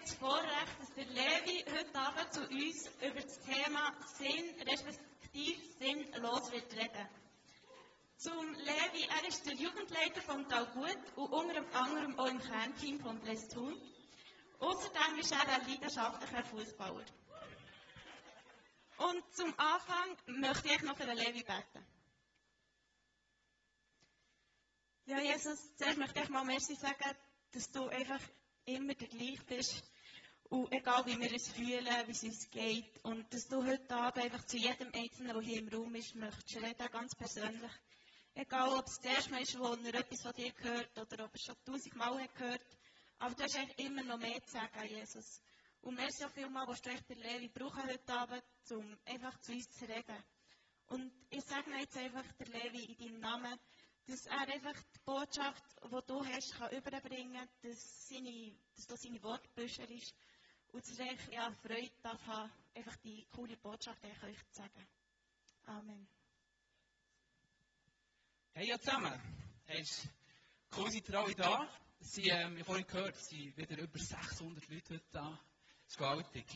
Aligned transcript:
haben 0.00 0.06
das 0.06 0.14
Vorrecht, 0.14 0.80
dass 0.80 0.94
der 0.94 1.04
Levi 1.04 1.64
heute 1.70 1.98
Abend 1.98 2.32
zu 2.32 2.40
uns 2.40 2.86
über 3.02 3.20
das 3.20 3.40
Thema 3.40 3.92
Sinn, 4.16 4.54
respektive 4.66 5.60
sinnlos 5.78 6.52
wird 6.52 6.72
reden. 6.72 7.08
Zum 8.16 8.54
Levi, 8.54 9.08
er 9.08 9.28
ist 9.28 9.44
der 9.46 9.54
Jugendleiter 9.54 10.22
von 10.22 10.48
Talgut 10.48 10.98
und 11.16 11.32
unter 11.32 11.74
anderem 11.74 12.18
auch 12.18 12.26
im 12.26 12.38
Kernteam 12.38 13.00
von 13.00 13.20
Blestun. 13.20 13.80
Außerdem 14.58 15.18
ist 15.18 15.32
er 15.32 15.48
ein 15.48 15.68
leidenschaftlicher 15.68 16.44
Fußballer. 16.44 17.04
Und 18.98 19.34
zum 19.34 19.54
Anfang 19.58 20.16
möchte 20.26 20.68
ich 20.68 20.82
noch 20.82 20.96
für 20.96 21.06
den 21.06 21.16
Levi 21.16 21.42
beten. 21.42 21.86
Ja, 25.06 25.18
Jesus, 25.20 25.74
zuerst 25.76 25.98
möchte 25.98 26.20
ich 26.20 26.28
mal 26.28 26.44
Merci 26.44 26.74
sagen, 26.74 27.16
dass 27.52 27.70
du 27.70 27.88
einfach 27.88 28.20
immer 28.64 28.94
der 28.94 29.08
gleich 29.08 29.44
bist. 29.46 29.82
Und 30.48 30.72
egal 30.72 31.06
wie 31.06 31.18
wir 31.20 31.32
es 31.32 31.48
fühlen, 31.48 32.06
wie 32.06 32.10
es 32.10 32.22
uns 32.24 32.50
geht. 32.50 33.04
Und 33.04 33.32
dass 33.32 33.46
du 33.46 33.64
heute 33.64 33.94
Abend 33.94 34.24
einfach 34.24 34.44
zu 34.46 34.56
jedem 34.56 34.88
Einzelnen, 34.92 35.34
der 35.34 35.42
hier 35.42 35.60
im 35.60 35.68
Raum 35.68 35.94
ist, 35.94 36.14
möchtest 36.16 36.56
reden, 36.56 36.88
ganz 36.90 37.14
persönlich. 37.14 37.70
Egal, 38.34 38.68
ob 38.78 38.86
es 38.86 38.98
der 39.00 39.12
erste 39.12 39.30
Mal 39.30 39.42
ist, 39.42 39.58
wo 39.58 39.74
er 39.74 39.94
etwas 39.94 40.22
von 40.22 40.32
dir 40.32 40.52
gehört 40.52 40.98
oder 40.98 41.24
ob 41.24 41.34
er 41.34 41.40
schon 41.40 41.56
tausendmal 41.64 42.22
hat 42.22 42.34
gehört. 42.34 42.66
Aber 43.18 43.34
du 43.34 43.42
hast 43.42 43.56
eigentlich 43.56 43.86
immer 43.86 44.02
noch 44.02 44.18
mehr 44.18 44.42
zu 44.42 44.52
sagen, 44.52 44.88
Jesus. 44.88 45.40
Und 45.82 45.94
merci 45.94 46.24
auch 46.24 46.30
vielmal, 46.30 46.66
was 46.66 46.82
du 46.82 46.90
der 46.90 47.16
Levi 47.16 47.48
brauchen 47.48 47.82
heute 47.82 48.12
Abend, 48.12 48.42
um 48.70 48.98
einfach 49.04 49.38
zu 49.40 49.52
uns 49.52 49.70
zu 49.70 49.84
reden. 49.86 50.24
Und 50.88 51.12
ich 51.30 51.44
sage 51.44 51.70
jetzt 51.78 51.96
einfach 51.96 52.24
der 52.38 52.48
Levi 52.48 52.84
in 52.84 52.96
deinem 52.96 53.20
Namen, 53.20 53.58
dass 54.10 54.26
er 54.26 54.40
einfach 54.40 54.74
die 54.74 54.98
Botschaft, 55.04 55.64
die 55.84 56.06
du 56.06 56.24
hast, 56.24 56.54
kann 56.54 56.70
überbringen 56.72 57.34
kann, 57.34 57.48
dass, 57.62 58.08
seine, 58.08 58.52
dass 58.74 58.86
du 58.86 58.96
seine 58.96 59.22
Wortbücher 59.22 59.88
ist 59.88 60.14
und 60.72 60.86
dass 60.86 60.98
er 60.98 61.32
ja, 61.32 61.52
Freude 61.62 61.92
darf 62.02 62.26
haben, 62.26 62.52
einfach 62.74 62.96
die 62.96 63.24
coole 63.34 63.56
Botschaft 63.56 64.04
euch 64.04 64.36
zu 64.50 64.62
sagen. 64.62 64.88
Amen. 65.66 66.08
Hey 68.52 68.68
ja 68.68 68.78
zusammen, 68.80 69.20
hey, 69.66 69.84
cool 70.76 70.90
seid 70.90 71.08
ihr 71.08 71.18
alle 71.18 71.34
da. 71.34 71.68
Sie, 72.00 72.28
ähm, 72.28 72.54
ich 72.54 72.60
habe 72.60 72.64
vorhin 72.64 72.86
gehört, 72.86 73.14
es 73.14 73.28
sind 73.28 73.56
wieder 73.56 73.78
über 73.78 73.98
600 73.98 74.68
Leute 74.68 74.94
heute 74.94 75.04
da. 75.12 75.38
Das 75.84 75.92
ist 75.92 75.98
gewaltig. 75.98 76.46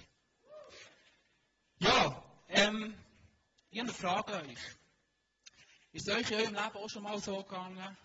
Ja, 1.78 2.24
ähm, 2.48 2.98
ich 3.70 3.78
habe 3.78 3.90
eine 3.90 3.98
Frage 3.98 4.34
an 4.34 4.46
euch. 4.46 4.83
Ist 5.94 6.10
euch 6.10 6.28
in 6.32 6.38
eurem 6.38 6.54
Leben 6.54 6.76
auch 6.76 6.90
schon 6.90 7.04
mal 7.04 7.20
so 7.20 7.36
gegangen, 7.44 7.96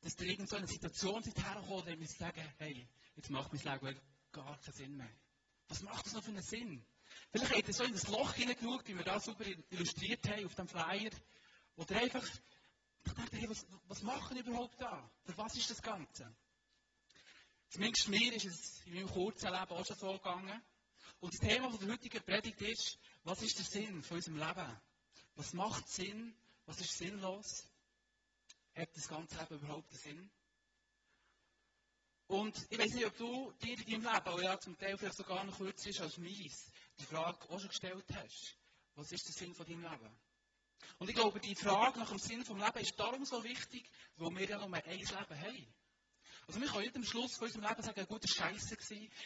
dass 0.00 0.18
ihr 0.18 0.26
irgend 0.26 0.48
so 0.48 0.56
eine 0.56 0.66
Situation 0.66 1.22
seid 1.22 1.38
hergekommen, 1.44 1.86
wo 1.86 2.02
ihr 2.02 2.08
sagen, 2.08 2.42
hey, 2.58 2.88
jetzt 3.14 3.30
macht 3.30 3.52
mein 3.52 3.62
Leben 3.62 4.00
gar 4.32 4.58
keinen 4.58 4.74
Sinn 4.74 4.96
mehr. 4.96 5.08
Was 5.68 5.80
macht 5.82 6.04
das 6.04 6.14
noch 6.14 6.24
für 6.24 6.30
einen 6.30 6.42
Sinn? 6.42 6.84
Vielleicht 7.30 7.54
habt 7.54 7.68
ihr 7.68 7.74
so 7.74 7.84
in 7.84 7.92
das 7.92 8.08
Loch 8.08 8.32
hineingeschaut, 8.34 8.88
wie 8.88 8.96
wir 8.96 9.04
das 9.04 9.26
super 9.26 9.44
illustriert 9.70 10.28
haben 10.28 10.44
auf 10.44 10.56
dem 10.56 10.66
Flyer. 10.66 11.12
Oder 11.76 11.96
einfach 12.00 12.28
dachte, 13.04 13.36
hey, 13.36 13.48
was, 13.48 13.64
was 13.86 14.02
machen 14.02 14.36
überhaupt 14.36 14.80
da? 14.80 15.08
Für 15.22 15.38
was 15.38 15.54
ist 15.54 15.70
das 15.70 15.80
Ganze? 15.80 16.34
Zumindest 17.68 18.08
mir 18.08 18.32
ist 18.32 18.44
es 18.44 18.84
in 18.86 18.94
meinem 18.94 19.08
kurzen 19.08 19.52
Leben 19.52 19.70
auch 19.70 19.86
schon 19.86 19.96
so 19.96 20.12
gegangen. 20.14 20.62
Und 21.20 21.32
das 21.32 21.48
Thema 21.48 21.70
der 21.78 21.92
heutigen 21.92 22.24
Predigt 22.24 22.60
ist, 22.62 22.98
was 23.22 23.40
ist 23.40 23.56
der 23.56 23.66
Sinn 23.66 24.02
von 24.02 24.16
unserem 24.16 24.38
Leben? 24.38 24.80
Was 25.36 25.52
macht 25.52 25.88
Sinn? 25.88 26.34
Was 26.66 26.80
ist 26.80 26.98
sinnlos? 26.98 27.64
Hat 28.74 28.94
das 28.94 29.08
ganze 29.08 29.38
Leben 29.38 29.54
überhaupt 29.56 29.90
einen 29.90 29.98
Sinn? 29.98 30.30
Und 32.26 32.66
ich 32.70 32.78
weiß 32.78 32.92
nicht, 32.94 33.06
ob 33.06 33.16
du 33.16 33.52
dir 33.62 33.78
in 33.78 34.02
deinem 34.02 34.14
Leben, 34.14 34.28
auch 34.28 34.42
ja 34.42 34.58
zum 34.58 34.76
Teil 34.76 34.98
vielleicht 34.98 35.16
sogar 35.16 35.44
noch 35.44 35.56
kürzer 35.56 35.90
ist 35.90 36.00
als 36.00 36.18
meins, 36.18 36.72
die 36.98 37.04
Frage 37.04 37.48
auch 37.48 37.60
schon 37.60 37.68
gestellt 37.68 38.04
hast. 38.14 38.56
Was 38.96 39.12
ist 39.12 39.28
der 39.28 39.34
Sinn 39.34 39.54
von 39.54 39.64
deinem 39.64 39.82
Leben? 39.82 40.18
Und 40.98 41.08
ich 41.08 41.14
glaube, 41.14 41.40
die 41.40 41.54
Frage 41.54 41.98
nach 42.00 42.08
dem 42.08 42.18
Sinn 42.18 42.44
vom 42.44 42.58
Leben 42.58 42.78
ist 42.78 42.98
darum 42.98 43.24
so 43.24 43.42
wichtig, 43.44 43.88
weil 44.16 44.34
wir 44.34 44.48
ja 44.48 44.58
nur 44.58 44.74
ein 44.74 44.90
Leben 44.90 45.08
haben. 45.10 45.74
Also 46.48 46.60
wir 46.60 46.68
können 46.68 46.82
nicht 46.82 46.96
am 46.96 47.04
Schluss 47.04 47.36
von 47.36 47.46
unserem 47.46 47.68
Leben 47.68 47.82
sagen, 47.82 48.06
gut, 48.06 48.24
das 48.24 48.38
war 48.38 48.50
scheisse, 48.50 48.76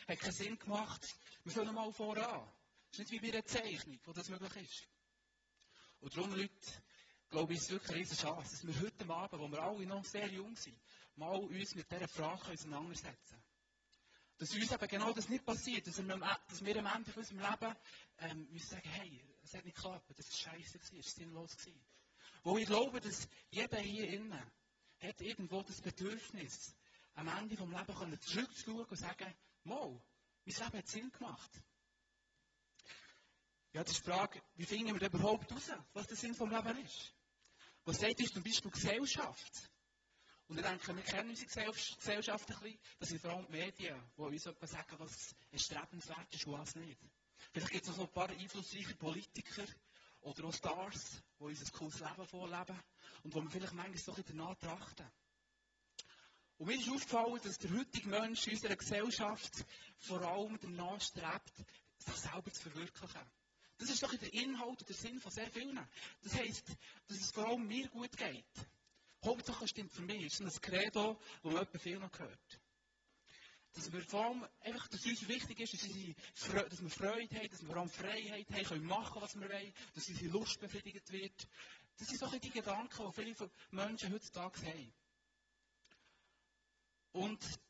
hat 0.08 0.18
keinen 0.18 0.32
Sinn 0.32 0.58
gemacht. 0.58 1.06
Wir 1.44 1.52
fangen 1.52 1.74
mal 1.74 1.92
voran. 1.92 2.50
Das 2.90 2.98
ist 2.98 3.10
nicht 3.10 3.22
wie 3.22 3.30
bei 3.30 3.36
einer 3.36 3.46
Zeichnung, 3.46 3.98
wo 4.04 4.12
das 4.12 4.28
möglich 4.28 4.56
ist. 4.56 4.88
Und 6.00 6.16
darum, 6.16 6.34
Leute, 6.34 6.82
glaube 7.30 7.52
ich, 7.52 7.60
ist 7.60 7.70
wirklich 7.70 8.08
eine 8.08 8.16
Chance, 8.16 8.50
dass 8.50 8.66
wir 8.66 8.80
heute 8.80 9.08
Abend, 9.08 9.40
wo 9.40 9.48
wir 9.48 9.62
alle 9.62 9.86
noch 9.86 10.04
sehr 10.04 10.28
jung 10.28 10.54
sind, 10.56 10.76
mal 11.16 11.38
uns 11.38 11.74
mit 11.74 11.90
dieser 11.90 12.08
Frage 12.08 12.52
auseinandersetzen. 12.52 13.42
Dass 14.38 14.54
uns 14.54 14.72
eben 14.72 14.88
genau 14.88 15.12
das 15.12 15.28
nicht 15.28 15.44
passiert, 15.44 15.86
dass 15.86 15.98
wir, 15.98 16.38
dass 16.48 16.64
wir 16.64 16.76
am 16.76 16.86
Ende 16.86 17.12
von 17.12 17.22
unserem 17.22 17.40
Leben 17.40 17.76
ähm, 18.18 18.48
müssen 18.50 18.68
sagen, 18.68 18.88
hey, 18.88 19.22
es 19.42 19.54
hat 19.54 19.64
nicht 19.64 19.76
geklappt, 19.76 20.10
das 20.16 20.26
war 20.26 20.52
scheiße, 20.54 20.78
es 20.78 20.92
war 20.92 21.02
sinnlos. 21.02 21.56
Gewesen. 21.56 21.80
Wo 22.42 22.56
ich 22.56 22.66
glaube, 22.66 23.00
dass 23.00 23.28
jeder 23.50 23.78
hier 23.78 24.08
innen 24.08 24.42
hat 25.00 25.20
irgendwo 25.20 25.62
das 25.62 25.80
Bedürfnis, 25.80 26.74
am 27.14 27.28
Ende 27.28 27.56
vom 27.56 27.70
Leben 27.70 28.20
zurückzuschauen 28.20 28.84
und 28.84 28.96
sagen, 28.96 29.34
mal, 29.64 29.90
mein 30.44 30.54
Leben 30.56 30.78
hat 30.78 30.88
Sinn 30.88 31.10
gemacht. 31.10 31.50
Ja, 33.72 33.84
das 33.84 33.92
ist 33.92 34.06
die 34.06 34.10
Frage, 34.10 34.42
wie 34.56 34.64
finden 34.64 34.98
wir 34.98 35.06
überhaupt 35.06 35.50
heraus, 35.50 35.70
was 35.92 36.06
der 36.06 36.16
Sinn 36.16 36.34
vom 36.34 36.50
Leben 36.50 36.78
ist? 36.78 37.14
Was 37.84 37.98
sagt 37.98 38.20
uns 38.20 38.32
zum 38.32 38.42
Beispiel 38.42 38.70
Gesellschaft? 38.70 39.70
Und 40.48 40.58
ich 40.58 40.64
denke, 40.64 40.96
wir 40.96 41.02
kennen 41.02 41.30
unsere 41.30 41.72
Gesellschaft 41.72 42.50
ein 42.50 42.60
bisschen. 42.60 42.78
Das 42.98 43.08
sind 43.08 43.20
vor 43.20 43.30
allem 43.30 43.46
die 43.46 43.52
Medien, 43.52 44.02
die 44.16 44.22
uns 44.22 44.46
etwas 44.46 44.70
sagen, 44.70 44.96
was 44.98 45.34
erstrebenswert 45.50 46.34
ist 46.34 46.46
und 46.46 46.52
was 46.54 46.74
nicht. 46.74 47.00
Vielleicht 47.52 47.70
gibt 47.70 47.84
es 47.84 47.88
noch 47.90 47.96
so 47.96 48.02
ein 48.02 48.12
paar 48.12 48.28
einflussreiche 48.30 48.96
Politiker 48.96 49.64
oder 50.22 50.44
auch 50.44 50.54
Stars, 50.54 51.22
die 51.38 51.44
uns 51.44 51.60
ein 51.60 51.72
cooles 51.72 52.00
Leben 52.00 52.26
vorleben 52.26 52.82
und 53.22 53.34
wo 53.34 53.42
wir 53.42 53.50
vielleicht 53.50 53.72
manchmal 53.72 53.98
so 53.98 54.12
ein 54.12 54.24
danach 54.26 54.56
trachten. 54.56 55.06
Und 56.58 56.66
mir 56.66 56.78
ist 56.78 56.90
aufgefallen, 56.90 57.40
dass 57.42 57.58
der 57.58 57.70
heutige 57.70 58.08
Mensch 58.08 58.46
in 58.46 58.54
unserer 58.54 58.76
Gesellschaft 58.76 59.64
vor 59.98 60.20
allem 60.20 60.58
danach 60.60 61.00
strebt, 61.00 61.64
sich 61.96 62.16
selber 62.16 62.52
zu 62.52 62.62
verwirklichen. 62.62 63.22
Das 63.80 63.88
ist 63.88 64.02
doch 64.02 64.14
der 64.14 64.32
Inhalt 64.34 64.78
und 64.78 64.88
der 64.88 64.94
Sinn 64.94 65.18
von 65.18 65.32
sehr 65.32 65.50
vielen. 65.50 65.80
Das 66.22 66.34
heisst, 66.34 66.68
dass 67.08 67.18
es 67.18 67.30
vor 67.30 67.48
allem 67.48 67.66
mir 67.66 67.88
gut 67.88 68.14
geht. 68.14 68.44
Hauptsache 69.24 69.66
stimmt 69.66 69.90
für 69.90 70.02
mich. 70.02 70.22
Das 70.22 70.40
ist 70.40 70.56
ein 70.56 70.60
Credo, 70.60 71.18
das 71.42 71.52
man 71.54 71.66
viel 71.78 71.98
noch 71.98 72.18
hört. 72.18 72.60
Dass 73.72 73.90
wir 73.90 74.02
vor 74.02 74.26
allem 74.26 74.46
einfach, 74.60 74.86
dass 74.88 75.06
uns 75.06 75.26
wichtig 75.26 75.60
ist, 75.60 75.72
dass, 75.72 75.84
unsere, 75.84 76.68
dass 76.68 76.82
wir 76.82 76.90
Freude 76.90 77.34
haben, 77.36 77.48
dass 77.48 77.62
wir 77.62 77.68
vor 77.68 77.76
allem 77.78 77.88
Freiheit 77.88 78.50
haben, 78.50 78.64
können 78.64 78.84
machen, 78.84 79.22
was 79.22 79.34
wir 79.40 79.48
wollen, 79.48 79.72
dass 79.94 80.08
unsere 80.08 80.30
Lust 80.30 80.60
befriedigt 80.60 81.10
wird. 81.10 81.48
Das 81.96 82.08
sind 82.08 82.18
so 82.20 82.26
die 82.38 82.50
Gedanken, 82.50 83.06
die 83.06 83.22
viele 83.22 83.50
Menschen 83.70 84.12
heutzutage 84.12 84.60
haben. 84.66 84.92
Und 87.12 87.60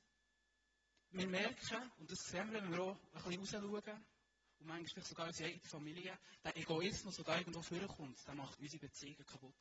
wir 1.10 1.28
merken, 1.28 1.92
und 1.98 2.10
das 2.10 2.18
sehen 2.24 2.50
wir, 2.50 2.62
wenn 2.62 2.72
wir 2.72 2.80
auch 2.80 3.26
ein 3.26 3.40
bisschen 3.40 3.64
rausschauen, 3.64 4.04
und 4.60 4.66
manchmal 4.66 4.88
vielleicht 4.88 5.08
sogar 5.08 5.26
unsere 5.26 5.48
eigene 5.48 5.68
Familie, 5.68 6.18
der 6.44 6.56
Egoismus, 6.56 7.16
der 7.16 7.24
da 7.24 7.38
irgendwo 7.38 7.62
vorkommt, 7.62 8.26
der 8.26 8.34
macht 8.34 8.58
unsere 8.58 8.78
Beziehungen 8.78 9.24
kaputt. 9.24 9.54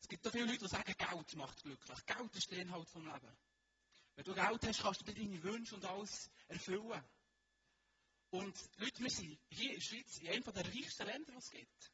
Es 0.00 0.08
gibt 0.08 0.26
auch 0.26 0.32
viele 0.32 0.46
Leute, 0.46 0.58
die 0.58 0.68
sagen, 0.68 0.94
Geld 0.96 1.36
macht 1.36 1.62
glücklich. 1.62 2.06
Geld 2.06 2.36
ist 2.36 2.50
der 2.50 2.58
Inhalt 2.58 2.86
des 2.86 2.94
Lebens. 2.94 3.38
Wenn 4.16 4.24
du 4.24 4.34
Geld 4.34 4.66
hast, 4.66 4.82
kannst 4.82 5.00
du 5.02 5.04
dir 5.04 5.14
deine 5.14 5.42
Wünsche 5.42 5.74
und 5.74 5.84
alles 5.84 6.30
erfüllen. 6.48 7.04
Und 8.30 8.56
Leute, 8.78 9.02
wir 9.02 9.10
sind 9.10 9.38
hier 9.50 9.70
in 9.70 9.74
der 9.74 9.80
Schweiz 9.80 10.18
in 10.18 10.28
einem 10.28 10.42
der 10.44 10.66
reichsten 10.66 11.06
Länder, 11.06 11.32
die 11.32 11.38
es 11.38 11.50
gibt. 11.50 11.92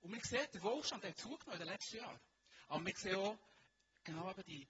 Und 0.00 0.12
wir 0.12 0.20
sehen, 0.22 0.48
der 0.54 0.62
Wohlstand 0.62 1.04
hat 1.04 1.18
zugenommen 1.18 1.60
in 1.60 1.66
den 1.66 1.68
letzten 1.68 1.96
Jahren. 1.96 2.20
Aber 2.68 2.86
wir 2.86 2.96
sehen 2.96 3.16
auch, 3.16 3.38
genau 4.04 4.30
eben 4.30 4.42
die, 4.44 4.68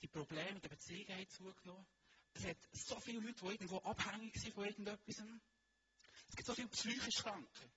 die 0.00 0.08
Probleme 0.08 0.60
der 0.60 0.68
Beziehungen 0.68 1.16
haben 1.16 1.28
zugenommen. 1.28 1.86
Es 2.34 2.44
hat 2.44 2.56
so 2.72 3.00
viele 3.00 3.20
Leute, 3.20 3.40
die 3.40 3.52
irgendwo 3.52 3.78
abhängig 3.78 4.34
sind 4.36 4.54
von 4.54 4.64
irgendetwas. 4.64 5.22
Es 6.28 6.36
gibt 6.36 6.46
so 6.46 6.54
viele 6.54 6.68
psychische 6.68 7.22
Kranken. 7.22 7.72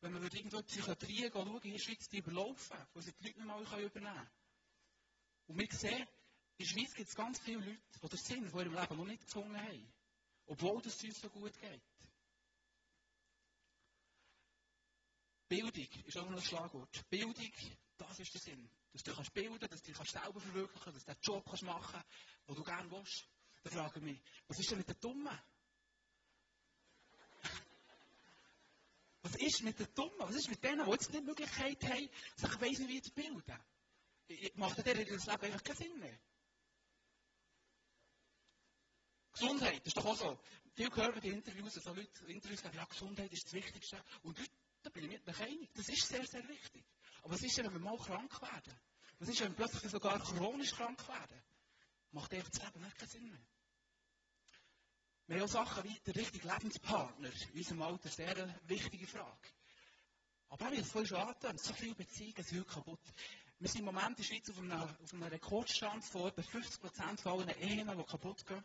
Wenn 0.00 0.12
man 0.12 0.22
irgendwo 0.22 0.58
in 0.58 0.66
die 0.66 0.72
Psychiatrie 0.72 1.30
schauen, 1.30 1.60
in 1.62 1.72
der 1.72 1.78
Schweiz, 1.78 2.08
die 2.08 2.18
überlaufen, 2.18 2.76
wo 2.94 3.00
sie 3.00 3.12
die 3.12 3.28
Leute 3.28 3.38
nicht 3.38 3.46
mal 3.46 3.62
übernehmen 3.62 3.90
können. 3.92 4.30
Und 5.46 5.58
wir 5.58 5.68
sehen, 5.70 6.08
in 6.56 6.64
der 6.64 6.64
Schweiz 6.64 6.94
gibt 6.94 7.08
es 7.08 7.14
ganz 7.14 7.38
viele 7.38 7.58
Leute, 7.58 7.80
die 8.02 8.08
den 8.08 8.18
Sinn 8.18 8.50
von 8.50 8.60
ihrem 8.60 8.74
Leben 8.74 8.96
noch 8.96 9.04
nicht 9.04 9.24
gefunden 9.24 9.56
haben. 9.56 9.92
Obwohl 10.46 10.82
es 10.84 11.02
uns 11.04 11.20
so 11.20 11.28
gut 11.28 11.58
geht. 11.60 11.82
Bildung 15.48 15.88
ist 16.06 16.16
auch 16.16 16.28
noch 16.30 16.38
ein 16.38 16.42
Schlagwort. 16.42 17.08
Bildung, 17.10 17.52
das 17.96 18.18
ist 18.20 18.32
der 18.34 18.40
Sinn. 18.40 18.70
Dass 18.92 19.02
du 19.02 19.12
dich 19.12 19.30
bilden 19.30 19.58
kannst, 19.58 19.72
dass 19.72 19.82
du 19.82 19.92
dich 19.92 20.10
selber 20.10 20.40
verwirklichen 20.40 20.82
kannst, 20.84 20.96
dass 20.96 21.04
du 21.04 21.12
den 21.12 21.22
Job 21.22 21.62
machen 21.62 21.92
kannst, 21.92 22.08
den 22.48 22.54
du 22.54 22.64
gerne 22.64 22.90
willst. 22.90 23.28
Dann 23.62 23.72
frage 23.72 23.98
ich 23.98 24.04
mich, 24.04 24.20
was 24.48 24.58
ist 24.58 24.70
denn 24.70 24.78
mit 24.78 24.88
den 24.88 25.00
Dummen? 25.00 25.38
Was 29.22 29.36
ist 29.36 29.62
mit 29.62 29.78
den 29.78 29.94
Dummen? 29.94 30.18
Was 30.18 30.34
ist 30.34 30.48
mit 30.48 30.64
denen, 30.64 30.84
die 30.84 30.90
jetzt 30.90 31.10
nicht 31.10 31.22
die 31.22 31.26
Möglichkeit 31.26 31.84
haben, 31.84 32.08
sich 32.36 32.60
weiss 32.60 32.78
nicht 32.78 32.88
wie 32.88 33.02
zu 33.02 33.12
bilden? 33.12 33.60
Macht 34.54 34.78
der 34.78 34.94
das 34.94 35.06
Leben 35.06 35.28
einfach 35.28 35.62
keinen 35.62 35.76
Sinn 35.76 35.98
mehr? 35.98 36.18
Gesundheit, 39.32 39.80
das 39.80 39.86
ist 39.88 39.96
doch 39.96 40.06
auch 40.06 40.16
so. 40.16 40.40
Viel 40.74 40.94
hören 40.94 41.22
in 41.22 41.34
Interviews, 41.34 41.76
also 41.76 41.94
Leute 41.94 42.26
Interviews 42.26 42.60
sagen, 42.60 42.76
ja, 42.76 42.84
Gesundheit 42.84 43.32
ist 43.32 43.44
das 43.44 43.52
Wichtigste. 43.52 44.02
Und 44.22 44.38
Leute, 44.38 44.50
da 44.82 44.90
bin 44.90 45.04
ich 45.04 45.10
mit 45.10 45.28
euch 45.28 45.40
einig. 45.40 45.70
Das 45.74 45.88
ist 45.88 46.06
sehr, 46.06 46.26
sehr 46.26 46.46
wichtig. 46.48 46.84
Aber 47.22 47.34
was 47.34 47.42
ist 47.42 47.56
denn, 47.58 47.66
wenn 47.66 47.74
wir 47.74 47.80
mal 47.80 47.98
krank 47.98 48.40
werden? 48.40 48.80
Was 49.18 49.28
ist, 49.28 49.40
wenn 49.40 49.50
wir 49.50 49.66
plötzlich 49.66 49.90
sogar 49.90 50.18
chronisch 50.20 50.72
krank 50.72 51.06
werden? 51.08 51.42
Macht 52.12 52.34
einfach 52.34 52.50
das 52.50 52.62
Leben 52.62 52.92
keinen 52.94 53.08
Sinn 53.08 53.28
mehr. 53.28 53.40
Wir 55.26 55.36
haben 55.36 55.44
auch 55.44 55.52
Sachen 55.52 55.84
wie 55.84 55.98
der 56.00 56.16
richtige 56.16 56.48
Lebenspartner 56.48 57.30
in 57.52 57.58
unserem 57.58 57.82
Alter, 57.82 58.08
sehr 58.08 58.36
eine 58.36 58.60
wichtige 58.66 59.06
Frage. 59.06 59.48
Aber 60.48 60.66
auch, 60.66 60.72
wie 60.72 60.78
es 60.78 60.90
vorhin 60.90 61.06
schon 61.06 61.18
angetönt, 61.18 61.60
so 61.60 61.72
viele 61.72 61.94
Beziehungen 61.94 62.42
sind 62.42 62.58
heute 62.58 62.68
kaputt. 62.68 63.14
Wir 63.60 63.68
sind 63.68 63.80
im 63.80 63.84
Moment 63.84 64.08
in 64.08 64.16
der 64.16 64.22
Schweiz 64.24 64.50
auf 64.50 64.58
einem, 64.58 64.72
auf 64.72 65.12
einem 65.12 65.22
Rekordstand 65.22 66.04
von 66.04 66.28
etwa 66.28 66.42
50% 66.42 67.20
von 67.20 67.32
allen 67.32 67.48
Ehen, 67.60 67.88
die 67.96 68.04
kaputt 68.04 68.44
gehen. 68.44 68.64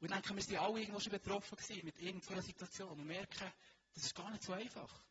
Und 0.00 0.08
ich 0.08 0.12
denke, 0.12 0.34
wir 0.34 0.42
sind 0.42 0.58
alle 0.58 0.80
irgendwo 0.80 1.00
schon 1.00 1.12
betroffen 1.12 1.56
gewesen 1.56 1.84
mit 1.84 1.98
irgendeiner 1.98 2.42
Situation 2.42 3.00
und 3.00 3.06
merken, 3.06 3.50
das 3.94 4.04
ist 4.04 4.14
gar 4.14 4.30
nicht 4.30 4.42
so 4.42 4.52
einfach. 4.52 5.02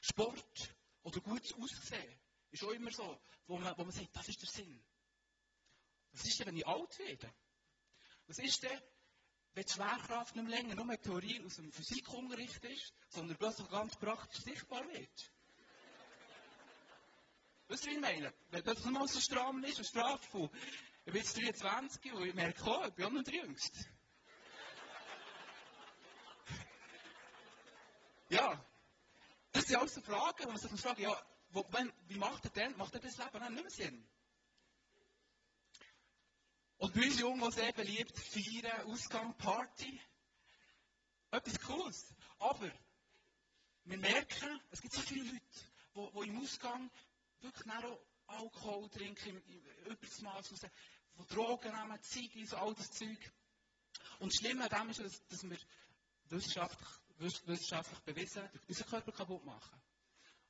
Sport 0.00 0.74
oder 1.02 1.20
gutes 1.20 1.52
Aussehen 1.54 2.18
ist 2.50 2.62
auch 2.62 2.70
immer 2.70 2.92
so, 2.92 3.20
wo 3.46 3.58
man, 3.58 3.76
wo 3.76 3.82
man 3.82 3.92
sagt, 3.92 4.14
das 4.14 4.28
ist 4.28 4.42
der 4.42 4.48
Sinn. 4.48 4.84
Was 6.14 6.24
ist 6.24 6.38
denn, 6.38 6.46
wenn 6.46 6.56
ich 6.56 6.66
alt 6.66 6.98
werde? 7.00 7.34
Was 8.28 8.38
ist 8.38 8.62
denn, 8.62 8.80
wenn 9.54 9.64
die 9.64 9.72
Schwerkraft 9.72 10.36
nicht 10.36 10.46
mehr 10.46 10.56
länger 10.60 10.76
nur 10.76 10.84
eine 10.84 11.00
Theorie 11.00 11.42
aus 11.44 11.56
dem 11.56 11.72
Physikunterricht 11.72 12.64
ist, 12.64 12.92
sondern 13.08 13.36
plötzlich 13.36 13.68
ganz 13.68 13.96
praktisch 13.96 14.44
sichtbar 14.44 14.86
wird? 14.88 15.32
Weißt 17.66 17.84
du, 17.84 17.90
wie 17.90 17.94
ich 17.94 18.00
meine? 18.00 18.32
Wenn 18.50 18.62
plötzlich 18.62 18.92
mal 18.92 19.08
so 19.08 19.20
stramm 19.20 19.64
ist, 19.64 19.76
eine 19.76 19.84
Strafe 19.84 20.26
von, 20.28 20.50
ich 21.04 21.12
bin 21.12 21.22
jetzt 21.22 21.62
23 21.62 22.12
und 22.12 22.26
ich 22.26 22.34
merke, 22.34 22.62
oh, 22.64 22.84
ich 22.86 22.94
bin 22.94 23.06
auch 23.06 23.10
noch 23.10 23.24
der 23.24 23.34
Jüngste. 23.34 23.84
ja, 28.28 28.64
das 29.50 29.64
sind 29.64 29.76
alles 29.76 29.94
so 29.94 30.00
Fragen, 30.00 30.44
wo 30.44 30.48
man 30.48 30.58
sich 30.58 30.80
fragen, 30.80 31.02
ja, 31.02 31.26
wo, 31.50 31.66
wenn, 31.72 31.92
wie 32.06 32.18
macht 32.18 32.44
er 32.44 32.50
denn, 32.50 32.76
macht 32.76 32.94
er 32.94 33.00
das 33.00 33.16
Leben 33.16 33.40
dann 33.40 33.54
nicht 33.54 33.62
mehr 33.62 33.70
Sinn? 33.70 34.08
Und 36.84 36.92
bei 36.92 37.00
uns 37.06 37.18
Jungen, 37.18 37.40
die 37.40 37.56
sehr 37.56 37.72
beliebt, 37.72 38.18
feiern, 38.18 38.82
Ausgang, 38.82 39.34
Party. 39.38 39.98
Etwas 41.30 41.58
Cooles. 41.60 42.14
Aber 42.38 42.70
wir 43.84 43.96
merken, 43.96 44.60
es 44.70 44.82
gibt 44.82 44.92
so 44.92 45.00
viele 45.00 45.24
Leute, 45.24 45.40
die, 45.94 46.20
die 46.20 46.28
im 46.28 46.42
Ausgang 46.42 46.90
wirklich 47.40 47.72
auch 47.72 47.98
Alkohol 48.26 48.90
trinken, 48.90 49.42
über 49.86 49.96
das 49.96 50.20
Maß 50.20 50.52
raus, 50.52 50.60
die 50.60 51.34
Drogen 51.34 51.72
nehmen, 51.72 52.02
Ziege, 52.02 52.46
so 52.46 52.56
all 52.58 52.74
das 52.74 52.90
Zeug. 52.90 53.32
Und 54.18 54.30
das 54.30 54.40
Schlimme 54.40 54.70
an 54.70 54.82
dem 54.82 54.90
ist, 54.90 55.00
dass, 55.00 55.26
dass 55.28 55.42
wir 55.48 55.58
wissenschaftlich, 56.28 56.88
wissenschaftlich 57.46 58.00
bewiesen 58.00 58.46
unseren 58.68 58.90
Körper 58.90 59.12
kaputt 59.12 59.44
machen. 59.46 59.80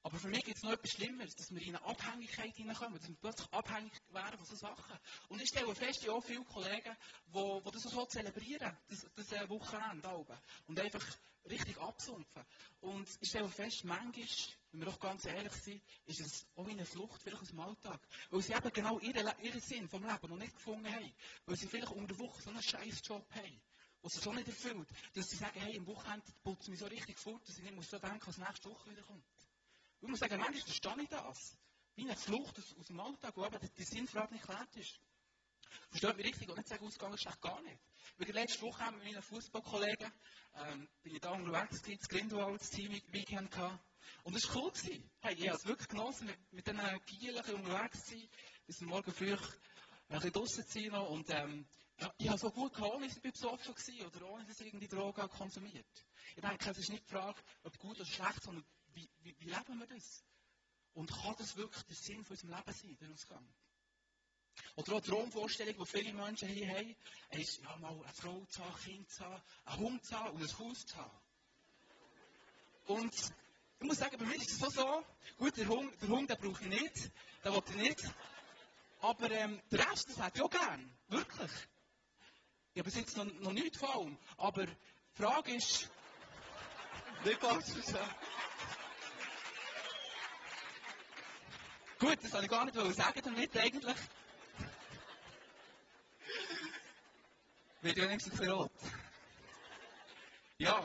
Aber 0.04 0.18
für 0.18 0.28
mich 0.28 0.44
gibt 0.44 0.58
es 0.58 0.62
noch 0.62 0.72
etwas 0.72 0.90
Schlimmeres, 0.90 1.34
dass 1.34 1.50
wir 1.50 1.62
in 1.62 1.74
eine 1.74 1.84
Abhängigkeit 1.86 2.54
hineinkommen, 2.54 2.98
dass 2.98 3.08
wir 3.08 3.16
plötzlich 3.16 3.50
abhängig 3.54 3.92
werden 4.10 4.36
von 4.36 4.44
so 4.46 4.54
Sachen. 4.54 4.98
Und 5.30 5.40
ich 5.40 5.48
stelle 5.48 5.74
fest, 5.74 6.02
ich 6.02 6.10
habe 6.10 6.20
viele 6.20 6.44
Kollegen, 6.44 6.94
die, 7.28 7.60
die 7.64 7.70
das 7.70 7.82
so 7.84 8.04
zelebrieren, 8.04 8.76
das, 8.88 9.06
das 9.14 9.32
äh, 9.32 9.48
Wochenende 9.48 10.06
oben. 10.10 10.36
Und 10.66 10.78
einfach 10.78 11.02
richtig 11.48 11.78
absumpfen. 11.78 12.44
Und 12.82 13.08
ich 13.22 13.30
stelle 13.30 13.48
fest, 13.48 13.84
manchmal, 13.84 14.26
wenn 14.72 14.80
wir 14.80 14.86
doch 14.86 15.00
ganz 15.00 15.24
ehrlich 15.24 15.52
sind, 15.54 15.82
ist 16.04 16.20
es 16.20 16.46
auch 16.54 16.68
eine 16.68 16.84
Flucht 16.84 17.22
vielleicht 17.22 17.40
aus 17.40 17.48
dem 17.48 17.60
Alltag. 17.60 18.06
Weil 18.28 18.42
sie 18.42 18.52
eben 18.52 18.72
genau 18.74 18.98
ihren, 18.98 19.32
ihren 19.40 19.60
Sinn 19.60 19.88
vom 19.88 20.02
Leben 20.02 20.28
noch 20.28 20.36
nicht 20.36 20.54
gefunden 20.54 20.92
haben. 20.92 21.14
Weil 21.46 21.56
sie 21.56 21.66
vielleicht 21.66 21.92
unter 21.92 22.14
der 22.14 22.18
Woche 22.18 22.42
so 22.42 22.50
einen 22.50 22.62
scheiß 22.62 23.00
Job 23.04 23.26
haben. 23.34 23.60
Und 24.02 24.12
sie 24.12 24.20
so 24.20 24.34
nicht 24.34 24.48
erfüllt, 24.48 24.88
dass 25.14 25.30
sie 25.30 25.36
sagen, 25.36 25.58
hey, 25.60 25.76
im 25.76 25.86
Wochenende 25.86 26.26
putze 26.42 26.64
ich 26.64 26.68
mich 26.68 26.80
so 26.80 26.86
richtig 26.86 27.18
fort, 27.18 27.40
dass 27.48 27.56
ich 27.56 27.64
nicht 27.64 27.74
muss 27.74 27.88
so 27.88 27.98
denken, 27.98 28.26
was 28.26 28.36
nächste 28.36 28.68
Woche 28.68 28.90
wieder 28.90 29.02
kommt. 29.02 29.24
Ich 30.04 30.10
muss 30.10 30.20
sagen, 30.20 30.36
manchmal 30.36 30.60
verstehe 30.60 31.02
ich 31.02 31.08
das. 31.08 31.56
Wie 31.96 32.02
eine 32.02 32.14
Flucht 32.14 32.58
aus, 32.58 32.76
aus 32.78 32.86
dem 32.88 33.00
Alltag, 33.00 33.32
wo 33.36 33.44
aber 33.44 33.58
die, 33.58 33.70
die 33.70 33.84
Sinnfrage 33.84 34.34
nicht 34.34 34.46
geklärt 34.46 34.76
ist. 34.76 35.00
Versteht 35.88 36.16
mich 36.18 36.26
richtig? 36.26 36.50
Und 36.50 36.58
nicht 36.58 36.68
sagen, 36.68 36.84
ausgegangen 36.84 37.14
ist 37.14 37.40
gar 37.40 37.62
nicht. 37.62 37.80
Weil 38.18 38.30
letzte 38.32 38.60
Woche 38.60 38.84
haben 38.84 38.98
wir 38.98 39.04
mit 39.04 39.14
meinen 39.14 39.22
Fußballkollegen, 39.22 40.12
ähm, 40.56 40.88
bin 41.02 41.14
ich 41.14 41.22
da 41.22 41.30
unterwegs 41.30 41.80
gewesen, 41.80 41.98
das 42.00 42.08
Grindelwald, 42.10 42.60
das 42.60 42.68
Team 42.68 42.92
Weekend 43.12 43.50
gehabt. 43.50 43.82
Und 44.24 44.36
das 44.36 44.46
war 44.46 44.56
cool 44.56 44.72
gewesen. 44.72 45.10
Hey, 45.20 45.36
ich 45.36 45.48
habe 45.48 45.56
es 45.56 45.64
wirklich 45.64 45.88
genossen, 45.88 46.26
mit, 46.26 46.52
mit 46.52 46.66
diesen 46.66 47.04
Gielen 47.06 47.54
unterwegs 47.54 48.04
zu 48.04 48.10
sein, 48.10 48.28
bis 48.66 48.80
morgen 48.82 49.10
früh 49.10 49.32
ein 49.32 49.38
bisschen 50.10 50.32
draussen 50.32 50.66
zu 50.66 50.80
sein 50.82 50.90
und, 50.92 51.30
ähm, 51.30 51.66
ja, 51.98 52.12
ich 52.18 52.28
habe 52.28 52.38
so 52.38 52.50
gut 52.50 52.74
gehabt, 52.74 52.92
ohne 52.92 53.06
dass 53.06 53.16
ich 53.16 53.22
besoffen 53.22 53.74
war 53.74 54.06
oder 54.06 54.28
ohne 54.28 54.44
dass 54.44 54.60
ich 54.60 54.66
irgendwie 54.66 54.88
Drogen 54.88 55.30
konsumiert. 55.30 55.86
Ich 56.36 56.42
denke, 56.42 56.70
es 56.70 56.78
ist 56.78 56.90
nicht 56.90 57.04
die 57.04 57.10
Frage, 57.10 57.40
ob 57.62 57.78
gut 57.78 57.96
oder 57.96 58.04
schlecht, 58.04 58.42
sondern 58.42 58.64
wie, 58.94 59.08
wie, 59.22 59.34
wie 59.38 59.44
leben 59.44 59.78
wir 59.78 59.86
das? 59.86 60.24
Und 60.94 61.10
kann 61.10 61.34
das 61.38 61.56
wirklich 61.56 61.84
der 61.84 61.96
Sinn 61.96 62.24
von 62.24 62.36
unserem 62.36 62.50
Leben 62.50 62.72
sein, 62.72 62.96
der 63.00 63.10
Ausgang? 63.10 63.54
Oder 64.76 64.92
auch 64.94 65.00
die 65.00 65.10
Traumvorstellung, 65.10 65.84
die 65.84 65.86
viele 65.86 66.12
Menschen 66.12 66.48
hier 66.48 66.68
haben, 66.68 66.96
ist, 67.30 67.60
ja, 67.62 67.76
mal 67.76 67.92
eine 67.92 68.12
Frau 68.12 68.44
zu 68.46 68.64
haben, 68.64 68.74
ein 68.74 68.80
Kind 68.80 69.10
zu 69.10 69.24
haben, 69.24 69.42
einen 69.64 69.78
Hund 69.78 70.04
zu 70.04 70.18
haben 70.18 70.36
und 70.36 70.42
ein 70.42 70.58
Haus 70.58 70.86
zu 70.86 70.96
haben. 70.96 71.18
Und 72.86 73.14
ich 73.80 73.86
muss 73.86 73.98
sagen, 73.98 74.16
bei 74.18 74.24
mir 74.26 74.36
ist 74.36 74.50
es 74.50 74.58
so 74.58 74.70
so, 74.70 75.04
gut, 75.36 75.56
der 75.56 75.68
Hund, 75.68 76.00
der 76.00 76.08
Hund 76.08 76.30
den 76.30 76.38
brauche 76.38 76.62
ich 76.62 76.68
nicht, 76.68 77.10
den 77.44 77.52
will 77.52 77.62
ich 77.70 77.76
nicht. 77.76 78.14
Aber 79.00 79.30
ähm, 79.30 79.60
der 79.70 79.90
Rest, 79.90 80.08
das 80.10 80.18
hätte 80.18 80.38
ich 80.38 80.42
auch 80.42 80.50
gern. 80.50 80.96
Wirklich. 81.08 81.50
Ich 82.72 82.80
habe 82.80 82.84
bis 82.84 82.94
jetzt 82.94 83.16
noch, 83.16 83.24
noch 83.24 83.52
nichts 83.52 83.82
allem. 83.82 84.16
Aber 84.36 84.66
die 84.66 84.76
Frage 85.12 85.54
ist, 85.54 85.90
nicht 87.24 87.40
falsch 87.40 87.66
verstehen. 87.66 87.98
Gut, 92.04 92.22
das 92.22 92.32
wollte 92.32 92.44
ich 92.44 92.50
gar 92.50 92.64
nicht 92.66 92.96
sagen 92.96 93.20
damit 93.24 93.56
eigentlich. 93.56 93.96
Wird 97.80 97.96
wenigstens 97.96 98.40
ein 98.42 98.50
rot. 98.50 98.70
Ja. 100.58 100.80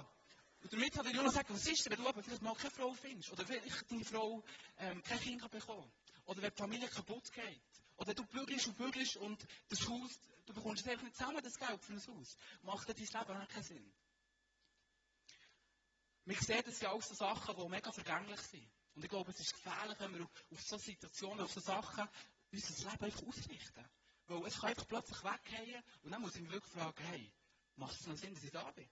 Und 0.64 0.72
damit 0.72 0.98
hat 0.98 1.06
er 1.06 1.14
nur 1.14 1.24
noch 1.24 1.32
gesagt, 1.32 1.50
was 1.50 1.68
ist 1.68 1.86
denn, 1.86 1.92
wenn 1.92 2.04
du 2.04 2.08
aber 2.08 2.24
vielleicht 2.24 2.42
mal 2.42 2.56
keine 2.56 2.72
Frau 2.72 2.94
findest? 2.94 3.34
Oder 3.34 3.46
vielleicht 3.46 3.92
deine 3.92 4.06
Frau 4.06 4.42
ähm, 4.78 5.04
kein 5.04 5.20
Kind 5.20 5.42
kann 5.42 5.50
bekommen 5.50 5.92
Oder 6.26 6.42
wenn 6.42 6.52
die 6.52 6.58
Familie 6.58 6.88
kaputt 6.88 7.30
geht? 7.34 7.62
Oder 7.98 8.14
du 8.14 8.26
bügelst 8.26 8.68
und 8.68 8.78
bügelst 8.78 9.18
und 9.18 9.46
das 9.68 9.90
Haus, 9.90 10.22
du 10.46 10.54
bekommst 10.54 10.88
einfach 10.88 11.04
nicht 11.04 11.18
zusammen, 11.18 11.44
das 11.44 11.60
Geld 11.60 11.84
für 11.84 11.94
ein 11.94 12.08
Haus. 12.08 12.38
Macht 12.62 12.88
dein 12.88 12.96
Leben 12.96 13.18
auch 13.18 13.48
keinen 13.50 13.64
Sinn. 13.64 13.94
Wir 16.24 16.38
sehen, 16.38 16.64
das 16.66 16.80
sind 16.80 16.88
alles 16.88 17.10
so 17.10 17.14
Sachen, 17.16 17.58
die 17.58 17.68
mega 17.68 17.92
vergänglich 17.92 18.40
sind. 18.40 18.70
Und 18.96 19.04
ich 19.04 19.10
glaube, 19.10 19.32
es 19.32 19.40
ist 19.40 19.54
gefährlich, 19.54 20.00
wenn 20.00 20.14
wir 20.16 20.24
auf 20.26 20.62
solche 20.62 20.86
Situationen, 20.86 21.42
auf 21.42 21.52
solche 21.52 21.68
Sachen 21.68 22.10
unser 22.52 22.92
Leben 22.92 23.06
einfach 23.06 23.24
ausrichten. 23.24 23.90
Weil 24.28 24.46
es 24.46 24.60
kann 24.60 24.70
einfach 24.70 24.88
plötzlich 24.88 25.24
weggehen 25.24 25.84
und 26.04 26.12
dann 26.12 26.22
muss 26.22 26.36
ich 26.36 26.42
mich 26.42 26.52
wirklich 26.52 26.74
fragen, 26.74 27.04
hey, 27.06 27.32
macht 27.76 28.00
es 28.00 28.08
noch 28.08 28.16
Sinn, 28.16 28.34
dass 28.34 28.44
ich 28.44 28.52
da 28.52 28.70
bin? 28.72 28.90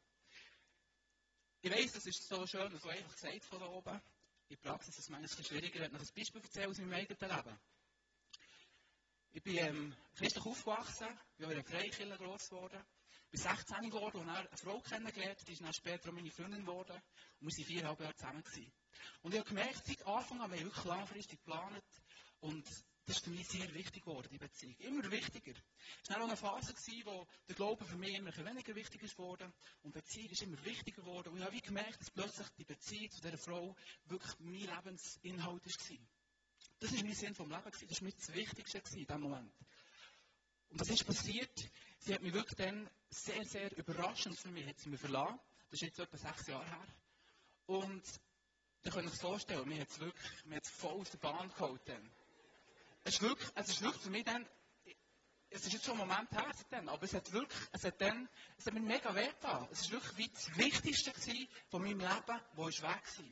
Ich 1.62 1.72
weiss, 1.72 1.92
das 1.92 2.06
ist 2.06 2.28
so 2.28 2.46
schön 2.46 2.78
so 2.80 2.90
einfach 2.90 3.14
gesagt 3.14 3.46
von 3.46 3.60
da 3.60 3.68
oben. 3.68 4.02
In 4.50 4.56
der 4.56 4.70
Praxis 4.70 4.96
ist 4.96 5.00
es 5.00 5.10
manchmal 5.10 5.46
schwieriger. 5.46 5.86
Ich 5.86 5.92
noch 5.92 6.00
ein 6.00 6.08
Beispiel 6.16 6.42
erzählen 6.42 6.70
aus 6.70 6.78
meinem 6.78 6.94
eigenen 6.94 7.36
Leben. 7.36 7.60
Ich 9.32 9.44
bin 9.44 9.58
ähm, 9.58 9.96
christlich 10.16 10.46
aufgewachsen, 10.46 11.08
bin 11.38 11.50
in 11.50 11.58
einer 11.58 11.64
Freikirche 11.64 12.18
gross 12.18 12.50
geworden, 12.50 12.82
bin 13.30 13.42
16 13.42 13.90
geworden 13.90 14.22
und 14.22 14.30
eine 14.30 14.48
Frau 14.56 14.80
kennengelernt, 14.80 15.48
die 15.48 15.52
ist 15.52 15.62
dann 15.62 15.74
später 15.74 16.10
auch 16.10 16.14
meine 16.14 16.32
Freundin 16.32 16.62
geworden 16.62 17.00
und 17.40 17.48
wir 17.48 17.58
waren 17.58 17.66
viereinhalb 17.66 18.00
Jahre 18.00 18.16
zusammen. 18.16 18.44
Gewesen. 18.44 18.74
Und 19.22 19.34
ich 19.34 19.40
habe 19.40 19.50
gemerkt, 19.50 19.86
seit 19.86 20.06
Anfang 20.06 20.42
an, 20.42 20.52
wir 20.52 20.60
haben 20.60 20.66
wirklich 20.66 20.86
langfristig 20.86 21.40
geplant 21.40 21.84
und 22.40 22.66
das 23.08 23.18
ist 23.18 23.24
für 23.24 23.32
mich 23.32 23.48
sehr 23.48 23.74
wichtig 23.74 24.04
geworden, 24.04 24.28
die 24.30 24.38
Beziehung. 24.38 24.76
Immer 24.80 25.10
wichtiger. 25.10 25.54
Es 26.04 26.10
war 26.10 26.18
auch 26.18 26.28
eine 26.28 26.36
Phase, 26.36 26.74
gewesen, 26.74 27.06
wo 27.06 27.26
der 27.48 27.56
Glaube 27.56 27.86
für 27.86 27.96
mich 27.96 28.14
immer 28.14 28.36
weniger 28.36 28.76
wichtig 28.76 29.02
ist 29.02 29.16
geworden 29.16 29.54
und 29.84 29.94
Beziehung 29.94 30.30
ist 30.30 30.42
immer 30.42 30.64
wichtiger 30.66 31.02
geworden. 31.02 31.30
Und 31.30 31.38
ich 31.38 31.46
habe 31.46 31.62
gemerkt, 31.62 32.02
dass 32.02 32.12
plötzlich 32.12 32.50
die 32.58 32.66
Beziehung 32.66 33.10
zu 33.10 33.22
dieser 33.22 33.38
Frau 33.38 33.76
wirklich 34.08 34.34
mein 34.40 34.56
Lebensinhalt 34.56 35.66
war. 35.66 35.98
Das 36.80 36.94
war 36.94 37.04
mein 37.04 37.16
Sinn 37.16 37.34
vom 37.34 37.50
Leben. 37.50 37.64
Das 37.64 37.82
war 37.82 38.04
mir 38.04 38.14
das 38.14 38.34
Wichtigste 38.34 38.78
in 38.78 39.06
diesem 39.06 39.22
Moment. 39.22 39.54
Und 40.70 40.82
was 40.82 40.90
ist 40.90 41.06
passiert? 41.06 41.70
Sie 42.00 42.14
hat 42.14 42.22
mich 42.22 42.34
wirklich 42.34 42.58
dann 42.58 42.90
sehr, 43.10 43.46
sehr 43.46 43.76
überraschend 43.78 44.38
für 44.38 44.52
mich 44.52 44.68
hat 44.68 44.80
sie 44.80 44.90
mich 44.90 45.00
verlassen. 45.00 45.40
Das 45.70 45.82
ist 45.82 45.88
jetzt 45.88 46.00
etwa 46.00 46.18
sechs 46.18 46.48
Jahre 46.48 46.66
her. 46.66 46.88
Und 47.68 48.04
könnt 48.92 49.08
ihr 49.08 49.12
euch 49.12 49.20
vorstellen, 49.20 49.68
mir 49.68 49.82
hat 49.82 49.90
es 49.90 50.00
wirklich, 50.00 50.46
mir 50.46 50.58
hat 50.58 50.68
voll 50.68 51.02
aus 51.02 51.10
der 51.10 51.18
Bahn 51.18 51.50
geholt 51.50 51.82
dann. 51.86 52.12
Es 53.04 53.16
ist 53.16 53.22
wirklich, 53.22 53.50
es 53.56 53.70
ist 53.70 53.82
wirklich 53.82 54.02
für 54.02 54.10
mich 54.10 54.26
dann, 54.26 54.46
es 55.50 55.66
ist 55.66 55.74
jetzt 55.74 55.86
schon 55.86 56.00
ein 56.00 56.08
Moment 56.08 56.32
her 56.32 56.52
dann, 56.70 56.90
aber 56.90 57.04
es 57.04 57.14
hat 57.14 57.32
wirklich, 57.32 57.60
es 57.72 57.84
hat 57.84 58.02
dann, 58.02 58.28
es 58.58 58.66
hat 58.66 58.74
mir 58.74 58.82
mega 58.82 59.16
weh 59.16 59.28
getan. 59.28 59.68
Es 59.72 59.82
ist 59.82 59.92
wirklich 59.92 60.18
wie 60.18 60.30
das 60.30 60.58
Wichtigste 60.58 61.12
von 61.70 61.82
meinem 61.82 62.00
Leben, 62.00 62.42
wo 62.54 62.68
ich 62.68 62.82
weg 62.82 62.90
war. 62.90 63.26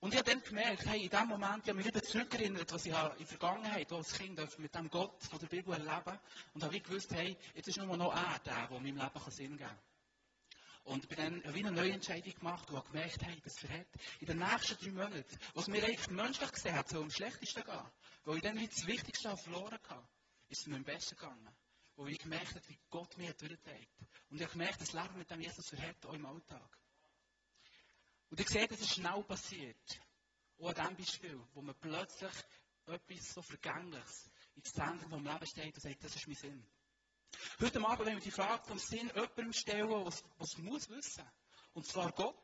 Und 0.00 0.12
ich 0.12 0.18
habe 0.20 0.30
dann 0.30 0.42
gemerkt, 0.42 0.86
hey, 0.86 1.04
in 1.04 1.10
dem 1.10 1.26
Moment, 1.26 1.64
ich 1.64 1.68
habe 1.70 1.74
mich 1.74 1.86
wieder 1.86 2.02
zurückerinnert, 2.02 2.72
was 2.72 2.86
ich 2.86 2.92
in 2.92 3.18
der 3.18 3.26
Vergangenheit 3.26 3.92
als 3.92 4.12
Kind 4.12 4.58
mit 4.58 4.74
dem 4.74 4.88
Gott 4.90 5.22
von 5.24 5.40
der 5.40 5.48
Bibel 5.48 5.74
erleben 5.74 6.18
und 6.54 6.62
habe 6.62 6.80
gewusst, 6.80 7.12
hey, 7.12 7.36
jetzt 7.54 7.68
ist 7.68 7.78
nur 7.78 7.96
noch 7.96 8.14
er 8.14 8.38
der, 8.38 8.68
der 8.68 8.80
meinem 8.80 8.96
Leben 8.96 9.30
Sinn 9.30 9.56
geben 9.56 9.68
kann. 9.68 9.78
Und 10.88 11.04
ich 11.04 11.18
habe 11.18 11.30
dann 11.42 11.54
wie 11.54 11.58
eine 11.58 11.70
neue 11.70 11.92
Entscheidung 11.92 12.32
gemacht 12.32 12.70
habe 12.70 12.88
gemerkt, 12.88 13.22
hey, 13.22 13.38
das 13.44 13.58
verhält 13.58 13.88
in 14.20 14.26
den 14.26 14.38
nächsten 14.38 14.78
drei 14.78 14.90
Monaten, 14.90 15.38
was 15.52 15.66
mir 15.66 15.84
eigentlich 15.84 16.08
menschlich 16.08 16.50
gesehen 16.50 16.74
hat, 16.74 16.88
so 16.88 17.02
am 17.02 17.10
schlechtesten 17.10 17.62
gehen, 17.62 17.90
wo 18.24 18.34
ich 18.34 18.40
dann 18.40 18.58
wie 18.58 18.66
das 18.66 18.86
Wichtigste 18.86 19.36
verloren 19.36 19.78
habe, 19.86 20.08
ist 20.48 20.62
es 20.62 20.66
mir 20.66 20.76
am 20.76 20.84
besten 20.84 21.16
gegangen. 21.16 21.54
Wo 21.94 22.06
ich 22.06 22.18
gemerkt 22.18 22.54
habe, 22.54 22.68
wie 22.68 22.78
Gott 22.88 23.18
mir 23.18 23.34
durchträgt. 23.34 24.00
Und 24.30 24.36
ich 24.36 24.42
habe 24.42 24.52
gemerkt, 24.52 24.80
das 24.80 24.94
Leben 24.94 25.18
mit 25.18 25.30
dem 25.30 25.42
Jesus 25.42 25.68
verhält 25.68 26.06
auch 26.06 26.14
im 26.14 26.24
Alltag. 26.24 26.78
Und 28.30 28.40
ich 28.40 28.48
sehe, 28.48 28.66
das 28.66 28.80
ist 28.80 28.94
schnell 28.94 29.22
passiert. 29.24 30.00
Auch 30.58 30.68
an 30.68 30.74
diesem 30.74 30.96
Beispiel, 30.96 31.40
wo 31.52 31.60
man 31.60 31.74
plötzlich 31.74 32.32
etwas 32.86 33.34
so 33.34 33.42
Vergängliches 33.42 34.30
ins 34.54 34.72
Zentrum 34.72 35.10
vom 35.10 35.24
Leben 35.24 35.46
steht 35.46 35.74
und 35.74 35.82
sagt, 35.82 36.02
das 36.02 36.16
ist 36.16 36.26
mein 36.26 36.36
Sinn. 36.36 36.66
Heute 37.60 37.84
Abend 37.84 37.98
wollen 38.06 38.14
wir 38.14 38.22
die 38.22 38.30
Frage 38.30 38.64
vom 38.68 38.78
Sinn 38.78 39.10
jemandem 39.14 39.52
stellen, 39.52 39.90
was, 39.90 40.22
was 40.38 40.56
muss 40.58 40.88
wissen. 40.90 41.24
Und 41.72 41.84
zwar 41.84 42.12
Gott. 42.12 42.36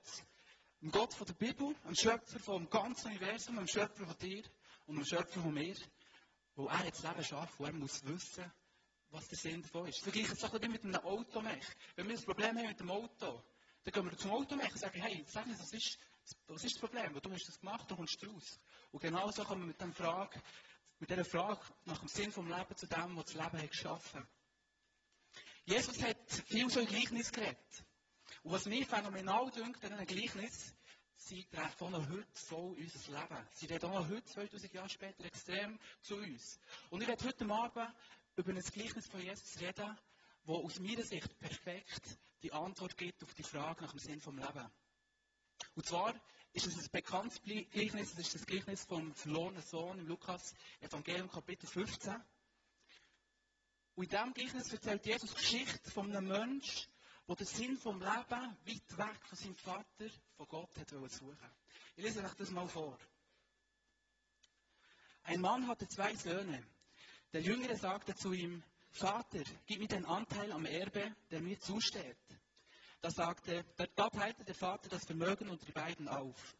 Ein 0.82 0.90
Gott 0.90 1.14
von 1.14 1.26
der 1.26 1.34
Bibel, 1.34 1.72
ein 1.84 1.94
Schöpfer 1.94 2.40
vom 2.40 2.68
ganzen 2.68 3.12
Universum, 3.12 3.58
ein 3.60 3.68
Schöpfer 3.68 4.06
von 4.06 4.18
dir 4.18 4.42
und 4.86 4.98
ein 4.98 5.06
Schöpfer 5.06 5.40
von 5.40 5.54
mir, 5.54 5.76
wo 6.56 6.66
er 6.66 6.84
jetzt 6.84 7.04
Leben 7.04 7.22
schafft, 7.22 7.60
wo 7.60 7.64
er 7.64 7.72
muss 7.72 8.04
wissen, 8.04 8.52
was 9.10 9.28
der 9.28 9.38
Sinn 9.38 9.62
davon 9.62 9.86
ist. 9.86 10.02
Vergleich 10.02 10.28
es 10.30 10.40
doch 10.40 10.52
mit 10.52 10.82
einem 10.82 10.96
Automech. 10.96 11.64
Wenn 11.94 12.08
wir 12.08 12.18
ein 12.18 12.24
Problem 12.24 12.58
haben 12.58 12.66
mit 12.66 12.80
dem 12.80 12.90
Auto, 12.90 13.42
dann 13.84 13.92
gehen 13.92 14.10
wir 14.10 14.18
zum 14.18 14.32
Automech 14.32 14.72
und 14.72 14.78
sagen, 14.78 15.00
hey, 15.00 15.24
sag 15.28 15.46
mir, 15.46 15.56
was 15.56 15.72
ist, 15.72 15.96
was 16.48 16.64
ist 16.64 16.74
das 16.74 16.80
Problem? 16.80 17.18
Du 17.22 17.30
hast 17.30 17.46
das 17.46 17.60
gemacht, 17.60 17.88
du 17.88 17.94
kommst 17.94 18.20
raus. 18.26 18.60
Und 18.90 19.00
genau 19.00 19.30
so 19.30 19.44
kommen 19.44 19.62
wir 19.62 19.68
mit, 19.68 19.80
dem 19.80 19.92
Frage, 19.94 20.42
mit 20.98 21.08
dieser 21.08 21.24
Frage 21.24 21.60
nach 21.84 22.00
dem 22.00 22.08
Sinn 22.08 22.32
vom 22.32 22.48
Leben 22.48 22.76
zu 22.76 22.88
dem, 22.88 23.16
was 23.16 23.26
das 23.26 23.34
Leben 23.34 23.62
hat 23.62 23.70
geschaffen 23.70 24.20
hat. 24.20 24.28
Jesus 25.66 26.02
hat 26.02 26.30
viel 26.46 26.68
so 26.68 26.80
in 26.80 26.86
Gleichnis 26.86 27.32
geredet. 27.32 27.84
Und 28.42 28.52
was 28.52 28.66
mir 28.66 28.84
phänomenal 28.84 29.50
dünkt 29.50 29.82
an 29.84 29.94
einem 29.94 30.06
Gleichnis, 30.06 30.74
sie 31.16 31.44
treffen 31.44 31.86
auch 31.86 31.90
noch 31.90 32.08
heute 32.10 32.26
voll 32.34 32.76
unser 32.76 33.12
Leben. 33.12 33.48
Sie 33.52 33.66
reden 33.66 33.86
auch 33.86 34.00
noch 34.00 34.08
heute, 34.10 34.24
2000 34.24 34.74
Jahre 34.74 34.90
später, 34.90 35.24
extrem 35.24 35.78
zu 36.02 36.16
uns. 36.16 36.58
Und 36.90 37.00
ich 37.00 37.08
werde 37.08 37.24
heute 37.24 37.46
Abend 37.50 37.94
über 38.36 38.50
ein 38.50 38.60
Gleichnis 38.60 39.06
von 39.06 39.22
Jesus 39.22 39.58
reden, 39.58 39.98
wo 40.44 40.56
aus 40.56 40.78
meiner 40.80 41.02
Sicht 41.02 41.38
perfekt 41.38 42.18
die 42.42 42.52
Antwort 42.52 42.98
gibt 42.98 43.22
auf 43.24 43.32
die 43.32 43.42
Frage 43.42 43.84
nach 43.84 43.92
dem 43.92 44.00
Sinn 44.00 44.20
vom 44.20 44.36
Leben. 44.36 44.70
Und 45.76 45.86
zwar 45.86 46.14
ist 46.52 46.66
es 46.66 46.76
ein 46.76 46.90
bekanntes 46.92 47.40
Gleichnis, 47.40 48.10
das 48.10 48.26
ist 48.26 48.34
das 48.34 48.46
Gleichnis 48.46 48.84
vom 48.84 49.14
verlorenen 49.14 49.62
Sohn 49.62 49.98
im 49.98 50.06
Lukas 50.06 50.54
Evangelium 50.80 51.30
Kapitel 51.30 51.66
15. 51.66 52.22
Und 53.96 54.04
in 54.04 54.10
diesem 54.10 54.34
Gleichnis 54.34 54.72
erzählt 54.72 55.06
Jesus 55.06 55.30
die 55.30 55.36
Geschichte 55.36 55.90
von 55.90 56.10
einem 56.10 56.26
Menschen, 56.26 56.88
der 57.28 57.36
den 57.36 57.46
Sinn 57.46 57.78
vom 57.78 58.00
Leben 58.00 58.56
weit 58.66 58.98
weg 58.98 59.26
von 59.26 59.38
seinem 59.38 59.54
Vater, 59.54 60.06
von 60.36 60.48
Gott, 60.48 60.76
hat 60.76 60.90
suchen 60.90 61.38
Ich 61.96 62.04
lese 62.04 62.24
euch 62.24 62.34
das 62.34 62.50
mal 62.50 62.66
vor. 62.66 62.98
Ein 65.22 65.40
Mann 65.40 65.68
hatte 65.68 65.86
zwei 65.88 66.14
Söhne. 66.16 66.62
Der 67.32 67.40
Jüngere 67.40 67.76
sagte 67.76 68.14
zu 68.16 68.32
ihm, 68.32 68.62
Vater, 68.90 69.42
gib 69.66 69.78
mir 69.78 69.88
den 69.88 70.04
Anteil 70.04 70.50
am 70.52 70.66
Erbe, 70.66 71.14
der 71.30 71.40
mir 71.40 71.58
zusteht. 71.60 72.18
Da 73.00 73.10
sagte, 73.10 73.64
da 73.76 74.10
teilte 74.10 74.44
der 74.44 74.54
Vater 74.54 74.88
das 74.88 75.04
Vermögen 75.04 75.48
unter 75.48 75.66
die 75.66 75.72
beiden 75.72 76.08
auf. 76.08 76.56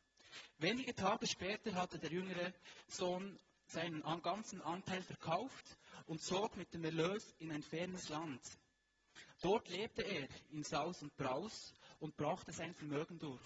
Wenige 0.58 0.94
Tage 0.94 1.26
später 1.26 1.74
hatte 1.74 1.98
der 1.98 2.10
jüngere 2.10 2.52
Sohn 2.86 3.38
seinen 3.66 4.02
ganzen 4.22 4.62
Anteil 4.62 5.02
verkauft 5.02 5.76
und 6.06 6.22
zog 6.22 6.56
mit 6.56 6.72
dem 6.74 6.84
Erlös 6.84 7.34
in 7.38 7.52
ein 7.52 7.62
fernes 7.62 8.08
Land. 8.08 8.40
Dort 9.40 9.68
lebte 9.68 10.02
er 10.02 10.28
in 10.50 10.62
Saus 10.64 11.02
und 11.02 11.16
Braus 11.16 11.74
und 11.98 12.16
brachte 12.16 12.52
sein 12.52 12.74
Vermögen 12.74 13.18
durch. 13.18 13.42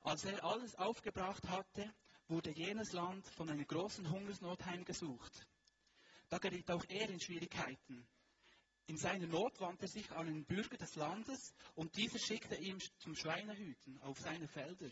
Als 0.00 0.24
er 0.24 0.44
alles 0.44 0.74
aufgebracht 0.76 1.48
hatte, 1.48 1.92
wurde 2.28 2.50
jenes 2.50 2.92
Land 2.92 3.26
von 3.28 3.48
einer 3.48 3.64
großen 3.64 4.10
Hungersnot 4.10 4.64
heimgesucht. 4.66 5.46
Da 6.28 6.38
geriet 6.38 6.70
auch 6.70 6.84
er 6.88 7.08
in 7.08 7.20
Schwierigkeiten. 7.20 8.06
In 8.86 8.96
seiner 8.96 9.26
Not 9.26 9.60
wandte 9.60 9.84
er 9.84 9.88
sich 9.88 10.10
an 10.12 10.28
einen 10.28 10.44
Bürger 10.44 10.76
des 10.76 10.94
Landes 10.94 11.54
und 11.74 11.96
dieser 11.96 12.18
schickte 12.18 12.56
ihn 12.56 12.78
zum 12.98 13.14
Schweinehüten 13.14 14.00
auf 14.02 14.18
seine 14.18 14.48
Felder. 14.48 14.90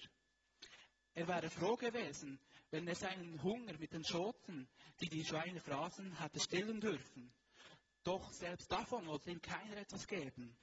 Er 1.17 1.27
wäre 1.29 1.49
froh 1.49 1.77
gewesen, 1.77 2.39
wenn 2.71 2.87
er 2.87 2.95
seinen 2.95 3.43
Hunger 3.43 3.73
mit 3.79 3.95
den 3.95 4.05
Schoten, 4.05 4.69
die 5.01 5.09
die 5.09 5.25
Schweine 5.25 5.63
fraßen, 5.63 6.21
hätte 6.21 6.39
stillen 6.39 6.79
dürfen. 6.79 7.33
Doch 8.05 8.31
selbst 8.33 8.71
davon 8.71 9.07
wollte 9.07 9.31
ihm 9.31 9.41
keiner 9.41 9.79
etwas 9.79 10.07
geben. 10.07 10.55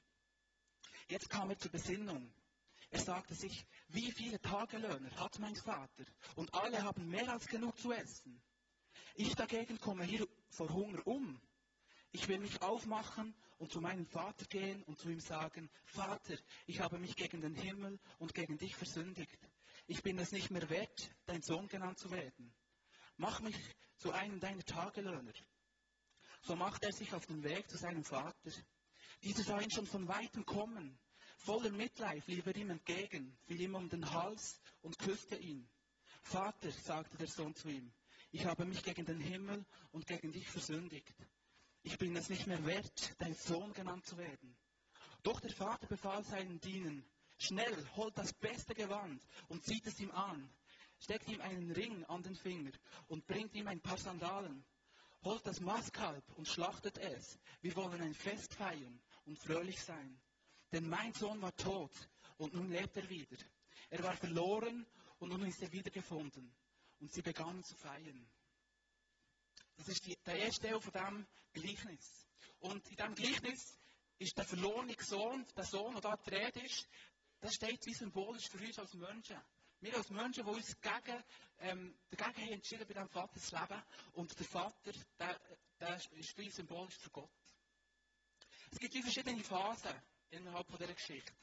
Jetzt 1.07 1.27
kam 1.27 1.49
er 1.49 1.57
zur 1.57 1.71
Besinnung. 1.71 2.31
Er 2.91 2.99
sagte 2.99 3.33
sich, 3.33 3.65
wie 3.87 4.11
viele 4.11 4.39
Tagelöhner 4.39 5.09
hat 5.15 5.39
mein 5.39 5.55
Vater 5.55 6.05
und 6.35 6.53
alle 6.53 6.83
haben 6.83 7.09
mehr 7.09 7.29
als 7.29 7.47
genug 7.47 7.75
zu 7.79 7.91
essen. 7.91 8.39
Ich 9.15 9.33
dagegen 9.33 9.79
komme 9.79 10.03
hier 10.03 10.27
vor 10.49 10.69
Hunger 10.69 11.01
um. 11.07 11.41
Ich 12.11 12.27
will 12.27 12.37
mich 12.37 12.61
aufmachen 12.61 13.33
und 13.57 13.71
zu 13.71 13.81
meinem 13.81 14.05
Vater 14.05 14.45
gehen 14.45 14.83
und 14.83 14.99
zu 14.99 15.09
ihm 15.09 15.19
sagen, 15.19 15.71
Vater, 15.85 16.37
ich 16.67 16.79
habe 16.79 16.99
mich 16.99 17.15
gegen 17.15 17.41
den 17.41 17.55
Himmel 17.55 17.99
und 18.19 18.35
gegen 18.35 18.59
dich 18.59 18.75
versündigt. 18.75 19.39
Ich 19.85 20.01
bin 20.01 20.17
es 20.17 20.31
nicht 20.31 20.49
mehr 20.49 20.69
wert, 20.69 21.11
dein 21.25 21.41
Sohn 21.41 21.67
genannt 21.67 21.99
zu 21.99 22.09
werden. 22.11 22.53
Mach 23.17 23.41
mich 23.41 23.57
zu 23.97 24.11
einem 24.11 24.39
deiner 24.39 24.63
Tagelöhner. 24.63 25.33
So 26.41 26.55
machte 26.55 26.87
er 26.87 26.93
sich 26.93 27.13
auf 27.13 27.25
den 27.25 27.43
Weg 27.43 27.69
zu 27.69 27.77
seinem 27.77 28.03
Vater. 28.03 28.51
Dieser 29.21 29.43
sah 29.43 29.59
ihn 29.59 29.71
schon 29.71 29.85
von 29.85 30.07
weitem 30.07 30.45
kommen. 30.45 30.99
Voller 31.37 31.71
Mitleid 31.71 32.25
lief 32.27 32.45
er 32.45 32.55
ihm 32.55 32.69
entgegen, 32.69 33.37
fiel 33.45 33.61
ihm 33.61 33.75
um 33.75 33.89
den 33.89 34.09
Hals 34.09 34.61
und 34.81 34.97
küsste 34.99 35.35
ihn. 35.35 35.69
Vater, 36.21 36.71
sagte 36.71 37.17
der 37.17 37.27
Sohn 37.27 37.53
zu 37.53 37.69
ihm, 37.69 37.93
ich 38.31 38.45
habe 38.45 38.65
mich 38.65 38.83
gegen 38.83 39.05
den 39.05 39.19
Himmel 39.19 39.65
und 39.91 40.07
gegen 40.07 40.31
dich 40.31 40.49
versündigt. 40.49 41.13
Ich 41.83 41.97
bin 41.97 42.15
es 42.15 42.29
nicht 42.29 42.47
mehr 42.47 42.65
wert, 42.65 43.13
dein 43.19 43.33
Sohn 43.35 43.73
genannt 43.73 44.05
zu 44.05 44.17
werden. 44.17 44.57
Doch 45.21 45.39
der 45.39 45.53
Vater 45.53 45.87
befahl 45.87 46.23
seinen 46.23 46.59
Dienern, 46.59 47.05
schnell, 47.37 47.87
holt 47.95 48.17
das 48.17 48.33
beste 48.33 48.73
Gewand 48.73 49.21
und 49.47 49.63
zieht 49.63 49.85
es 49.87 49.99
ihm 49.99 50.11
an, 50.11 50.49
steckt 50.99 51.27
ihm 51.29 51.41
einen 51.41 51.71
Ring 51.71 52.03
an 52.05 52.23
den 52.23 52.35
Finger 52.35 52.71
und 53.07 53.25
bringt 53.27 53.53
ihm 53.55 53.67
ein 53.67 53.81
paar 53.81 53.97
Sandalen. 53.97 54.63
Holt 55.23 55.45
das 55.47 55.61
Mastkalb 55.61 56.23
und 56.35 56.47
schlachtet 56.47 56.97
es. 56.97 57.39
Wir 57.61 57.75
wollen 57.77 58.01
ein 58.01 58.13
Fest 58.13 58.53
feiern 58.53 59.01
und 59.25 59.39
fröhlich 59.39 59.81
sein. 59.81 60.19
Denn 60.71 60.87
mein 60.89 61.13
Sohn 61.13 61.41
war 61.41 61.55
tot 61.55 61.91
und 62.37 62.53
nun 62.53 62.69
lebt 62.69 62.97
er 62.97 63.09
wieder. 63.09 63.37
Er 63.89 64.03
war 64.03 64.15
verloren 64.17 64.85
und 65.19 65.29
nun 65.29 65.45
ist 65.45 65.61
er 65.61 65.71
wiedergefunden. 65.71 66.53
Und 66.99 67.11
sie 67.13 67.21
begannen 67.21 67.63
zu 67.63 67.75
feiern. 67.75 68.27
Das 69.77 69.87
ist 69.87 70.05
die, 70.05 70.17
der 70.25 70.39
erste 70.39 70.67
Teil 70.67 70.81
von 70.81 70.91
diesem 70.91 71.27
Gleichnis. 71.53 72.27
Und 72.59 72.87
in 72.89 72.95
diesem 72.95 73.15
Gleichnis 73.15 73.77
ist 74.19 74.37
der 74.37 74.45
verlorene 74.45 74.95
Sohn, 74.99 75.45
der 75.55 75.65
Sohn, 75.65 75.93
der 75.93 76.01
da 76.01 76.15
gedreht 76.15 76.55
ist, 76.57 76.87
das 77.43 77.55
steht 77.55 77.85
wie 77.85 77.93
symbolisch 77.93 78.47
für 78.47 78.57
uns 78.57 78.79
als 78.79 78.93
Menschen. 78.93 79.37
Wir 79.81 79.97
als 79.97 80.09
Menschen, 80.09 80.45
die 80.45 80.49
uns 80.49 80.79
gegen, 80.79 81.23
ähm, 81.59 81.93
dagegen 82.09 82.41
haben 82.41 82.53
entschieden 82.53 82.87
bei 82.87 82.93
diesem 82.93 83.09
Vater 83.09 83.37
zu 83.37 83.53
leben. 83.53 83.83
Und 84.13 84.39
der 84.39 84.45
Vater, 84.45 84.93
der, 85.19 85.41
der 85.77 85.95
ist 85.97 86.37
wie 86.37 86.49
symbolisch 86.49 86.95
für 86.99 87.09
Gott. 87.09 87.29
Es 88.71 88.79
gibt 88.79 88.93
wie 88.93 89.01
verschiedene 89.01 89.43
Phasen 89.43 89.91
innerhalb 90.29 90.69
von 90.69 90.79
dieser 90.79 90.93
Geschichte. 90.93 91.33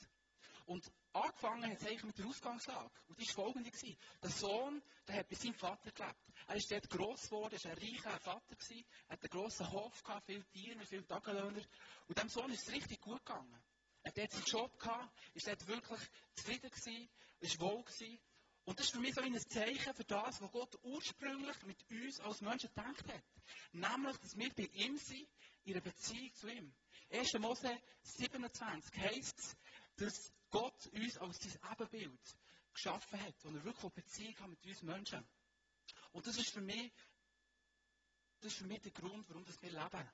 Und 0.64 0.90
angefangen 1.12 1.71
hat 1.71 1.78
es 1.78 1.87
eigentlich 1.87 2.04
mit 2.04 2.19
der 2.19 2.26
Ausgangslage. 2.28 2.90
Und 3.09 3.21
die 3.21 3.26
war 3.26 3.45
folgende. 3.45 3.71
Gewesen. 3.71 3.99
Der 4.23 4.30
Sohn, 4.30 4.83
der 5.07 5.16
hat 5.16 5.28
bei 5.28 5.37
seinem 5.37 5.54
Vater 5.54 5.90
gelebt. 5.90 6.33
Er 6.47 6.57
ist 6.57 6.71
dort 6.71 6.88
gross 6.88 7.25
geworden, 7.25 7.59
er 7.62 7.64
war 7.64 7.73
ein 7.73 7.78
reicher 7.78 8.21
Vater, 8.21 8.57
gewesen, 8.57 8.87
er 9.07 9.12
hatte 9.12 9.30
einen 9.30 9.42
grossen 9.42 9.71
Hof, 9.71 10.02
gehabt, 10.02 10.25
viele 10.25 10.47
Tiere, 10.47 10.87
viele 10.87 11.07
Tagelöhner. 11.07 11.62
Und 12.09 12.19
dem 12.19 12.28
Sohn 12.30 12.50
ist 12.52 12.66
es 12.66 12.73
richtig 12.73 13.02
gut 13.02 13.19
gegangen. 13.19 13.62
Er 14.02 14.11
hat 14.11 14.19
dort 14.19 14.33
seinen 14.33 14.45
Job 14.45 14.78
gehabt, 14.78 15.19
ist 15.35 15.47
dort 15.47 15.66
wirklich 15.66 16.00
zufrieden 16.35 16.71
gewesen, 16.71 17.09
ist 17.40 17.61
wohl. 17.61 17.85
Und 18.64 18.78
das 18.78 18.87
ist 18.87 18.92
für 18.92 19.00
mich 19.00 19.14
so 19.14 19.21
ein 19.21 19.38
Zeichen 19.40 19.95
für 19.95 20.04
das, 20.04 20.40
was 20.40 20.52
Gott 20.52 20.78
ursprünglich 20.83 21.62
mit 21.64 21.90
uns 21.90 22.21
als 22.21 22.40
Menschen 22.40 22.69
gedacht 22.69 23.09
hat. 23.09 23.25
Nämlich, 23.73 24.16
dass 24.19 24.37
wir 24.37 24.50
bei 24.54 24.69
ihm 24.75 24.97
sind, 24.97 25.28
in 25.64 25.73
einer 25.73 25.83
Beziehung 25.83 26.33
zu 26.35 26.49
ihm. 26.49 26.75
1. 27.11 27.33
Mose 27.40 27.80
27 28.02 28.97
heisst 28.99 29.38
es, 29.38 29.57
dass 29.97 30.33
Gott 30.50 30.87
uns 30.92 31.19
als 31.19 31.38
sein 31.38 31.73
Ebenbild 31.73 32.21
geschaffen 32.73 33.21
hat 33.21 33.45
und 33.45 33.57
er 33.57 33.64
wirklich 33.64 33.85
eine 33.85 33.90
Beziehung 33.90 34.38
hat 34.38 34.49
mit 34.49 34.66
uns 34.66 34.83
Menschen. 34.83 35.28
Und 36.12 36.26
das 36.26 36.37
ist 36.37 36.50
für 36.50 36.61
mich, 36.61 36.92
das 38.40 38.52
ist 38.52 38.59
für 38.59 38.66
mich 38.66 38.80
der 38.80 38.92
Grund, 38.92 39.28
warum 39.28 39.45
wir 39.47 39.71
leben. 39.71 40.11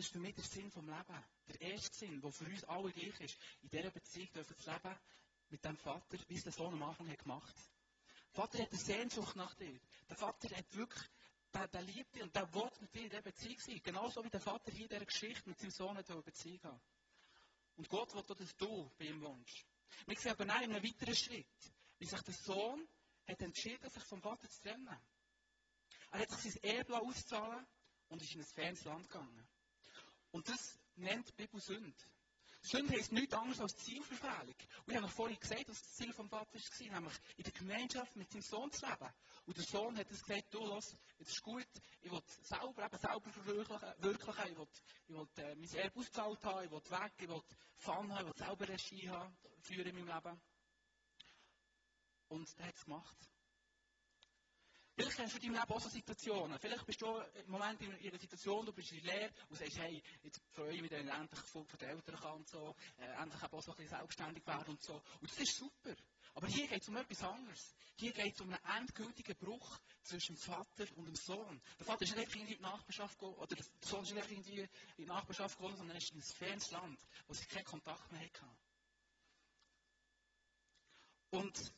Das 0.00 0.06
ist 0.06 0.12
für 0.14 0.20
mich 0.20 0.34
der 0.34 0.44
Sinn 0.44 0.70
vom 0.70 0.88
Leben. 0.88 1.24
Der 1.46 1.60
erste 1.60 1.94
Sinn, 1.94 2.22
der 2.22 2.32
für 2.32 2.46
uns 2.46 2.64
alle 2.64 2.90
gleich 2.90 3.20
ist. 3.20 3.36
In 3.60 3.68
dieser 3.68 3.90
Beziehung 3.90 4.32
dürfen 4.32 4.56
wir 4.56 4.72
leben 4.72 4.98
mit 5.50 5.62
dem 5.62 5.76
Vater, 5.76 6.18
wie 6.26 6.36
es 6.36 6.42
der 6.42 6.54
Sohn 6.54 6.72
am 6.72 6.82
Anfang 6.84 7.06
hat 7.10 7.18
gemacht 7.18 7.54
Der 8.28 8.42
Vater 8.42 8.62
hat 8.62 8.70
eine 8.70 8.80
Sehnsucht 8.80 9.36
nach 9.36 9.54
dir. 9.56 9.78
Der 10.08 10.16
Vater 10.16 10.56
hat 10.56 10.74
wirklich, 10.74 11.04
der, 11.52 11.68
der 11.68 11.82
liebt 11.82 12.14
dich 12.14 12.22
und 12.22 12.34
der 12.34 12.54
will 12.54 12.70
mit 12.80 12.94
dir 12.94 13.02
in 13.02 13.10
dieser 13.10 13.20
Beziehung 13.20 13.58
sein. 13.58 13.80
Genauso 13.82 14.24
wie 14.24 14.30
der 14.30 14.40
Vater 14.40 14.72
hier 14.72 14.84
in 14.84 14.88
dieser 14.88 15.04
Geschichte 15.04 15.46
mit 15.46 15.58
seinem 15.58 15.70
Sohn 15.70 15.98
eine 15.98 16.22
Beziehung 16.22 16.62
haben. 16.62 16.80
Und 17.76 17.88
Gott 17.90 18.14
will 18.14 18.22
auch, 18.22 18.36
dass 18.36 18.56
du 18.56 18.90
bei 18.96 19.04
ihm 19.04 19.20
wohnst. 19.20 19.66
Wir 20.06 20.16
sehen 20.16 20.32
aber 20.32 20.44
auch 20.44 20.62
in 20.62 20.74
einem 20.74 20.82
weiteren 20.82 21.14
Schritt, 21.14 21.74
wie 21.98 22.06
sich 22.06 22.22
der 22.22 22.34
Sohn 22.34 22.88
hat 23.28 23.42
entschieden, 23.42 23.90
sich 23.90 24.04
vom 24.04 24.22
Vater 24.22 24.48
zu 24.48 24.62
trennen. 24.62 24.98
Er 26.10 26.20
hat 26.20 26.30
sich 26.30 26.54
sein 26.54 26.62
Erbe 26.62 26.98
auszahlen 26.98 27.66
und 28.08 28.22
ist 28.22 28.34
in 28.34 28.40
ein 28.40 28.46
fernes 28.46 28.84
Land 28.84 29.06
gegangen. 29.06 29.49
Und 30.32 30.48
das 30.48 30.78
nennt 30.96 31.28
die 31.28 31.32
Bibel 31.32 31.60
Sünde. 31.60 31.94
Sünde 32.62 32.92
heisst 32.92 33.12
nichts 33.12 33.34
anderes 33.34 33.60
als 33.60 33.76
Zielverfehlung. 33.76 34.54
Und 34.84 34.92
ich 34.92 34.96
habe 34.96 35.08
vorhin 35.08 35.38
gesagt, 35.38 35.68
was 35.68 35.80
das 35.80 35.94
Ziel 35.94 36.12
vom 36.12 36.28
Vater 36.28 36.52
war, 36.54 36.92
nämlich 36.92 37.14
in 37.36 37.44
der 37.44 37.52
Gemeinschaft 37.52 38.14
mit 38.16 38.30
seinem 38.30 38.42
Sohn 38.42 38.70
zu 38.70 38.86
leben. 38.86 39.10
Und 39.46 39.56
der 39.56 39.64
Sohn 39.64 39.96
hat 39.96 40.10
das 40.10 40.22
gesagt, 40.22 40.52
du, 40.52 40.58
los, 40.66 40.94
jetzt 41.18 41.30
ist 41.30 41.42
gut, 41.42 41.66
ich 42.02 42.10
will 42.10 42.22
selber, 42.42 42.84
eben 42.84 42.98
selber 42.98 43.30
verwirklichen, 43.30 43.94
ich 43.96 44.04
will, 44.04 44.68
ich 45.08 45.14
will 45.14 45.28
äh, 45.36 45.54
mein 45.54 45.74
Erbe 45.74 46.00
ausgezahlt 46.00 46.44
haben, 46.44 46.64
ich 46.64 46.70
will 46.70 46.90
weg, 46.90 47.12
ich 47.18 47.28
will 47.28 47.42
Fun 47.76 48.12
haben, 48.12 48.28
ich 48.28 48.34
will 48.34 48.46
selber 48.46 48.68
Regie 48.68 49.08
haben, 49.08 49.36
führen 49.62 49.86
in 49.86 50.04
meinem 50.04 50.14
Leben. 50.14 50.40
Und 52.28 52.58
er 52.58 52.66
hat 52.66 52.76
es 52.76 52.84
gemacht. 52.84 53.16
Vielleicht 55.00 55.16
kennst 55.16 55.34
du 55.34 55.38
in 55.38 55.52
deinem 55.54 55.62
Leben 55.62 55.72
auch 55.72 55.80
so 55.80 55.88
Situationen. 55.88 56.58
Vielleicht 56.58 56.84
bist 56.84 57.00
du 57.00 57.06
im 57.16 57.50
Moment 57.50 57.80
in 57.80 57.92
einer 57.92 58.18
Situation, 58.18 58.66
du 58.66 58.72
bist 58.72 58.92
in 58.92 59.02
der 59.02 59.14
Lehre 59.14 59.32
und 59.48 59.56
sagst, 59.56 59.78
hey, 59.78 60.02
jetzt 60.22 60.40
freue 60.52 60.74
ich 60.74 60.82
mich, 60.82 60.92
ich 60.92 60.98
endlich 60.98 61.40
von 61.40 61.66
den 61.80 61.88
Eltern 61.88 62.16
kann 62.16 62.32
und 62.32 62.48
so, 62.48 62.76
äh, 62.98 63.22
endlich 63.22 63.42
auch 63.42 63.62
so 63.62 63.70
ein 63.70 63.76
bisschen 63.78 63.96
selbstständig 63.96 64.46
werden 64.46 64.68
und 64.68 64.82
so. 64.82 64.94
Und 65.20 65.30
das 65.30 65.38
ist 65.38 65.56
super. 65.56 65.94
Aber 66.34 66.46
hier 66.48 66.68
geht 66.68 66.82
es 66.82 66.88
um 66.88 66.96
etwas 66.98 67.22
anderes. 67.22 67.74
Hier 67.96 68.12
geht 68.12 68.34
es 68.34 68.40
um 68.42 68.52
einen 68.52 68.78
endgültigen 68.78 69.36
Bruch 69.36 69.78
zwischen 70.02 70.36
dem 70.36 70.42
Vater 70.42 70.86
und 70.96 71.06
dem 71.06 71.16
Sohn. 71.16 71.60
Der 71.78 71.86
Vater 71.86 72.02
ist 72.02 72.16
nicht 72.16 72.36
in 72.36 72.46
die 72.46 72.58
Nachbarschaft 72.58 73.18
gegangen, 73.18 73.38
oder 73.38 73.56
der 73.56 73.64
Sohn 73.80 74.02
ist 74.02 74.14
nicht 74.14 74.30
in 74.30 74.42
die 74.42 75.06
Nachbarschaft 75.06 75.56
gegangen, 75.56 75.76
sondern 75.78 75.96
er 75.96 76.02
ist 76.02 76.10
in 76.12 76.18
ein 76.18 76.22
fernes 76.22 76.70
Land, 76.72 77.00
wo 77.26 77.32
sie 77.32 77.46
keinen 77.46 77.64
Kontakt 77.64 78.12
mehr 78.12 78.20
hatten. 78.20 78.56
Und 81.30 81.72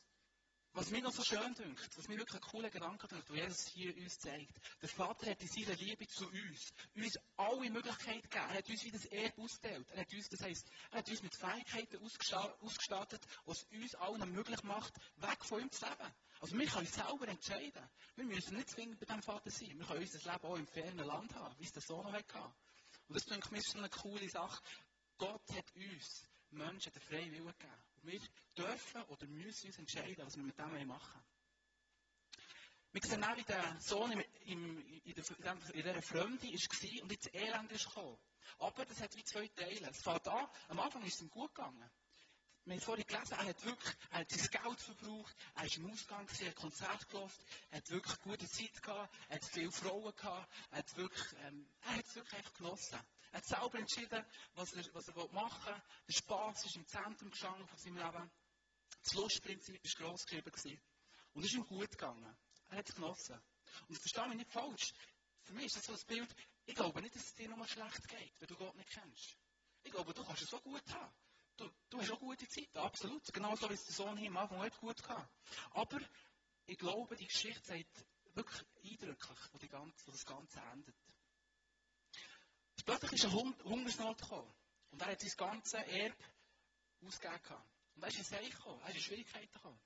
was 0.74 0.90
mir 0.90 1.02
noch 1.02 1.12
so 1.12 1.22
schön 1.22 1.54
dünkt, 1.54 1.98
was 1.98 2.08
mir 2.08 2.16
wirklich 2.16 2.42
ein 2.42 2.48
cooler 2.48 2.70
Gedanke 2.70 3.06
dünkt, 3.06 3.28
wo 3.28 3.34
Jesus 3.34 3.66
hier 3.68 3.94
uns 3.96 4.18
zeigt, 4.18 4.54
der 4.80 4.88
Vater 4.88 5.30
hat 5.30 5.40
in 5.42 5.48
seiner 5.48 5.76
Liebe 5.76 6.06
zu 6.06 6.26
uns, 6.26 6.72
uns 6.94 7.18
alle 7.36 7.70
Möglichkeiten 7.70 8.22
gegeben. 8.22 8.46
Er 8.48 8.58
hat 8.58 8.68
uns 8.68 8.84
wie 8.84 8.90
das 8.90 9.04
Erbe 9.06 9.42
ausgeteilt. 9.42 9.90
Er 9.90 10.00
hat 10.00 10.12
uns, 10.12 10.28
das 10.28 10.40
heisst, 10.40 10.70
er 10.90 10.98
hat 10.98 11.08
uns 11.08 11.22
mit 11.22 11.34
Fähigkeiten 11.34 11.98
ausgestattet, 12.60 13.22
was 13.44 13.64
uns 13.64 13.94
allen 13.96 14.32
möglich 14.32 14.62
macht, 14.62 14.94
weg 15.16 15.44
von 15.44 15.60
ihm 15.60 15.70
zu 15.70 15.84
leben. 15.84 16.14
Also 16.40 16.58
wir 16.58 16.66
können 16.66 16.86
selber 16.86 17.28
entscheiden. 17.28 17.88
Wir 18.16 18.24
müssen 18.24 18.56
nicht 18.56 18.70
zwingend 18.70 18.98
bei 18.98 19.06
dem 19.06 19.22
Vater 19.22 19.50
sein. 19.50 19.78
Wir 19.78 19.86
können 19.86 20.00
unser 20.00 20.32
Leben 20.32 20.44
auch 20.44 20.56
im 20.56 20.66
fernen 20.66 21.06
Land 21.06 21.34
haben, 21.34 21.54
wie 21.58 21.64
es 21.64 21.72
der 21.72 21.82
Sohn 21.82 22.10
hatte. 22.10 22.38
Und 23.08 23.16
das 23.16 23.24
denke 23.26 23.48
ich 23.52 23.58
ist 23.58 23.76
eine 23.76 23.90
coole 23.90 24.28
Sache. 24.28 24.62
Gott 25.18 25.42
hat 25.54 25.76
uns 25.76 26.26
Menschen 26.50 26.92
den 26.92 27.02
freien 27.02 27.30
Willen 27.30 27.46
gegeben. 27.46 27.91
Wir 28.02 28.20
dürfen 28.56 29.02
oder 29.04 29.26
müssen 29.28 29.68
uns 29.68 29.78
entscheiden, 29.78 30.26
was 30.26 30.36
wir 30.36 30.42
mit 30.42 30.58
dem 30.58 30.86
machen 30.88 31.22
Wir 32.90 33.02
sehen 33.02 33.22
auch, 33.24 33.36
wie 33.36 33.44
der 33.44 33.80
Sohn 33.80 34.10
in, 34.12 34.20
in, 34.44 35.00
in, 35.04 35.14
der, 35.14 35.24
in 35.72 35.82
dieser 35.82 36.02
Fremde 36.02 36.42
war 36.42 37.02
und 37.02 37.12
ins 37.12 37.26
Elend 37.32 37.72
ist 37.72 37.86
gekommen. 37.86 38.18
Aber 38.58 38.84
das 38.84 39.00
hat 39.00 39.16
wie 39.16 39.24
zwei 39.24 39.46
Teile. 39.48 39.88
Es 39.90 40.02
fängt 40.02 40.26
an, 40.26 40.48
am 40.68 40.80
Anfang 40.80 41.02
ist 41.04 41.14
es 41.14 41.22
ihm 41.22 41.30
gut 41.30 41.54
gegangen. 41.54 41.90
Wir 42.64 42.74
haben 42.74 42.80
vorhin 42.80 43.06
gelesen, 43.06 43.32
er 43.32 43.46
hat 43.46 43.64
wirklich 43.64 43.94
er 44.10 44.20
hat 44.20 44.30
sein 44.30 44.62
Geld 44.62 44.80
verbraucht, 44.80 45.36
er 45.56 45.64
ist 45.64 45.76
im 45.78 45.90
Ausgang, 45.90 46.28
er 46.28 46.46
hat 46.48 46.54
Konzert 46.54 47.08
gelaufen, 47.08 47.44
er 47.70 47.78
hat 47.78 47.90
wirklich 47.90 48.20
gute 48.20 48.48
Zeit 48.48 48.82
gehabt, 48.82 49.12
er 49.28 49.34
hat 49.34 49.44
viele 49.44 49.72
Frauen 49.72 50.14
gehabt, 50.14 50.48
er 50.70 50.78
hat 50.78 50.96
wirklich, 50.96 51.26
ähm, 51.44 51.66
er 51.80 51.96
hat 51.96 52.06
es 52.06 52.14
wirklich 52.14 52.34
einfach 52.34 52.54
genossen. 52.54 53.00
Er 53.32 53.38
hat 53.38 53.46
selber 53.46 53.78
entschieden, 53.78 54.24
was 54.54 54.72
er, 54.74 54.84
was 54.94 55.08
er 55.08 55.32
machen 55.32 55.74
will. 55.74 55.82
Der 56.08 56.12
Spaß 56.12 56.66
ist 56.66 56.76
im 56.76 56.86
Zentrum 56.86 57.30
gestanden 57.30 57.66
von 57.66 57.78
seinem 57.78 57.96
Leben. 57.96 58.30
Das 59.02 59.14
Lustprinzip 59.14 59.82
war 59.82 60.06
gross 60.08 60.24
geschrieben. 60.26 60.80
Und 61.32 61.42
es 61.42 61.50
ist 61.50 61.56
ihm 61.56 61.66
gut 61.66 61.90
gegangen. 61.90 62.36
Er 62.68 62.76
hat 62.76 62.88
es 62.88 62.94
genossen. 62.94 63.42
Und 63.88 63.98
verstehe 63.98 64.28
mich 64.28 64.36
nicht 64.38 64.52
falsch. 64.52 64.92
Für 65.44 65.54
mich 65.54 65.66
ist 65.66 65.76
das 65.76 65.86
so 65.86 65.92
ein 65.92 66.06
Bild, 66.06 66.34
ich 66.66 66.74
glaube 66.74 67.00
nicht, 67.00 67.16
dass 67.16 67.24
es 67.24 67.34
dir 67.34 67.48
nochmal 67.48 67.68
schlecht 67.68 68.06
geht, 68.06 68.34
wenn 68.38 68.48
du 68.48 68.56
Gott 68.56 68.76
nicht 68.76 68.90
kennst. 68.90 69.36
Ich 69.82 69.90
glaube, 69.90 70.12
du 70.12 70.22
kannst 70.24 70.42
es 70.42 70.50
so 70.50 70.60
gut 70.60 70.86
haben. 70.92 71.14
Du, 71.56 71.70
du 71.88 72.00
hast 72.00 72.10
auch 72.10 72.20
gute 72.20 72.46
Zeit, 72.48 72.76
absolut. 72.76 73.24
Genauso 73.32 73.68
wie 73.68 73.74
es 73.74 73.84
der 73.84 73.94
Sohn 73.94 74.16
hier 74.16 74.28
am 74.28 74.36
Anfang 74.36 74.60
auch 74.60 74.78
gut 74.78 75.02
gehabt. 75.02 75.30
Aber 75.72 76.00
ich 76.66 76.78
glaube, 76.78 77.16
die 77.16 77.26
Geschichte 77.26 77.66
sagt 77.66 78.06
wirklich 78.34 78.62
eindrücklich, 78.84 79.38
wo, 79.52 79.58
die 79.58 79.68
ganze, 79.68 80.06
wo 80.06 80.12
das 80.12 80.24
Ganze 80.24 80.60
endet. 80.72 80.96
Plötzlich 82.84 83.12
ist 83.12 83.24
eine 83.26 83.34
Hungersnot 83.64 84.20
gekommen. 84.20 84.52
Und 84.90 85.00
er 85.00 85.08
hat 85.08 85.20
sein 85.20 85.32
ganzes 85.36 85.72
Erbe 85.72 86.16
ausgegeben. 87.06 87.62
Und 87.94 88.02
er 88.02 88.08
ist 88.08 88.18
in 88.18 88.24
Seich 88.24 88.50
gekommen. 88.50 88.80
Er 88.82 88.88
ist 88.88 88.96
in 88.96 89.02
Schwierigkeiten 89.02 89.52
gekommen. 89.52 89.80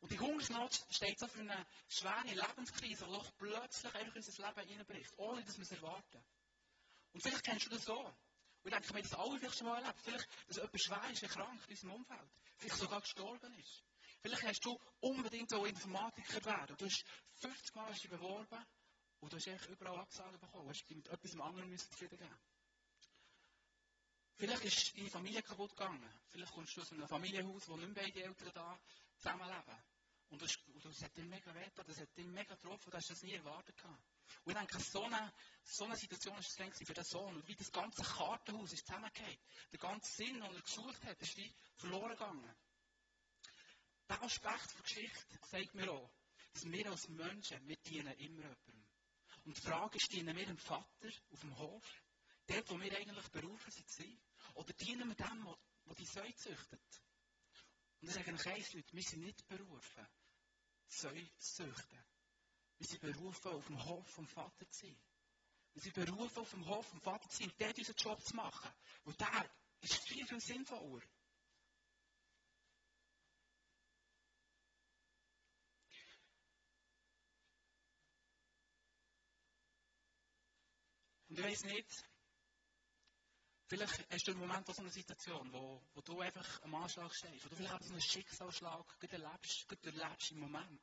Und 0.00 0.10
die 0.10 0.18
Hungersnot 0.18 0.74
steht 0.90 1.18
so 1.18 1.26
für 1.26 1.40
eine 1.40 1.66
schwere 1.88 2.34
Lebenskrise, 2.34 3.04
die 3.04 3.30
plötzlich 3.38 3.94
einfach 3.94 4.10
in 4.10 4.16
unser 4.16 4.46
Leben 4.46 4.78
reinbricht, 4.78 5.12
ohne 5.18 5.44
dass 5.44 5.56
wir 5.56 5.62
es 5.62 5.72
erwarten. 5.72 6.24
Und 7.12 7.22
vielleicht 7.22 7.44
kennst 7.44 7.66
du 7.66 7.70
das 7.70 7.84
so. 7.84 7.98
Und 7.98 8.14
ich 8.64 8.72
denke, 8.72 8.88
wir 8.88 8.94
haben 8.96 9.02
das 9.02 9.18
alle 9.18 9.38
vielleicht 9.38 9.58
schon 9.58 9.66
mal 9.66 9.82
erlebt. 9.82 10.00
Vielleicht, 10.02 10.28
dass 10.48 10.56
jemand 10.56 10.82
schwer 10.82 11.10
ist, 11.10 11.22
krank 11.28 11.62
in 11.66 11.70
unserem 11.70 11.92
Umfeld. 11.92 12.30
Vielleicht 12.56 12.76
sogar 12.76 13.00
gestorben 13.00 13.54
ist. 13.58 13.84
Vielleicht 14.22 14.42
hast 14.42 14.64
du 14.64 14.78
unbedingt 15.00 15.52
auch 15.54 15.64
Informatiker 15.64 16.44
werden. 16.44 16.76
Du 16.76 16.84
hast 16.84 17.04
50 17.40 17.74
Mal 17.74 17.94
beworben 18.08 18.66
und 19.20 19.32
du 19.32 19.36
hast 19.36 19.48
eigentlich 19.48 19.70
überall 19.70 19.98
Absagen 19.98 20.38
bekommen. 20.40 20.64
Du 20.64 20.70
hast 20.70 20.88
dich 20.88 20.96
mit 20.96 21.08
etwas 21.08 21.38
anderem 21.38 21.76
zufrieden 21.76 22.18
geben. 22.18 22.38
Vielleicht 24.36 24.64
ist 24.64 24.96
deine 24.96 25.10
Familie 25.10 25.42
kaputt 25.42 25.70
gegangen. 25.70 26.10
Vielleicht 26.28 26.52
kommst 26.52 26.76
du 26.76 26.80
aus 26.80 26.92
einem 26.92 27.06
Familienhaus, 27.06 27.68
wo 27.68 27.76
nicht 27.76 27.94
beide 27.94 28.22
Eltern 28.22 28.50
da 28.54 28.80
zusammenleben. 29.16 29.76
Und 30.30 30.40
das, 30.40 30.56
und 30.72 30.84
das 30.84 31.02
hat 31.02 31.16
dich 31.16 31.24
mega 31.24 31.52
wehgetan, 31.54 31.84
das 31.86 31.98
hat 31.98 32.16
dich 32.16 32.26
mega 32.26 32.54
getroffen, 32.54 32.90
du 32.90 32.96
hast 32.96 33.10
das 33.10 33.22
nie 33.22 33.34
erwartet 33.34 33.76
gehabt. 33.76 34.02
Und 34.44 34.52
ich 34.52 34.58
denke, 34.58 34.80
so 34.80 35.02
eine, 35.02 35.32
so 35.64 35.84
eine 35.84 35.96
Situation 35.96 36.38
ist 36.38 36.58
es 36.58 36.86
für 36.86 36.94
den 36.94 37.04
Sohn. 37.04 37.34
Und 37.34 37.48
wie 37.48 37.56
das 37.56 37.70
ganze 37.72 38.02
Kartenhaus 38.02 38.72
ist 38.72 38.86
zusammengefallen. 38.86 39.38
Der 39.72 39.78
ganze 39.78 40.12
Sinn, 40.12 40.34
den 40.34 40.54
er 40.54 40.62
gesucht 40.62 41.04
hat, 41.04 41.20
ist 41.20 41.36
wie 41.36 41.52
verloren 41.76 42.10
gegangen. 42.10 42.56
Der 44.08 44.22
Aspekt 44.22 44.72
der 44.74 44.82
Geschichte 44.82 45.40
zeigt 45.50 45.74
mir 45.74 45.90
auch, 45.90 46.10
dass 46.52 46.64
wir 46.64 46.90
als 46.90 47.08
Menschen, 47.08 47.68
wir 47.68 47.76
dienen 47.76 48.12
immer 48.14 48.42
jemandem. 48.42 48.79
Und 49.44 49.56
die 49.56 49.60
Frage 49.60 49.96
ist, 49.96 50.12
dienen 50.12 50.36
wir 50.36 50.46
dem 50.46 50.58
Vater 50.58 51.08
auf 51.30 51.40
dem 51.40 51.58
Hof, 51.58 52.02
dort, 52.46 52.70
wo 52.70 52.80
wir 52.80 52.96
eigentlich 52.96 53.28
berufen 53.30 53.70
sind, 53.70 54.20
oder 54.54 54.72
dienen 54.74 55.08
wir 55.08 55.14
dem, 55.14 55.56
der 55.86 55.94
die 55.94 56.04
Säue 56.04 56.34
züchtet? 56.34 57.02
Und 58.00 58.08
ich 58.08 58.14
sage 58.14 58.32
euch 58.32 58.46
eins, 58.46 58.72
Leute, 58.72 58.92
wir 58.92 59.02
sind 59.02 59.22
nicht 59.22 59.46
berufen, 59.48 60.06
Säue 60.86 61.26
zu 61.38 61.64
züchten. 61.64 62.04
Wir 62.78 62.86
sind 62.86 63.00
berufen, 63.00 63.52
auf 63.52 63.66
dem 63.66 63.84
Hof 63.84 64.08
vom 64.08 64.26
Vater 64.26 64.68
zu 64.70 64.86
sein. 64.86 64.98
Wir 65.74 65.82
sind 65.82 65.94
berufen, 65.94 66.38
auf 66.38 66.50
dem 66.50 66.66
Hof 66.66 66.86
vom 66.86 67.00
Vater 67.00 67.28
zu 67.28 67.42
sein, 67.42 67.52
dort 67.58 67.78
unseren 67.78 67.96
Job 67.96 68.24
zu 68.24 68.34
machen. 68.34 68.70
Und 69.04 69.20
der 69.20 69.50
ist 69.82 70.08
viel, 70.08 70.26
viel 70.26 70.40
sinnvoller. 70.40 71.02
Ich 81.40 81.46
weiß 81.46 81.64
nicht, 81.64 82.04
vielleicht 83.66 84.12
hast 84.12 84.28
du 84.28 84.32
im 84.32 84.38
Moment 84.40 84.68
auch 84.68 84.74
so 84.74 84.82
eine 84.82 84.90
Situation, 84.90 85.50
wo, 85.52 85.80
wo 85.94 86.00
du 86.02 86.20
einfach 86.20 86.62
am 86.62 86.74
Anschlag 86.74 87.14
stehst, 87.14 87.44
wo 87.44 87.48
du 87.48 87.56
vielleicht 87.56 87.74
auch 87.74 87.82
so 87.82 87.92
einen 87.92 88.02
Schicksalsschlag 88.02 88.84
erlebst, 89.10 89.66
erlebst 89.82 90.32
im 90.32 90.40
Moment. 90.40 90.82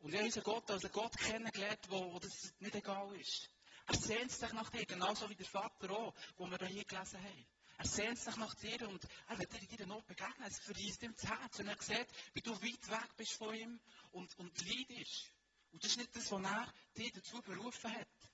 Und 0.00 0.12
ich 0.12 0.16
habe 0.16 0.26
unseren 0.26 0.44
Gott 0.44 0.70
als 0.70 0.84
einen 0.84 0.92
Gott 0.92 1.16
kennengelernt, 1.16 1.80
wo, 1.88 2.12
wo 2.12 2.18
das 2.18 2.52
nicht 2.58 2.74
egal 2.74 3.14
ist. 3.16 3.48
Er 3.86 3.94
sehnt 3.94 4.30
sich 4.30 4.52
nach 4.52 4.68
dir, 4.68 4.84
genauso 4.84 5.28
wie 5.30 5.34
der 5.34 5.46
Vater 5.46 5.90
auch, 5.90 6.14
wo 6.36 6.46
wir 6.46 6.58
hier 6.66 6.84
gelesen 6.84 7.22
haben. 7.22 7.46
Er 7.78 7.86
sehnt 7.86 8.18
sich 8.18 8.36
nach 8.36 8.54
dir 8.56 8.88
und 8.88 9.02
er 9.28 9.38
wird 9.38 9.52
dir 9.54 9.62
in 9.62 9.68
deiner 9.68 9.94
Not 9.94 10.06
begegnen. 10.06 10.48
Es 10.48 10.58
verreist 10.58 11.02
ihm 11.02 11.14
das 11.14 11.30
Herz 11.30 11.58
und 11.60 11.68
er 11.68 11.80
sieht, 11.80 12.08
wie 12.34 12.42
du 12.42 12.52
weit 12.52 12.90
weg 12.90 13.16
bist 13.16 13.32
von 13.32 13.54
ihm 13.54 13.80
und, 14.12 14.38
und 14.38 14.52
leidest. 14.68 15.32
Und 15.72 15.82
das 15.82 15.92
ist 15.92 15.96
nicht 15.96 16.14
das, 16.14 16.30
was 16.30 16.42
er 16.42 16.74
dich 16.94 17.12
dazu 17.12 17.40
berufen 17.40 17.90
hat. 17.90 18.29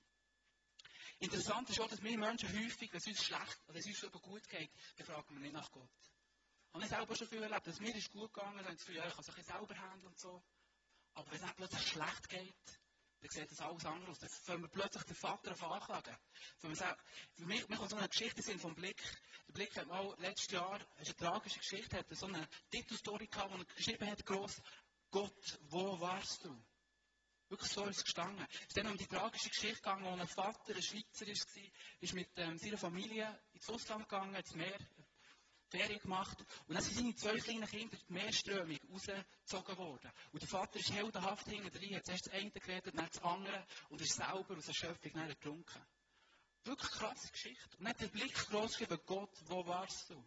Interessant 1.19 1.71
ist 1.71 1.81
auch, 1.81 1.89
dass 1.89 2.03
wir 2.03 2.19
Menschen 2.19 2.49
häufig, 2.49 2.93
wenn 2.93 2.99
es 2.99 3.07
uns 3.07 3.25
schlecht, 3.25 3.61
wenn 3.69 3.77
es 3.77 3.87
uns 3.87 4.05
aber 4.05 4.21
gut 4.21 4.47
geht, 4.49 4.71
dann 4.97 5.07
fragen 5.07 5.35
wir 5.35 5.41
nicht 5.41 5.55
nach 5.55 5.71
Gott. 5.71 5.89
Und 6.73 6.83
ich 6.83 6.91
selber 6.91 7.17
schon 7.17 7.29
viel 7.29 7.43
erlebt, 7.43 7.67
dass 7.67 7.81
mir 7.81 7.95
ist 7.95 8.11
gut 8.11 8.35
gegangen, 8.35 8.63
dann 8.63 8.77
für 8.77 8.93
euch, 9.01 9.17
also 9.17 9.33
ich 9.35 9.45
selber 9.47 9.75
handeln 9.79 10.09
und 10.09 10.19
so. 10.19 10.43
Aber 11.15 11.31
wenn 11.31 11.43
es 11.43 11.55
plötzlich 11.55 11.89
schlecht 11.89 12.29
geht, 12.29 12.55
dann 13.21 13.31
sieht 13.31 13.51
das 13.51 13.61
alles 13.61 13.87
anders 13.87 14.11
aus. 14.11 14.19
Dann 14.19 14.31
können 14.45 14.63
wir 14.65 14.69
plötzlich 14.69 15.05
den 15.05 15.17
Vater 15.17 15.53
auf 15.53 15.63
anklagen. 15.63 16.17
Für 16.59 16.69
mich, 17.47 17.69
mir 17.69 17.77
kommt 17.79 17.91
so 17.91 17.97
eine 17.97 18.09
Geschichte 18.09 18.43
sind 18.43 18.61
vom 18.61 18.75
Blick. 18.75 19.03
Der 19.49 19.55
Blick 19.55 19.75
hat 19.75 19.87
mal 19.87 20.15
letztes 20.19 20.53
Jahr, 20.53 20.79
es 20.97 21.09
eine 21.09 21.17
tragische 21.17 21.61
Geschichte, 21.61 21.97
hat 21.97 22.07
so 22.11 22.27
eine 22.27 22.47
Titelstory 22.71 23.27
gehabt, 23.27 23.53
wo 23.53 23.57
er 23.57 23.65
geschrieben 23.65 24.11
hat, 24.11 24.27
gross, 24.27 24.61
Gott, 25.11 25.59
wo 25.71 25.99
warst 25.99 26.45
du? 26.45 26.63
Wirklich 27.49 27.71
so 27.71 27.85
ist 27.85 27.99
es 27.99 28.05
gestanden. 28.05 28.45
Es 28.53 28.67
ist 28.69 28.77
dann 28.77 28.89
um 28.89 28.97
die 28.97 29.07
tragische 29.07 29.49
Geschichte 29.49 29.77
gegangen, 29.77 30.05
wo 30.05 30.11
ein 30.11 30.27
Vater, 30.27 30.75
ein 30.75 30.83
Schweizer 30.83 31.27
war, 31.27 31.71
ist 32.01 32.15
mit 32.15 32.29
ähm, 32.37 32.59
seiner 32.59 32.79
Familie 32.79 33.41
ins 33.53 33.69
Ausland 33.69 34.09
gegangen, 34.09 34.35
ins 34.35 34.55
Meer, 34.55 34.79
Ferien 35.69 36.01
gemacht. 36.01 36.39
Und 36.67 36.75
dann 36.75 36.83
sind 36.83 36.97
seine 36.97 37.15
zwei 37.15 37.39
kleinen 37.39 37.67
Kinder 37.67 37.97
die 37.97 38.13
Meerströmung 38.13 38.79
rausgezogen 38.91 39.77
worden. 39.77 40.11
Und 40.33 40.43
der 40.43 40.49
Vater 40.49 40.79
ist 40.79 40.91
heldenhaft 40.93 41.49
hinten 41.49 41.71
drin, 41.71 41.97
hat 41.97 42.07
zuerst 42.07 42.27
das 42.27 42.33
eine 42.33 42.51
geredet, 42.51 42.95
dann 42.97 43.07
das 43.07 43.23
andere 43.23 43.67
und 43.91 44.01
ist 44.01 44.15
selber 44.15 44.57
aus 44.57 44.69
Erschöpfung 44.69 45.13
dann 45.13 45.29
getrunken. 45.29 45.87
Wirklich 46.65 46.91
krasse 46.91 47.31
Geschichte. 47.31 47.77
Und 47.79 47.85
dann 47.85 47.89
hat 47.91 48.01
der 48.01 48.09
Blick 48.09 48.35
groß 48.35 48.79
gegeben, 48.79 49.01
Gott, 49.07 49.31
wo 49.47 49.65
warst 49.67 50.11
du? 50.11 50.25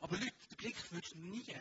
Aber 0.00 0.16
Leute, 0.16 0.34
der 0.50 0.56
Blick 0.56 0.92
würdest 0.92 1.14
nie 1.14 1.56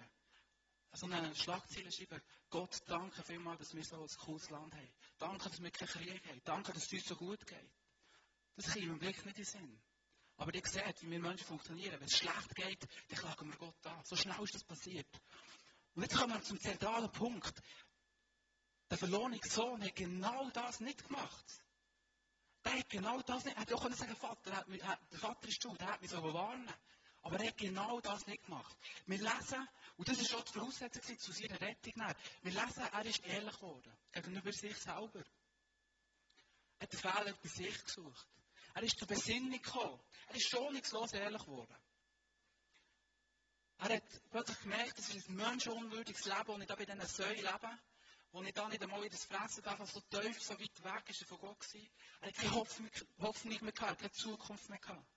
so 0.96 1.06
eine 1.08 1.36
Schlagzeile 1.36 1.92
schreiben, 1.92 2.22
Gott, 2.50 2.82
danke 2.88 3.24
vielmals, 3.24 3.60
dass 3.60 3.76
wir 3.76 3.84
so 3.84 4.02
ein 4.02 4.08
cooles 4.26 4.50
Land 4.50 4.74
haben. 4.74 4.94
Danke, 5.18 5.50
dass 5.50 5.62
wir 5.62 5.72
keinen 5.72 5.88
Krieg 5.88 6.28
haben. 6.28 6.42
Danke, 6.44 6.74
dass 6.74 6.86
es 6.86 6.94
uns 6.94 7.06
so 7.06 7.16
gut 7.16 7.46
geht. 7.46 7.72
Das 8.56 8.72
kommt 8.72 8.86
im 8.86 9.00
Blick 9.00 9.26
nicht 9.26 9.38
in 9.38 9.44
den 9.44 9.46
Sinn. 9.46 9.82
Aber 10.38 10.54
ihr 10.54 10.62
seht, 10.66 11.02
wie 11.02 11.12
wir 11.12 11.20
Menschen 11.20 11.46
funktionieren. 11.46 12.00
Wenn 12.00 12.08
es 12.08 12.18
schlecht 12.18 12.56
geht, 12.56 12.88
dann 13.10 13.20
klagen 13.20 13.50
wir 13.50 13.58
Gott 13.58 13.88
an. 13.88 14.04
So 14.04 14.16
schnell 14.16 14.42
ist 14.44 14.56
das 14.56 14.64
passiert. 14.64 15.08
Und 15.94 16.04
jetzt 16.04 16.16
kommen 16.16 16.34
wir 16.34 16.42
zum 16.44 16.60
zentralen 16.60 17.12
Punkt. 17.12 17.62
Der 18.90 18.98
verlorene 18.98 19.40
Sohn 19.44 19.82
hat 19.84 19.96
genau 19.96 20.50
das 20.52 20.80
nicht 20.80 21.08
gemacht. 21.08 21.64
Der 22.64 22.80
hat 22.80 22.90
genau 22.90 23.22
das 23.22 23.46
nicht. 23.46 23.56
Er 23.56 23.62
hätte 23.62 23.76
auch 23.76 23.82
können 23.82 23.96
sagen, 23.96 24.16
Vater, 24.16 24.66
der 24.68 25.20
Vater 25.20 25.48
ist 25.48 25.62
schuld, 25.62 25.80
der 25.80 25.88
hat 25.88 26.02
mich 26.02 26.12
so 26.12 26.22
warnen. 26.22 26.70
Aber 27.26 27.40
er 27.40 27.48
hat 27.48 27.58
genau 27.58 28.00
das 28.02 28.28
nicht 28.28 28.46
gemacht. 28.46 28.78
Wir 29.08 29.18
lesen, 29.18 29.68
und 29.98 30.08
das 30.08 30.20
ist 30.20 30.30
schon 30.30 30.44
die 30.46 30.52
Voraussetzung 30.52 31.18
zu 31.18 31.32
seiner 31.32 31.60
Rettung, 31.60 31.94
wir 32.44 32.52
lesen, 32.52 32.84
er 32.84 33.06
ist 33.06 33.26
ehrlich 33.26 33.56
geworden. 33.56 33.98
Gegenüber 34.12 34.52
sich 34.52 34.78
selber. 34.78 35.24
Er 36.78 36.84
hat 36.84 36.94
den 36.94 37.00
Fehler 37.00 37.34
bei 37.42 37.50
sich 37.50 37.84
gesucht. 37.84 38.28
Er 38.76 38.84
ist 38.84 39.00
zur 39.00 39.08
Besinnung 39.08 39.60
gekommen. 39.60 40.00
Er 40.28 40.36
ist 40.36 40.50
schonungslos 40.52 41.14
ehrlich 41.14 41.42
geworden. 41.42 41.76
Er 43.80 43.96
hat 43.96 44.30
plötzlich 44.30 44.60
gemerkt, 44.60 45.00
das 45.00 45.10
ist 45.10 45.28
ein 45.28 45.36
menschenunwürdiges 45.36 46.26
Leben, 46.26 46.52
und 46.52 46.62
ich 46.62 46.68
da 46.68 46.76
bei 46.76 46.86
diesen 46.86 47.08
Säulen 47.08 47.38
lebe, 47.38 47.80
wo 48.34 48.44
ich 48.44 48.54
da 48.54 48.70
nicht 48.70 48.84
einmal 48.84 49.04
in 49.04 49.10
das 49.10 49.26
Fressen 49.26 49.64
darf, 49.64 49.80
so 49.90 50.00
tief, 50.12 50.44
so 50.44 50.54
weit 50.60 50.84
weg 50.84 51.10
ist 51.10 51.22
er 51.22 51.28
von 51.28 51.40
Gott 51.40 51.60
gewesen. 51.60 51.90
Er 52.22 52.28
hat 52.28 52.36
keine 52.36 52.54
Hoffnung 52.54 53.64
mehr 53.64 53.72
gehabt, 53.72 54.00
keine 54.00 54.12
Zukunft 54.12 54.70
mehr 54.70 54.78
gehabt. 54.78 55.15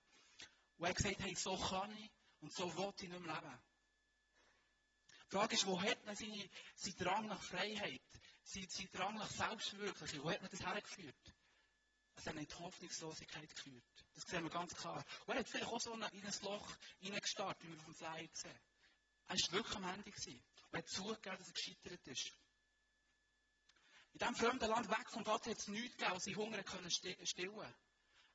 Und 0.79 0.85
er 0.85 0.89
hat 0.91 0.95
gesagt, 0.95 1.19
hey, 1.19 1.35
so 1.35 1.57
kann 1.57 1.91
ich 1.97 2.09
und 2.39 2.53
so 2.53 2.65
will 2.77 2.93
ich 2.95 3.09
nicht 3.09 3.21
mehr 3.21 3.35
leben. 3.35 3.59
Die 5.25 5.35
Frage 5.35 5.53
ist, 5.53 5.65
wo 5.65 5.79
hat 5.79 6.05
man 6.05 6.15
seine, 6.15 6.49
seinen 6.75 6.97
Drang 6.97 7.27
nach 7.27 7.43
Freiheit, 7.43 8.01
seinen, 8.43 8.69
seinen 8.69 8.91
Drang 8.93 9.15
nach 9.15 9.29
Selbstverwirklichung, 9.29 10.23
wo 10.23 10.31
hat 10.31 10.41
man 10.41 10.49
das 10.49 10.65
hergeführt? 10.65 11.35
Es 12.15 12.25
hat 12.25 12.35
die 12.35 12.55
Hoffnungslosigkeit 12.55 13.55
geführt. 13.55 13.83
Das 14.15 14.23
sehen 14.23 14.43
wir 14.43 14.49
ganz 14.49 14.73
klar. 14.73 15.05
Und 15.25 15.33
er 15.33 15.39
hat 15.41 15.49
vielleicht 15.49 15.67
auch 15.67 15.81
so 15.81 15.93
in 15.93 16.03
ein 16.03 16.33
Loch 16.43 16.77
hineingestartet, 16.99 17.63
wie 17.63 17.71
wir 17.71 17.83
dem 17.83 17.95
Flyer 17.95 18.29
sehen. 18.33 18.59
Er 19.27 19.35
war 19.35 19.51
wirklich 19.51 19.75
am 19.75 19.83
Ende. 19.83 20.09
Und 20.09 20.41
er 20.71 20.77
hat 20.79 20.87
zugegeben, 20.87 21.37
dass 21.37 21.47
er 21.47 21.53
gescheitert 21.53 22.07
ist. 22.07 22.31
In 24.13 24.19
diesem 24.19 24.35
fremden 24.35 24.69
Land 24.69 24.89
weg 24.89 25.09
vom 25.11 25.23
Gott 25.25 25.45
hat 25.45 25.57
es 25.57 25.67
nichts 25.67 25.97
gegeben, 25.97 26.15
was 26.15 26.23
sie 26.23 26.35
Hunger 26.35 26.63
können 26.63 26.89
stillen 26.89 27.75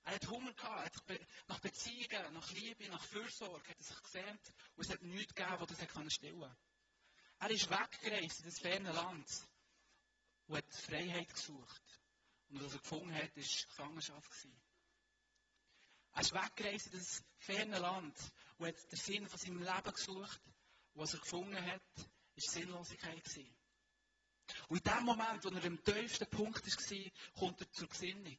Er 0.04 0.14
hat 0.14 0.28
Hunger 0.28 0.52
gehabt, 0.52 1.02
er 1.08 1.18
nach 1.48 1.60
Beziehungen, 1.60 2.34
nach 2.34 2.50
Liebe, 2.52 2.88
nach 2.88 3.04
Fürsorge 3.04 3.68
hat 3.68 3.78
er 3.78 3.84
sich 3.84 4.02
gesehnt 4.02 4.54
und 4.76 4.84
es 4.84 4.90
hat 4.90 5.02
nichts 5.02 5.34
gegeben, 5.34 5.66
das 5.66 5.88
können 5.88 6.10
stillen 6.10 6.56
Er 7.38 7.50
ist 7.50 7.70
weggereist 7.70 8.40
in 8.40 8.44
das 8.44 8.58
ferne 8.58 8.92
Land 8.92 9.26
und 10.46 10.56
hat 10.56 10.74
Freiheit 10.74 11.32
gesucht. 11.32 11.82
Und 12.50 12.62
was 12.62 12.74
er 12.74 12.80
gefunden 12.80 13.14
hat, 13.14 13.34
war 13.34 13.42
Gefangenschaft. 13.42 14.30
Er 16.12 16.20
ist 16.20 16.34
weggereist 16.34 16.86
in 16.86 16.98
das 16.98 17.24
ferne 17.38 17.78
Land 17.78 18.16
und 18.58 18.66
hat 18.66 18.92
den 18.92 18.98
Sinn 18.98 19.26
von 19.26 19.38
seinem 19.38 19.62
Leben 19.62 19.92
gesucht. 19.92 20.40
Und 20.92 21.02
was 21.02 21.14
er 21.14 21.20
gefunden 21.20 21.64
hat, 21.64 21.96
war 21.96 22.06
Sinnlosigkeit. 22.36 23.26
Und 24.68 24.86
in 24.86 24.92
dem 24.92 25.04
Moment, 25.04 25.44
wo 25.44 25.48
er 25.48 25.64
am 25.64 25.82
tiefsten 25.82 26.28
Punkt 26.28 26.64
war, 26.66 27.10
kommt 27.38 27.60
er 27.60 27.72
zur 27.72 27.88
Gesinnung. 27.88 28.38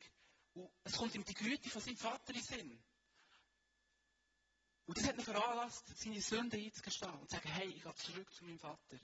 Und 0.55 0.71
es 0.83 0.95
kommt 0.95 1.13
ihm 1.13 1.25
die 1.25 1.33
Güte 1.33 1.69
von 1.69 1.81
seinem 1.81 1.97
Vater 1.97 2.33
in 2.33 2.41
Sinn. 2.41 2.83
Und 4.85 4.97
das 4.97 5.05
hat 5.05 5.17
ihn 5.17 5.23
veranlasst, 5.23 5.85
seine 5.97 6.21
Sünde 6.21 6.57
einzugestehen 6.57 7.13
und 7.13 7.29
zu 7.29 7.35
sagen, 7.35 7.49
hey, 7.49 7.67
ich 7.67 7.83
gehe 7.83 7.95
zurück 7.95 8.33
zu 8.33 8.45
meinem 8.45 8.59
Vater. 8.59 8.99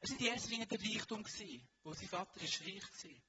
Es 0.00 0.10
war 0.10 0.18
in 0.18 0.26
erster 0.26 0.48
Linie 0.48 0.66
der 0.66 0.80
Reichtum, 0.80 1.24
wo 1.82 1.92
sein 1.92 2.08
Vater 2.08 2.40
ist 2.40 2.60
reich 2.62 2.82
war. 2.82 3.22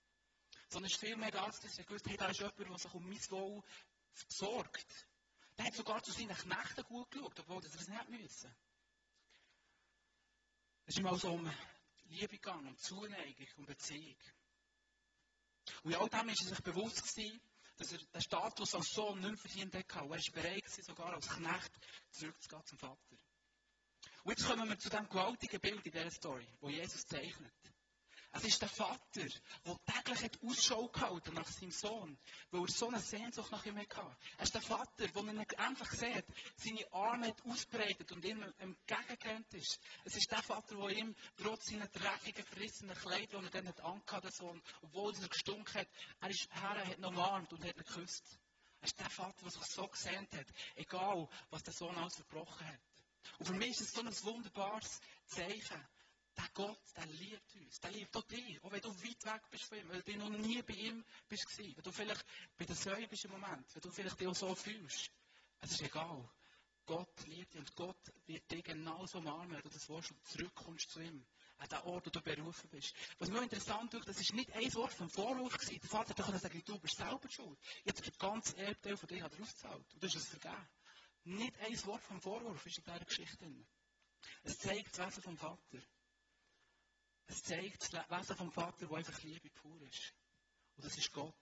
Sondern 0.70 0.88
es 0.88 0.94
ist 0.94 1.00
vielmehr 1.02 1.32
das, 1.32 1.60
dass 1.60 1.78
er 1.78 1.84
gewusst 1.84 2.10
hat, 2.10 2.22
da 2.22 2.30
ist 2.30 2.40
jemand, 2.40 2.60
der 2.60 2.78
sich 2.78 2.94
um 2.94 3.08
mein 3.08 3.30
Wohl 3.30 3.64
sorgt. 4.30 5.08
Der 5.58 5.66
hat 5.66 5.76
sogar 5.76 6.02
zu 6.02 6.14
seinen 6.14 6.36
Knechten 6.36 6.84
gut 6.86 7.12
geschaut, 7.12 7.40
obwohl 7.42 7.64
er 7.64 7.76
es 7.76 7.88
nicht 7.88 8.10
müssen. 8.10 8.56
Es 10.86 10.96
ist 10.96 11.00
ihm 11.00 11.08
also 11.08 11.34
um 11.34 11.52
Liebe 12.06 12.38
gegangen, 12.38 12.68
um 12.68 12.78
Zuneigung, 12.78 13.48
um 13.58 13.66
Beziehung. 13.66 14.18
Und 15.84 15.92
in 15.92 15.98
all 15.98 16.10
dem 16.10 16.20
war 16.20 16.30
er 16.30 16.36
sich 16.36 16.62
bewusst 16.62 17.04
gewesen, 17.04 17.42
dass 17.82 17.94
er 17.94 17.98
den 17.98 18.22
Status 18.22 18.76
als 18.76 18.90
Sohn 18.92 19.20
nicht 19.20 19.30
mehr 19.30 19.38
verdient 19.38 19.74
hat. 19.74 20.04
Und 20.04 20.12
er 20.12 20.18
war 20.18 20.20
bereit, 20.34 20.70
sogar 20.70 21.14
als 21.14 21.28
Knecht 21.28 21.72
zurückzugehen 22.12 22.66
zum 22.66 22.78
Vater. 22.78 23.18
Und 24.24 24.32
jetzt 24.32 24.48
kommen 24.48 24.70
wir 24.70 24.78
zu 24.78 24.90
dem 24.90 25.10
gewaltigen 25.10 25.60
Bild 25.60 25.86
in 25.86 25.92
dieser 25.92 26.12
Story, 26.12 26.48
wo 26.60 26.70
Jesus 26.70 27.04
zeichnet. 27.06 27.54
Es 28.34 28.46
ist 28.46 28.62
der 28.62 28.70
Vater, 28.70 29.00
der 29.14 29.86
täglich 29.86 30.24
hat 30.24 30.40
Ausschau 30.42 30.88
gehalten 30.88 31.34
nach 31.34 31.48
seinem 31.48 31.72
Sohn, 31.72 32.18
weil 32.52 32.62
er 32.62 32.68
so 32.72 32.88
eine 32.88 33.02
Sehnsucht 33.02 33.52
nach 33.52 33.66
ihm 33.66 33.78
hatte. 33.78 34.16
Es 34.38 34.46
ist 34.46 34.56
der 34.56 34.62
Vater, 34.62 35.08
der 35.08 35.24
ihn 35.24 35.46
einfach 35.58 35.92
sieht, 35.92 36.26
seine 36.56 36.94
Arme 36.94 37.28
hat 37.28 37.46
ausbreitet 37.46 38.10
und 38.14 38.24
ihm 38.24 38.42
entgegengerannt 38.60 39.54
ist. 39.54 39.82
Es 40.06 40.16
ist 40.16 40.32
der 40.32 40.42
Vater, 40.42 40.76
der 40.76 40.90
ihm 40.90 41.14
trotz 41.36 41.66
seiner 41.66 41.88
dreckigen, 41.88 42.46
verrissenen 42.46 42.96
Kleider, 42.96 43.40
die 43.40 43.46
er 43.46 43.52
dann 43.52 43.68
hat 43.68 43.82
angehabt, 43.82 44.24
der 44.24 44.32
Sohn, 44.32 44.62
obwohl 44.82 45.14
er 45.14 45.28
gestunken 45.28 45.74
hat, 45.74 45.90
er 46.22 46.30
ist 46.30 46.48
her, 46.54 46.88
hat 46.88 47.00
noch 47.00 47.10
umarmt 47.10 47.52
und 47.52 47.66
hat 47.66 47.76
ihn 47.76 47.84
geküsst. 47.84 48.40
Es 48.80 48.92
ist 48.92 49.00
der 49.00 49.10
Vater, 49.10 49.42
der 49.44 49.52
sich 49.52 49.66
so 49.66 49.88
gesehnt 49.88 50.34
hat, 50.34 50.48
egal 50.76 51.28
was 51.50 51.64
der 51.64 51.74
Sohn 51.74 51.96
alles 51.98 52.16
verbrochen 52.16 52.66
hat. 52.66 52.80
Und 53.40 53.46
für 53.46 53.54
mich 53.54 53.72
ist 53.72 53.82
es 53.82 53.92
so 53.92 54.02
ein 54.02 54.24
wunderbares 54.24 55.02
Zeichen. 55.28 55.88
Der 56.42 56.50
Gott, 56.56 56.82
der 56.98 57.06
liebt 57.06 57.56
uns. 57.56 57.80
Der 57.82 57.92
liebt 57.92 58.18
auch 58.18 58.24
dich. 58.24 58.64
Auch 58.64 58.72
wenn 58.72 58.82
du 58.82 58.90
weit 58.90 59.26
weg 59.26 59.42
bist 59.52 59.66
von 59.66 59.78
ihm, 59.78 59.90
weil 59.90 60.02
du 60.02 60.18
noch 60.18 60.30
nie 60.30 60.62
bei 60.64 60.74
ihm 60.74 61.06
bist. 61.28 61.46
Wenn 61.58 61.84
du 61.84 61.92
vielleicht 61.92 62.26
bei 62.58 62.66
der 62.66 62.76
Säule 62.76 63.08
bist 63.08 63.26
im 63.26 63.32
Moment, 63.32 63.76
wenn 63.76 63.82
du 63.82 63.92
vielleicht 63.92 64.20
dich 64.20 64.28
auch 64.28 64.36
so 64.36 64.56
fühlst. 64.56 65.12
Es 65.60 65.72
ist 65.72 65.82
egal. 65.84 66.28
Gott 66.88 67.28
liebt 67.28 67.54
dich 67.54 67.60
und 67.60 67.76
Gott 67.76 68.12
wird 68.26 68.50
dich 68.50 68.64
genauso 68.64 69.20
umarmen, 69.20 69.52
wenn 69.52 69.62
du 69.62 69.70
das 69.70 69.88
willst 69.88 70.12
und 70.12 70.28
zurückkommst 70.28 70.90
zu 70.90 71.02
ihm. 71.02 71.24
An 71.60 71.70
den 71.70 71.80
Ort, 71.82 72.08
wo 72.08 72.10
du 72.10 72.22
berufen 72.22 72.70
bist. 72.72 72.96
Was 73.20 73.30
mir 73.30 73.44
interessant 73.44 73.94
ist, 73.94 74.08
das 74.08 74.20
ist 74.20 74.34
nicht 74.34 74.52
ein 74.54 74.74
Wort 74.74 74.94
vom 74.94 75.12
Vorwurf. 75.12 75.56
Der 75.58 75.90
Vater 75.90 76.28
hat 76.28 76.42
sagen, 76.42 76.64
du 76.66 76.80
bist 76.80 76.98
selber 76.98 77.30
schuld. 77.30 77.60
Jetzt 77.84 78.04
wird 78.04 78.20
der 78.20 78.30
ganze 78.30 78.58
Erbteil 78.58 78.98
von 78.98 79.08
dir 79.08 79.24
ausgezahlt. 79.26 79.94
Und 79.94 80.02
du 80.02 80.08
hast 80.08 80.16
es 80.16 80.28
vergeben. 80.28 80.68
Nicht 81.24 81.56
ein 81.60 81.86
Wort 81.86 82.02
vom 82.02 82.20
Vorwurf 82.20 82.66
ist 82.66 82.80
in 82.80 82.84
dieser 82.84 83.06
Geschichte 83.06 83.38
drin. 83.38 83.68
Es 84.42 84.58
zeigt 84.58 84.98
das 84.98 85.06
Wesen 85.06 85.22
vom 85.22 85.38
Vater. 85.38 85.82
Es 87.32 87.44
zeigt 87.44 87.94
das 87.94 88.10
Wesen 88.10 88.36
vom 88.36 88.52
Vater, 88.52 88.90
wo 88.90 88.96
einfach 88.96 89.24
Liebe 89.24 89.50
pur 89.52 89.82
ist. 89.84 90.14
Und 90.76 90.84
das 90.84 90.98
ist 90.98 91.14
Gott. 91.14 91.34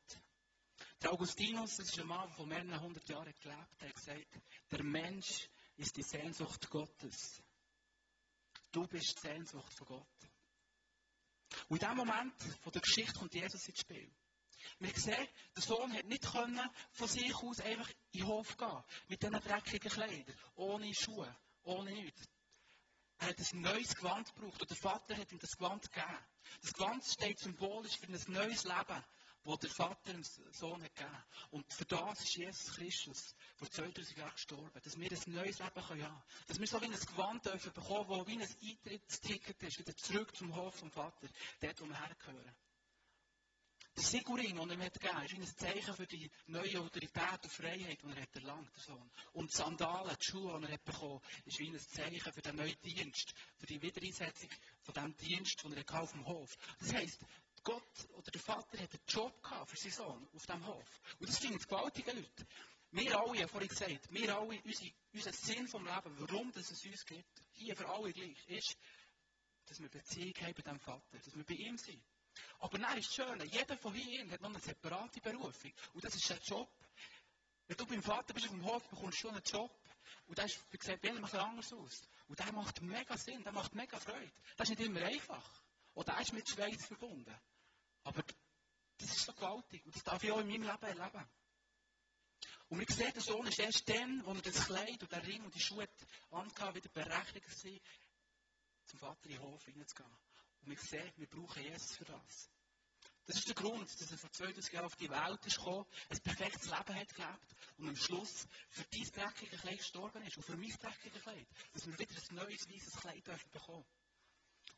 Der 1.01 1.11
Augustinus, 1.11 1.77
das 1.77 1.89
ist 1.89 1.99
ein 1.99 2.05
Mann, 2.05 2.27
der 2.27 2.35
vor 2.35 2.45
mehreren 2.45 2.79
hundert 2.79 3.09
Jahren 3.09 3.33
gelebt 3.39 3.81
hat, 3.81 3.81
hat 3.81 3.95
gesagt, 3.95 4.39
der 4.69 4.83
Mensch 4.83 5.49
ist 5.77 5.97
die 5.97 6.03
Sehnsucht 6.03 6.69
Gottes. 6.69 7.41
Du 8.71 8.85
bist 8.85 9.17
die 9.17 9.27
Sehnsucht 9.29 9.73
von 9.73 9.87
Gott. 9.87 10.29
Und 11.69 11.81
in 11.81 11.89
dem 11.89 11.97
Moment 11.97 12.39
von 12.61 12.71
der 12.71 12.83
Geschichte 12.83 13.17
kommt 13.17 13.33
Jesus 13.33 13.67
ins 13.67 13.79
Spiel. 13.79 14.13
Wir 14.77 14.93
sehen, 14.95 15.27
der 15.55 15.63
Sohn 15.63 15.91
hat 15.91 16.05
nicht 16.05 16.31
können 16.31 16.69
von 16.91 17.07
sich 17.07 17.33
aus 17.33 17.61
einfach 17.61 17.89
in 18.11 18.21
den 18.21 18.27
Hof 18.27 18.55
gehen, 18.57 18.83
mit 19.07 19.23
diesen 19.23 19.41
dreckigen 19.41 19.89
Kleidern, 19.89 20.37
ohne 20.53 20.93
Schuhe, 20.93 21.35
ohne 21.63 21.91
nichts. 21.93 22.29
Er 23.19 23.27
hat 23.27 23.39
ein 23.39 23.61
neues 23.61 23.95
Gewand 23.95 24.33
gebraucht 24.33 24.61
und 24.61 24.69
der 24.69 24.77
Vater 24.77 25.17
hat 25.17 25.31
ihm 25.31 25.39
das 25.39 25.57
Gewand 25.57 25.91
gegeben. 25.91 26.17
Das 26.61 26.73
Gewand 26.73 27.03
steht 27.03 27.39
symbolisch 27.39 27.97
für 27.97 28.07
ein 28.07 28.33
neues 28.33 28.63
Leben, 28.63 29.03
das 29.43 29.59
der 29.59 29.69
Vater 29.69 30.13
dem 30.13 30.23
Sohn 30.23 30.81
hat 30.81 30.95
gegeben. 30.95 31.23
Und 31.51 31.73
für 31.73 31.85
das 31.85 32.21
ist 32.21 32.37
Jesus 32.37 32.75
Christus 32.75 33.35
vor 33.57 33.69
2000 33.69 34.17
Jahren 34.17 34.31
gestorben, 34.31 34.81
dass 34.81 34.97
wir 34.97 35.11
ein 35.11 35.33
neues 35.33 35.59
Leben 35.59 35.75
haben 35.75 35.87
können. 35.87 36.23
Dass 36.47 36.59
wir 36.59 36.67
so 36.67 36.81
wie 36.81 36.85
ein 36.85 36.91
Gewand 36.91 37.45
dürfen 37.45 37.73
bekommen, 37.73 38.19
das 38.19 38.27
wie 38.27 38.67
ein 38.67 38.71
Eintrittsticket 38.71 39.63
ist, 39.63 39.79
wieder 39.79 39.95
zurück 39.97 40.35
zum 40.35 40.55
Hof 40.55 40.75
vom 40.75 40.89
Vater, 40.89 41.27
dort, 41.59 41.81
wo 41.81 41.85
wir 41.85 41.99
hergehören. 41.99 42.55
Der 43.99 44.05
Siegelring, 44.05 44.55
den 44.55 44.69
er 44.69 44.77
mir 44.77 44.89
gegeben 44.91 45.13
hat, 45.13 45.25
ist 45.25 45.33
ein 45.33 45.57
Zeichen 45.57 45.93
für 45.93 46.07
die 46.07 46.31
neue 46.47 46.79
Autorität 46.79 47.43
und 47.43 47.51
Freiheit, 47.51 48.01
die 48.01 48.09
er 48.09 48.21
hat 48.21 48.33
erlangt 48.33 48.73
Sohn. 48.77 49.11
Und 49.33 49.51
die 49.51 49.57
Sandalen, 49.57 50.15
die 50.17 50.23
Schuhe, 50.23 50.57
die 50.57 50.67
er 50.67 50.71
hat 50.71 50.85
bekommen 50.85 51.19
ist 51.43 51.59
wie 51.59 51.67
ein 51.67 51.77
Zeichen 51.77 52.31
für 52.31 52.41
den 52.41 52.55
neuen 52.55 52.79
Dienst, 52.79 53.33
für 53.57 53.65
die 53.65 53.81
Wiedereinsetzung 53.81 54.49
von 54.83 54.93
dem 54.93 55.17
Dienst, 55.17 55.61
den 55.65 55.73
er 55.73 56.01
auf 56.01 56.13
dem 56.13 56.25
Hof 56.25 56.57
Das 56.79 56.93
heisst, 56.93 57.25
Gott 57.61 58.09
oder 58.13 58.31
der 58.31 58.39
Vater 58.39 58.77
hat 58.81 58.89
einen 58.89 59.03
Job 59.05 59.43
gehabt 59.43 59.69
für 59.69 59.75
seinen 59.75 59.91
Sohn 59.91 60.29
auf 60.33 60.45
dem 60.45 60.65
Hof. 60.65 61.01
Und 61.19 61.27
das 61.27 61.39
finden 61.39 61.59
gewaltige 61.59 62.13
Leute. 62.13 62.47
Wir 62.91 63.19
alle, 63.19 63.49
vorhin 63.49 63.67
gesagt, 63.67 64.13
wir 64.13 64.33
alle, 64.33 64.61
unser, 64.63 64.85
unser 65.11 65.33
Sinn 65.33 65.67
vom 65.67 65.85
Leben, 65.85 66.15
warum 66.19 66.53
es 66.55 66.71
uns 66.71 67.05
gibt, 67.05 67.43
hier 67.51 67.75
für 67.75 67.89
alle 67.89 68.13
gleich, 68.13 68.47
ist, 68.47 68.77
dass 69.65 69.81
wir 69.81 69.89
Beziehung 69.89 70.33
haben 70.37 70.53
bei 70.53 70.61
diesem 70.61 70.79
Vater, 70.79 71.17
dass 71.17 71.35
wir 71.35 71.43
bei 71.43 71.55
ihm 71.55 71.77
sind. 71.77 72.01
Aber 72.59 72.77
nein, 72.77 72.97
ist 72.97 73.13
schön, 73.13 73.39
jeder 73.49 73.77
von 73.77 73.93
hier 73.93 74.29
hat 74.29 74.41
noch 74.41 74.49
eine 74.49 74.59
separate 74.59 75.21
Berufung. 75.21 75.71
Und 75.93 76.03
das 76.03 76.15
ist 76.15 76.31
ein 76.31 76.39
Job. 76.43 76.69
Wenn 77.67 77.77
du 77.77 77.85
beim 77.85 78.01
Vater 78.01 78.33
bist 78.33 78.47
auf 78.47 78.51
dem 78.51 78.65
Hof, 78.65 78.87
bekommst 78.89 79.19
du 79.19 79.21
schon 79.21 79.35
einen 79.35 79.43
Job. 79.43 79.71
Und 80.27 80.37
der 80.37 80.45
ist, 80.45 80.59
wie 80.71 80.77
gesagt, 80.77 81.05
ein 81.05 81.21
bisschen 81.21 81.39
anders 81.39 81.71
aus. 81.73 82.01
Und 82.27 82.39
der 82.39 82.51
macht 82.51 82.81
mega 82.81 83.17
Sinn, 83.17 83.43
der 83.43 83.51
macht 83.51 83.75
mega 83.75 83.99
Freude. 83.99 84.31
Das 84.57 84.69
ist 84.69 84.77
nicht 84.77 84.87
immer 84.87 85.01
einfach. 85.01 85.63
Und 85.93 86.07
der 86.07 86.19
ist 86.19 86.33
mit 86.33 86.49
Schweiz 86.49 86.85
verbunden. 86.85 87.35
Aber 88.03 88.23
das 88.97 89.09
ist 89.09 89.25
so 89.25 89.33
gewaltig. 89.33 89.85
Und 89.85 89.95
das 89.95 90.03
darf 90.03 90.23
ich 90.23 90.31
auch 90.31 90.39
in 90.39 90.47
meinem 90.47 90.63
Leben 90.63 90.99
erleben. 90.99 91.29
Und 92.69 92.79
wir 92.79 92.95
sehen, 92.95 93.13
der 93.13 93.21
Sohn 93.21 93.47
ist 93.47 93.59
erst 93.59 93.89
dann, 93.89 94.23
wo 94.25 94.33
er 94.33 94.41
das 94.41 94.65
Kleid 94.65 95.01
und 95.01 95.11
den 95.11 95.21
Ring 95.21 95.43
und 95.43 95.55
die 95.55 95.59
Schuhe 95.59 95.87
angehabt 96.29 96.75
wieder 96.75 96.89
berechtigt 96.89 97.65
war, 97.65 97.79
zum 98.85 98.99
Vater 98.99 99.25
in 99.25 99.31
den 99.31 99.41
Hof 99.41 99.65
hineinzugehen. 99.65 100.09
Und 100.61 100.69
wir 100.69 100.77
sehen, 100.77 101.11
wir 101.17 101.27
brauchen 101.27 101.63
Jesus 101.63 101.95
für 101.95 102.05
das. 102.05 102.49
Das 103.25 103.37
ist 103.37 103.47
der 103.47 103.55
Grund, 103.55 103.87
dass 104.01 104.11
er 104.11 104.17
vor 104.17 104.31
2000 104.31 104.73
Jahren 104.73 104.85
auf 104.85 104.95
die 104.95 105.09
Welt 105.09 105.45
ist 105.45 105.57
gekommen, 105.57 105.85
ein 106.09 106.19
perfektes 106.19 106.65
Leben 106.65 106.95
hat 106.95 107.15
gelebt 107.15 107.55
und 107.77 107.89
am 107.89 107.95
Schluss 107.95 108.47
für 108.69 108.83
dein 108.85 109.03
dreckige 109.03 109.55
Kleid 109.55 109.77
gestorben 109.77 110.23
ist 110.23 110.37
und 110.37 110.43
für 110.43 110.57
mein 110.57 110.71
dreckige 110.71 111.19
Kleid. 111.19 111.47
Dass 111.73 111.85
wir 111.85 111.99
wieder 111.99 112.15
ein 112.15 112.35
neues, 112.35 112.67
weißes 112.67 112.95
Kleid 112.95 113.27
dürfen 113.27 113.51
bekommen. 113.51 113.85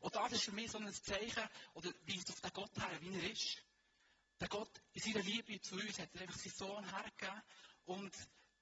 Und 0.00 0.14
das 0.14 0.32
ist 0.32 0.44
für 0.44 0.52
mich 0.52 0.70
so 0.70 0.76
ein 0.76 0.92
Zeichen, 0.92 1.48
oder 1.72 1.94
weist 2.06 2.30
auf 2.30 2.40
den 2.42 2.52
Gott 2.52 2.76
her, 2.76 3.00
wie 3.00 3.14
er 3.14 3.30
ist. 3.30 3.62
Der 4.38 4.48
Gott 4.48 4.82
in 4.92 5.00
seiner 5.00 5.24
Liebe 5.24 5.60
zu 5.62 5.76
uns 5.76 5.98
hat 5.98 6.14
er 6.14 6.20
einfach 6.20 6.36
seinen 6.36 6.52
Sohn 6.52 6.90
hergegeben 6.90 7.42
und 7.86 8.14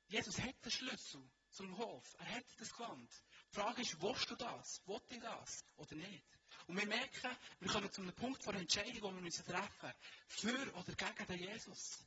Jesus 0.07 0.39
hat 0.39 0.65
den 0.65 0.71
Schlüssel 0.71 1.29
zum 1.49 1.77
Hof. 1.79 2.15
Er 2.19 2.37
hat 2.37 2.45
das 2.59 2.73
Gewand. 2.73 3.11
Die 3.51 3.57
Frage 3.57 3.83
ist, 3.83 4.01
willst 4.01 4.31
du 4.31 4.37
das? 4.37 4.83
Wollt 4.87 5.11
ihr 5.11 5.21
das? 5.21 5.65
Oder 5.77 5.97
nicht? 5.97 6.40
Und 6.67 6.77
wir 6.79 6.87
merken, 6.87 7.37
wir 7.61 7.71
kommen 7.71 7.91
zu 7.93 8.03
einem 8.03 8.15
Punkt 8.15 8.45
der 8.47 8.55
Entscheidung, 8.55 9.03
wo 9.03 9.15
wir 9.15 9.23
müssen 9.23 9.45
treffen 9.45 9.93
Für 10.27 10.75
oder 10.75 10.95
gegen 10.95 11.27
den 11.27 11.39
Jesus. 11.39 11.99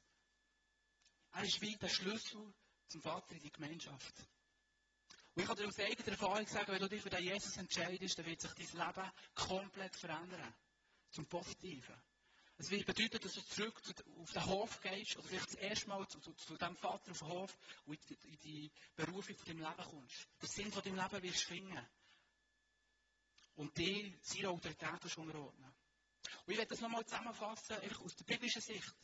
Er 1.34 1.44
ist 1.44 1.62
wie 1.62 1.76
der 1.76 1.90
Schlüssel 1.90 2.54
zum 2.88 3.02
Vater 3.02 3.34
in 3.36 3.42
die 3.42 3.52
Gemeinschaft. 3.52 4.14
Und 5.36 5.42
ich 5.42 5.48
kann 5.48 5.58
dir 5.58 5.68
aus 5.68 5.80
eigener 5.80 6.10
Erfahrung 6.10 6.46
sagen, 6.46 6.72
wenn 6.72 6.80
du 6.80 6.90
dich 6.90 7.02
für 7.02 7.10
den 7.10 7.24
Jesus 7.24 7.58
entscheidest, 7.58 8.20
dann 8.20 8.26
wird 8.28 8.42
sich 8.42 8.52
dein 8.54 8.88
Leben 8.88 9.12
komplett 9.34 9.96
verändern. 9.96 10.54
Zum 11.10 11.26
Positiven. 11.28 11.96
Es 12.58 12.70
wird 12.70 12.86
bedeuten, 12.86 13.20
dass 13.20 13.34
du 13.34 13.42
zurück 13.42 13.82
auf 14.20 14.32
den 14.32 14.46
Hof 14.46 14.82
gehst, 14.82 15.18
oder 15.18 15.28
vielleicht 15.28 15.48
das 15.48 15.56
erste 15.56 15.90
Mal 15.90 16.08
zu, 16.08 16.20
zu, 16.20 16.34
zu 16.34 16.56
dem 16.56 16.76
Vater 16.76 17.12
auf 17.12 17.20
den 17.20 17.30
Hof 17.30 17.58
und 17.86 17.96
in 17.96 18.18
die, 18.22 18.30
in 18.30 18.40
die 18.40 18.72
Berufung 18.96 19.36
von 19.36 19.46
deinem 19.48 19.60
Leben 19.60 19.90
kommst. 19.90 20.28
Den 20.42 20.50
Sinn 20.50 20.72
von 20.72 20.84
deinem 20.84 20.98
Leben 20.98 21.24
wirst 21.24 21.42
du 21.44 21.54
finden. 21.54 21.88
Und 23.56 23.78
die 23.78 24.18
seiner 24.22 24.50
Autorität 24.50 25.18
unterordnen. 25.18 25.74
Und 26.46 26.52
ich 26.52 26.58
werde 26.58 26.70
das 26.70 26.82
nochmal 26.82 27.06
zusammenfassen, 27.06 27.78
aus 28.04 28.16
der 28.16 28.26
biblischen 28.26 28.62
Sicht. 28.62 28.96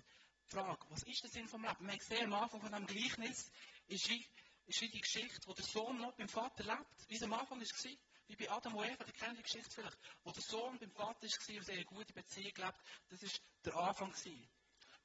Die 0.45 0.55
Frage, 0.55 0.85
was 0.89 1.03
ist 1.03 1.23
der 1.23 1.29
Sinn 1.29 1.47
vom 1.47 1.61
Leben? 1.61 1.87
Haben 1.87 1.97
gesehen, 1.97 2.33
am 2.33 2.41
Anfang 2.41 2.61
von 2.61 2.71
diesem 2.71 2.87
Gleichnis 2.87 3.51
ist 3.87 4.09
wie, 4.09 4.27
ist 4.65 4.81
wie 4.81 4.89
die 4.89 5.01
Geschichte, 5.01 5.47
wo 5.47 5.53
der 5.53 5.65
Sohn 5.65 5.97
noch 5.97 6.15
beim 6.15 6.27
Vater 6.27 6.63
lebt, 6.63 7.09
wie 7.09 7.15
es 7.15 7.23
am 7.23 7.33
Anfang 7.33 7.59
war. 7.59 7.91
Wie 8.27 8.35
bei 8.35 8.51
Adam 8.51 8.75
und 8.75 8.85
Eva, 8.85 9.03
die 9.03 9.11
kennen 9.11 9.35
die 9.35 9.43
Geschichte 9.43 9.69
vielleicht. 9.69 9.97
Wo 10.23 10.31
der 10.31 10.43
Sohn 10.43 10.77
beim 10.79 10.91
Vater 10.91 11.27
war 11.27 11.57
und 11.57 11.69
eine 11.69 11.85
gute 11.85 12.13
Beziehung 12.13 12.53
gelebt 12.53 12.79
das 13.09 13.21
war 13.23 13.29
der 13.65 13.75
Anfang. 13.75 14.11
Gewesen. 14.11 14.49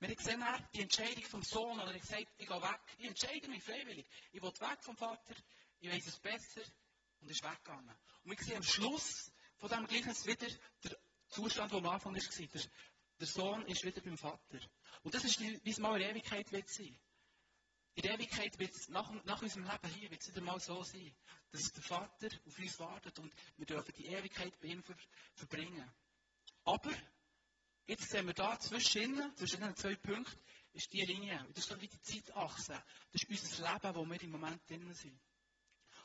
Wir 0.01 0.09
haben 0.09 0.17
gesehen, 0.17 0.45
die 0.75 0.81
Entscheidung 0.83 1.25
vom 1.25 1.43
Sohn, 1.43 1.79
oder 1.79 1.87
er 1.87 1.95
hat 1.95 2.01
gesagt, 2.01 2.27
ich 2.37 2.47
gehe 2.47 2.63
weg. 2.63 2.81
Ich 2.99 3.07
entscheide 3.07 3.49
mich 3.49 3.63
freiwillig. 3.63 4.07
Ich 4.33 4.43
will 4.43 4.51
weg 4.51 4.83
vom 4.83 4.97
Vater, 4.97 5.35
ich 5.81 5.91
weiß 5.91 6.07
es 6.07 6.19
besser 6.19 6.63
und 7.21 7.31
ist 7.31 7.43
weggegangen. 7.43 7.97
Und 8.25 8.31
wir 8.31 8.45
sehen 8.45 8.57
am 8.57 8.63
Schluss 8.63 9.33
von 9.59 9.69
diesem 9.69 9.87
Gleichnis 9.87 10.27
wieder 10.27 10.47
der 10.85 10.99
Zustand, 11.29 11.73
der 11.73 11.79
am 11.79 11.87
Anfang 11.87 12.15
war. 12.15 12.21
Der, 12.21 12.63
der 13.21 13.27
Sohn 13.27 13.67
ist 13.67 13.85
wieder 13.85 14.01
beim 14.01 14.19
Vater. 14.19 14.61
Und 15.03 15.15
das 15.15 15.25
ist, 15.25 15.41
wie 15.41 15.71
es 15.71 15.79
mal 15.79 16.01
in 16.01 16.11
Ewigkeit 16.11 16.51
wird 16.53 16.69
sein. 16.69 16.99
In 17.97 18.03
der 18.03 18.15
Ewigkeit 18.15 18.59
wird 18.59 18.75
es 18.75 18.89
nach, 18.89 19.09
nach, 19.25 19.41
unserem 19.41 19.65
Leben 19.65 19.95
hier 19.95 20.11
wird 20.11 20.21
es 20.21 20.29
wieder 20.29 20.41
mal 20.41 20.59
so 20.59 20.83
sein, 20.83 21.15
dass 21.53 21.73
der 21.73 21.83
Vater 21.83 22.29
auf 22.45 22.59
uns 22.59 22.79
wartet 22.81 23.19
und 23.21 23.33
wir 23.57 23.67
dürfen 23.67 23.95
die 23.97 24.07
Ewigkeit 24.07 24.59
bei 24.61 24.69
ihm 24.69 24.83
ver, 24.83 24.97
verbringen. 25.35 25.89
Aber, 26.65 26.91
jetzt 27.87 28.11
sehen 28.11 28.27
wir 28.27 28.35
da 28.35 28.59
zwischen, 28.59 29.37
zwischen 29.37 29.61
den 29.61 29.77
zwei 29.77 29.95
Punkten, 29.95 30.41
ist 30.73 30.93
die 30.93 31.03
Linie. 31.03 31.47
Das 31.51 31.65
ist 31.65 31.69
so 31.69 31.81
wie 31.81 31.87
die 31.87 32.01
Zeitachse. 32.01 32.83
Das 33.13 33.23
ist 33.23 33.31
unser 33.31 33.73
Leben, 33.73 33.95
wo 33.95 34.05
wir 34.05 34.23
im 34.23 34.31
Moment 34.31 34.69
drin 34.69 34.93
sind. 34.93 35.21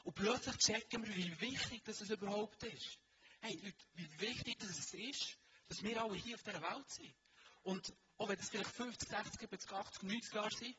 Und 0.04 0.14
plötzlich 0.14 0.58
checken 0.58 1.04
wir, 1.06 1.16
wie 1.16 1.42
wichtig 1.42 1.84
das 1.86 2.02
überhaupt 2.02 2.62
ist. 2.64 3.00
Hey, 3.42 3.56
Leute, 3.64 3.86
wie 3.94 4.20
wichtig 4.20 4.58
das 4.60 4.94
ist, 4.94 5.38
dass 5.68 5.82
wir 5.82 6.02
alle 6.02 6.16
hier 6.16 6.36
auf 6.36 6.44
dieser 6.44 6.62
Welt 6.62 6.90
sind. 6.90 7.16
Und 7.64 7.94
auch 8.18 8.28
wenn 8.28 8.38
das 8.38 8.50
vielleicht 8.50 8.72
50, 8.72 9.10
60, 9.10 9.40
70, 9.40 9.72
80, 9.72 10.04
90 10.04 10.34
Jahre 10.34 10.52
sind, 10.52 10.76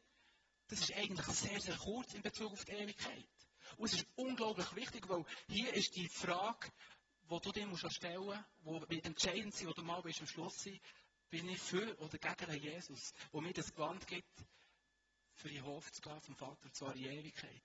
das 0.69 0.81
ist 0.81 0.95
eigentlich 0.95 1.27
sehr, 1.27 1.61
sehr 1.61 1.77
kurz 1.77 2.15
in 2.15 2.23
Bezug 2.23 2.53
auf 2.53 2.65
die 2.65 2.73
Ewigkeit. 2.73 3.29
Und 3.77 3.87
es 3.87 3.95
ist 3.95 4.07
unglaublich 4.17 4.75
wichtig, 4.75 5.09
weil 5.09 5.25
hier 5.49 5.73
ist 5.75 5.97
die 5.97 6.09
Frage, 6.09 6.71
die 7.31 7.41
du 7.41 7.53
dir 7.53 7.67
musst 7.67 7.93
stellen 7.93 8.45
musst, 8.63 8.91
die 8.91 9.03
entscheidend 9.03 9.55
sein, 9.55 9.69
wo 9.69 9.73
du 9.73 9.83
mal 9.83 10.03
bist 10.03 10.21
am 10.21 10.27
Schluss 10.27 10.63
sein, 10.63 10.81
bin 11.31 11.49
ich 11.49 11.61
für 11.61 11.97
oder 11.99 12.19
gegen 12.19 12.63
Jesus, 12.63 13.13
wo 13.33 13.41
mir 13.41 13.53
das 13.53 13.73
Gewand 13.73 14.07
gibt, 14.07 14.45
für 15.35 15.49
die 15.49 15.63
Hof 15.63 15.91
zu 15.93 16.03
gehen 16.03 16.21
vom 16.21 16.37
Vater, 16.37 16.73
zwar 16.73 16.95
in 16.95 17.05
Ewigkeit. 17.05 17.63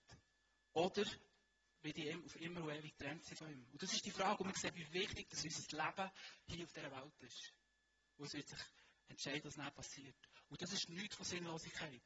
Oder 0.73 1.03
wie 1.85 1.93
die 1.93 2.13
auf 2.13 2.35
immer 2.41 2.63
und 2.63 2.71
ewig 2.71 2.97
getrennt 2.97 3.23
sind 3.23 3.37
von 3.37 3.49
ihm. 3.49 3.63
Und 3.71 3.81
das 3.81 3.93
ist 3.93 4.03
die 4.03 4.11
Frage, 4.11 4.39
wo 4.39 4.45
wir 4.45 4.55
sehen, 4.55 4.75
wie 4.75 4.91
wichtig 4.91 5.29
dass 5.29 5.43
unser 5.43 5.61
Leben 5.77 6.11
hier 6.47 6.65
auf 6.65 6.73
dieser 6.73 6.91
Welt 6.91 7.21
ist. 7.21 7.53
Und 8.17 8.25
es 8.25 8.33
wird 8.33 8.47
sich 8.47 8.59
entscheiden, 9.07 9.43
was 9.43 9.57
nicht 9.57 9.75
passiert. 9.75 10.15
Und 10.49 10.61
das 10.61 10.73
ist 10.73 10.89
nichts 10.89 11.15
von 11.15 11.25
Sinnlosigkeit. 11.25 12.01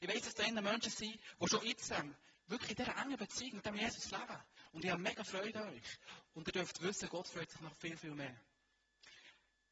Ich 0.00 0.08
weiß, 0.08 0.22
dass 0.22 0.34
da 0.34 0.60
Menschen 0.60 0.90
sind, 0.90 1.20
die 1.40 1.48
schon 1.48 1.64
jetzt 1.66 1.92
wirklich 2.46 2.70
in 2.70 2.76
dieser 2.76 2.96
engen 2.96 3.18
Beziehung 3.18 3.56
mit 3.56 3.66
dem 3.66 3.76
Jesus 3.76 4.10
leben. 4.10 4.42
Und 4.72 4.84
ich 4.84 4.90
habe 4.90 5.02
mega 5.02 5.22
Freude 5.24 5.60
an 5.60 5.74
euch. 5.74 5.98
Und 6.32 6.48
ihr 6.48 6.52
dürft 6.52 6.80
wissen, 6.80 7.08
Gott 7.10 7.28
freut 7.28 7.50
sich 7.50 7.60
noch 7.60 7.76
viel, 7.76 7.96
viel 7.96 8.14
mehr. 8.14 8.34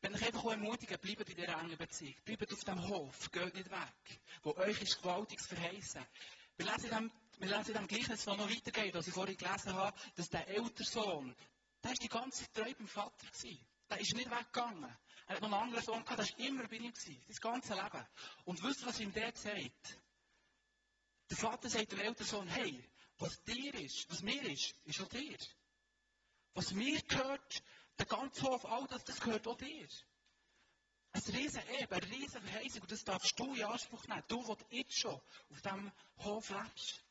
Wenn 0.02 0.14
ich 0.14 0.24
einfach 0.24 0.44
ermutigen, 0.44 0.98
bleibt 1.00 1.30
in 1.30 1.36
dieser 1.36 1.58
engen 1.58 1.78
Beziehung. 1.78 2.14
Bleibt 2.24 2.52
auf 2.52 2.60
dem 2.60 2.88
Hof, 2.88 3.30
geht 3.32 3.54
nicht 3.54 3.70
weg. 3.70 4.20
Wo 4.42 4.54
euch 4.56 4.80
ist 4.82 4.98
gewaltiges 4.98 5.46
Verheißen. 5.46 6.04
Wir 6.58 6.66
lesen 6.66 6.84
in 6.84 6.90
dem, 6.90 7.12
wir 7.38 7.48
lesen 7.48 7.68
in 7.68 7.74
dem 7.74 7.88
Gleichnis, 7.88 8.24
das 8.24 8.36
noch 8.36 8.50
weitergeht, 8.50 8.94
was 8.94 9.06
ich 9.06 9.14
vorhin 9.14 9.36
gelesen 9.36 9.74
habe, 9.74 9.96
dass 10.14 10.30
der 10.30 10.48
ältere 10.48 10.84
Sohn, 10.84 11.36
der 11.82 11.92
ist 11.92 12.02
die 12.02 12.08
ganze 12.08 12.44
Zeit 12.44 12.54
treu 12.54 12.74
beim 12.74 12.88
Vater 12.88 13.26
gewesen. 13.26 13.66
Der 13.90 14.00
ist 14.00 14.14
nicht 14.14 14.30
weggegangen. 14.30 14.96
Er 15.26 15.34
hat 15.36 15.42
noch 15.42 15.52
einen 15.52 15.62
anderen 15.62 15.84
Sohn 15.84 16.04
gehabt, 16.04 16.18
der 16.18 16.28
war 16.28 16.46
immer 16.46 16.68
bei 16.68 16.76
ihm, 16.76 16.92
gewesen, 16.92 17.22
das 17.28 17.40
ganze 17.40 17.74
Leben. 17.74 18.06
Und 18.44 18.62
wisst 18.62 18.80
ihr, 18.82 18.86
was 18.86 19.00
ihm 19.00 19.12
der 19.12 19.32
sagt? 19.34 19.98
Der 21.30 21.36
Vater 21.36 21.68
sagt 21.68 21.92
dem 21.92 22.00
älteren 22.00 22.26
Sohn, 22.26 22.48
hey, 22.48 22.82
was 23.18 23.42
dir 23.42 23.74
ist, 23.74 24.08
was 24.10 24.22
mir 24.22 24.42
ist, 24.42 24.74
ist 24.84 25.00
auch 25.00 25.08
dir. 25.08 25.36
Was 26.54 26.72
mir 26.72 27.00
gehört, 27.02 27.62
der 27.98 28.06
ganze 28.06 28.42
Hof, 28.42 28.64
all 28.64 28.86
das, 28.86 29.04
das 29.04 29.20
gehört 29.20 29.46
auch 29.46 29.56
dir. 29.56 29.88
Ein 31.12 31.22
riesen 31.34 31.62
Ebe, 31.80 31.96
eine 31.96 32.10
riesen 32.10 32.42
Verheißung, 32.42 32.82
und 32.82 32.92
das 32.92 33.04
darfst 33.04 33.38
du 33.38 33.54
in 33.54 33.64
Anspruch 33.64 34.06
nehmen. 34.06 34.22
Du, 34.28 34.42
der 34.42 34.78
jetzt 34.78 34.98
schon 34.98 35.14
auf 35.14 35.62
diesem 35.62 35.92
Hof 36.18 36.50
lebst. 36.50 37.05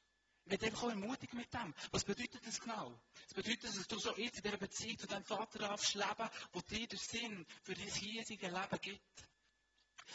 Ich 0.45 0.51
werde 0.51 0.67
einfach 0.67 0.83
auch 0.83 0.89
ermutigen 0.89 1.39
mit 1.39 1.51
dem. 1.51 1.73
Was 1.91 2.03
bedeutet 2.03 2.45
das 2.45 2.59
genau? 2.59 2.99
Das 3.23 3.33
bedeutet, 3.33 3.63
dass 3.63 3.87
du 3.87 3.99
schon 3.99 4.15
jetzt 4.17 4.37
in 4.37 4.43
dieser 4.43 4.57
Beziehung 4.57 4.99
zu 4.99 5.07
deinem 5.07 5.25
Vater 5.25 5.57
darfst 5.57 5.95
leben, 5.95 6.29
wo 6.53 6.61
dir 6.61 6.87
der 6.87 6.99
Sinn 6.99 7.45
für 7.63 7.73
dein 7.73 7.87
hiesige 7.87 8.47
Leben 8.47 8.79
gibt. 8.81 9.27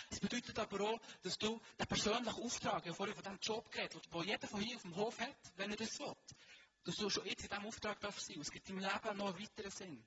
Es 0.08 0.20
bedeutet 0.20 0.56
aber 0.56 0.80
auch, 0.82 1.00
dass 1.22 1.36
du 1.36 1.60
den 1.78 1.86
persönlichen 1.88 2.42
Auftrag, 2.44 2.86
ja 2.86 2.94
vorhin 2.94 3.14
von 3.16 3.24
diesem 3.24 3.40
Job 3.40 3.72
geht, 3.72 3.92
den 3.92 4.22
jeder 4.22 4.46
von 4.46 4.60
hier 4.60 4.76
auf 4.76 4.82
dem 4.82 4.94
Hof 4.94 5.18
hat, 5.18 5.52
wenn 5.56 5.70
er 5.70 5.76
das 5.76 5.98
will, 5.98 6.14
dass 6.84 6.94
du 6.94 7.10
schon 7.10 7.26
jetzt 7.26 7.42
in 7.42 7.48
diesem 7.48 7.66
Auftrag 7.66 7.98
darfst 7.98 8.26
sein. 8.28 8.40
Es 8.40 8.52
gibt 8.52 8.70
im 8.70 8.78
Leben 8.78 9.16
noch 9.16 9.34
einen 9.34 9.38
weiteren 9.40 9.70
Sinn. 9.72 10.06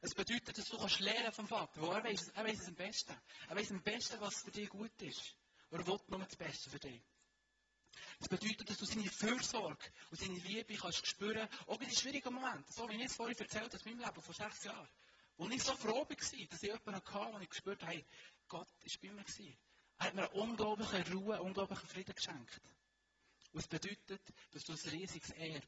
Es 0.00 0.14
bedeutet, 0.14 0.56
dass 0.56 0.66
du 0.66 0.78
kannst 0.78 1.00
lernen 1.00 1.32
vom 1.32 1.48
Vater, 1.48 1.82
weil 1.82 1.96
er 1.96 2.04
weiß, 2.04 2.28
er 2.28 2.44
weiß 2.44 2.60
es 2.60 2.68
am 2.68 2.76
besten. 2.76 3.16
Er 3.48 3.56
weiß 3.56 3.72
am 3.72 3.82
besten, 3.82 4.20
was 4.20 4.42
für 4.42 4.52
dich 4.52 4.68
gut 4.68 5.02
ist. 5.02 5.34
Und 5.70 5.80
er 5.80 5.86
will 5.88 5.98
nur 6.06 6.20
das 6.20 6.36
Beste 6.36 6.70
für 6.70 6.78
dich. 6.78 7.02
Das 8.22 8.28
bedeutet, 8.28 8.70
dass 8.70 8.78
du 8.78 8.84
seine 8.84 9.10
Fürsorge 9.10 9.84
und 10.10 10.20
seine 10.20 10.38
Liebe 10.38 10.76
kannst 10.76 11.04
spüren, 11.08 11.48
auch 11.66 11.80
in 11.80 11.90
schwierigen 11.90 12.32
Momenten. 12.32 12.72
So 12.72 12.88
wie 12.88 12.94
ich 12.94 13.06
es 13.06 13.16
vorhin 13.16 13.36
erzählt 13.36 13.64
habe, 13.64 13.74
aus 13.74 13.84
meinem 13.84 13.98
Leben 13.98 14.22
vor 14.22 14.32
sechs 14.32 14.62
Jahren. 14.62 14.88
Wo 15.36 15.48
ich 15.48 15.60
so 15.60 15.74
froh 15.74 16.06
war, 16.08 16.16
dass 16.16 16.32
ich 16.32 16.62
jemanden 16.62 16.94
hatte, 16.94 17.32
wo 17.32 17.38
ich 17.40 17.48
gespürt 17.48 17.82
habe, 17.82 18.04
Gott 18.46 18.68
ist 18.84 19.00
bei 19.00 19.10
mir 19.10 19.24
gewesen. 19.24 19.58
Er 19.98 20.06
hat 20.06 20.14
mir 20.14 20.30
eine 20.30 20.40
unglaubliche 20.40 21.12
Ruhe, 21.12 21.34
einen 21.34 21.46
unglaublichen 21.46 21.88
Frieden 21.88 22.14
geschenkt. 22.14 22.60
Und 23.50 23.58
es 23.58 23.66
bedeutet, 23.66 24.22
dass 24.52 24.62
du 24.62 24.72
ein 24.72 24.90
riesiges 24.90 25.30
Erbe 25.30 25.66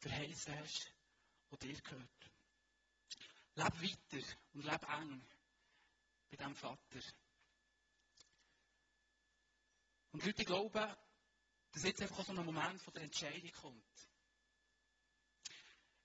verheißen 0.00 0.58
hast, 0.58 0.92
das 1.48 1.58
dir 1.60 1.80
gehört. 1.80 2.30
Leb 3.54 3.82
weiter 3.82 4.26
und 4.52 4.64
leb 4.66 4.88
eng 4.90 5.26
bei 6.28 6.36
diesem 6.36 6.54
Vater. 6.54 7.00
Und 10.12 10.26
Leute 10.26 10.44
glauben, 10.44 10.96
dass 11.78 11.86
jetzt 11.86 12.02
einfach 12.02 12.24
so 12.24 12.32
ein 12.32 12.44
Moment 12.44 12.82
von 12.82 12.92
der 12.92 13.04
Entscheidung 13.04 13.52
kommt. 13.52 14.08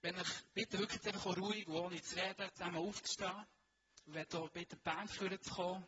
Wenn 0.01 0.15
ich 0.17 0.43
bitte 0.53 0.77
wirklich 0.77 1.03
einfach 1.07 1.35
ruhig, 1.35 1.67
ohne 1.67 1.99
zu 1.99 2.15
reden, 2.15 2.47
zusammen 2.53 2.77
aufzustehen. 2.77 3.47
Ich 4.05 4.13
werde 4.13 4.37
hier 4.37 4.49
bitte 4.49 4.75
die 4.75 4.81
Band 4.83 5.09
führen 5.09 5.41
zu 5.41 5.51
kommen. 5.51 5.87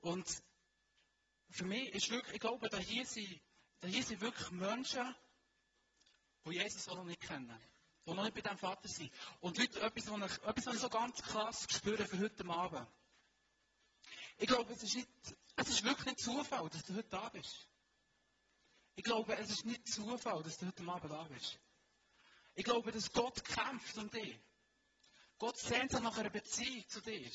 Und 0.00 0.42
für 1.48 1.64
mich 1.64 1.94
ist 1.94 2.10
wirklich, 2.10 2.34
ich 2.34 2.40
glaube, 2.40 2.68
da 2.68 2.76
hier 2.76 3.06
sind, 3.06 3.40
da 3.80 3.88
hier 3.88 4.02
sind 4.02 4.20
wirklich 4.20 4.50
Menschen, 4.50 5.14
die 6.44 6.50
Jesus 6.50 6.88
auch 6.88 6.96
noch 6.96 7.04
nicht 7.04 7.20
kennen. 7.20 7.58
Die 8.04 8.12
noch 8.12 8.22
nicht 8.22 8.34
bei 8.34 8.42
diesem 8.42 8.58
Vater 8.58 8.88
sind. 8.88 9.10
Und 9.40 9.56
Leute, 9.56 9.80
etwas, 9.80 10.10
was 10.10 10.30
ich, 10.30 10.42
etwas, 10.42 10.66
was 10.66 10.74
ich 10.74 10.80
so 10.80 10.88
ganz 10.90 11.22
krass 11.22 11.66
spüre 11.70 12.04
für 12.06 12.18
heute 12.18 12.44
Abend. 12.50 12.86
Ich 14.36 14.46
glaube, 14.46 14.70
es 14.74 14.82
ist, 14.82 14.94
nicht, 14.94 15.08
es 15.56 15.68
ist 15.70 15.84
wirklich 15.84 16.06
nicht 16.06 16.20
Zufall, 16.20 16.68
dass 16.68 16.82
du 16.82 16.94
heute 16.94 17.08
da 17.08 17.30
bist. 17.30 17.66
Ich 18.98 19.04
glaube, 19.04 19.32
es 19.36 19.48
ist 19.48 19.64
nicht 19.64 19.86
Zufall, 19.86 20.42
dass 20.42 20.58
du 20.58 20.66
heute 20.66 20.82
Abend 20.82 21.12
da 21.12 21.22
bist. 21.28 21.56
Ich 22.56 22.64
glaube, 22.64 22.90
dass 22.90 23.12
Gott 23.12 23.44
kämpft 23.44 23.96
um 23.96 24.10
dich. 24.10 24.36
Gott 25.38 25.56
sehnt 25.56 25.92
sich 25.92 26.00
nach 26.00 26.18
einer 26.18 26.30
Beziehung 26.30 26.84
zu 26.88 27.00
dir. 27.00 27.30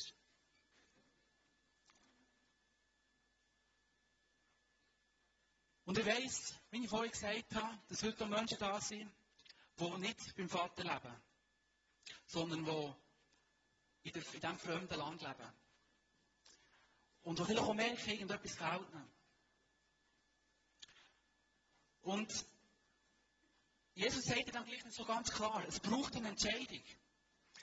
Und 5.86 5.97
ich 5.97 6.06
weiss, 6.06 6.54
wie 6.69 6.84
ich 6.84 6.89
vorhin 6.89 7.12
gesagt 7.12 7.56
habe, 7.56 7.80
dass 7.88 8.04
heute 8.04 8.26
Menschen 8.26 8.60
da 8.60 8.82
sind, 8.82 9.10
die 9.80 9.97
nicht 9.99 10.36
beim 10.36 10.49
Vater 10.49 10.84
leben, 10.84 11.23
sondern 12.26 12.65
die 12.65 14.10
in, 14.10 14.12
diesem 14.12 14.60
fremden 14.60 14.99
Land 14.99 15.21
leben. 15.21 15.54
Und 17.21 17.39
die 17.39 17.45
vielleicht 17.45 17.62
auch 17.62 17.73
merken, 17.73 18.10
irgendetwas 18.10 18.54
fehlt 18.54 18.89
ihnen. 18.89 19.12
Und 22.04 22.46
Jesus 23.96 24.26
sagt 24.26 24.54
dann 24.54 24.66
gleich 24.66 24.84
nicht 24.84 24.96
so 24.96 25.06
ganz 25.06 25.32
klar, 25.32 25.63
es 25.68 25.80
braucht 25.80 26.16
eine 26.16 26.30
Entscheidung. 26.30 26.84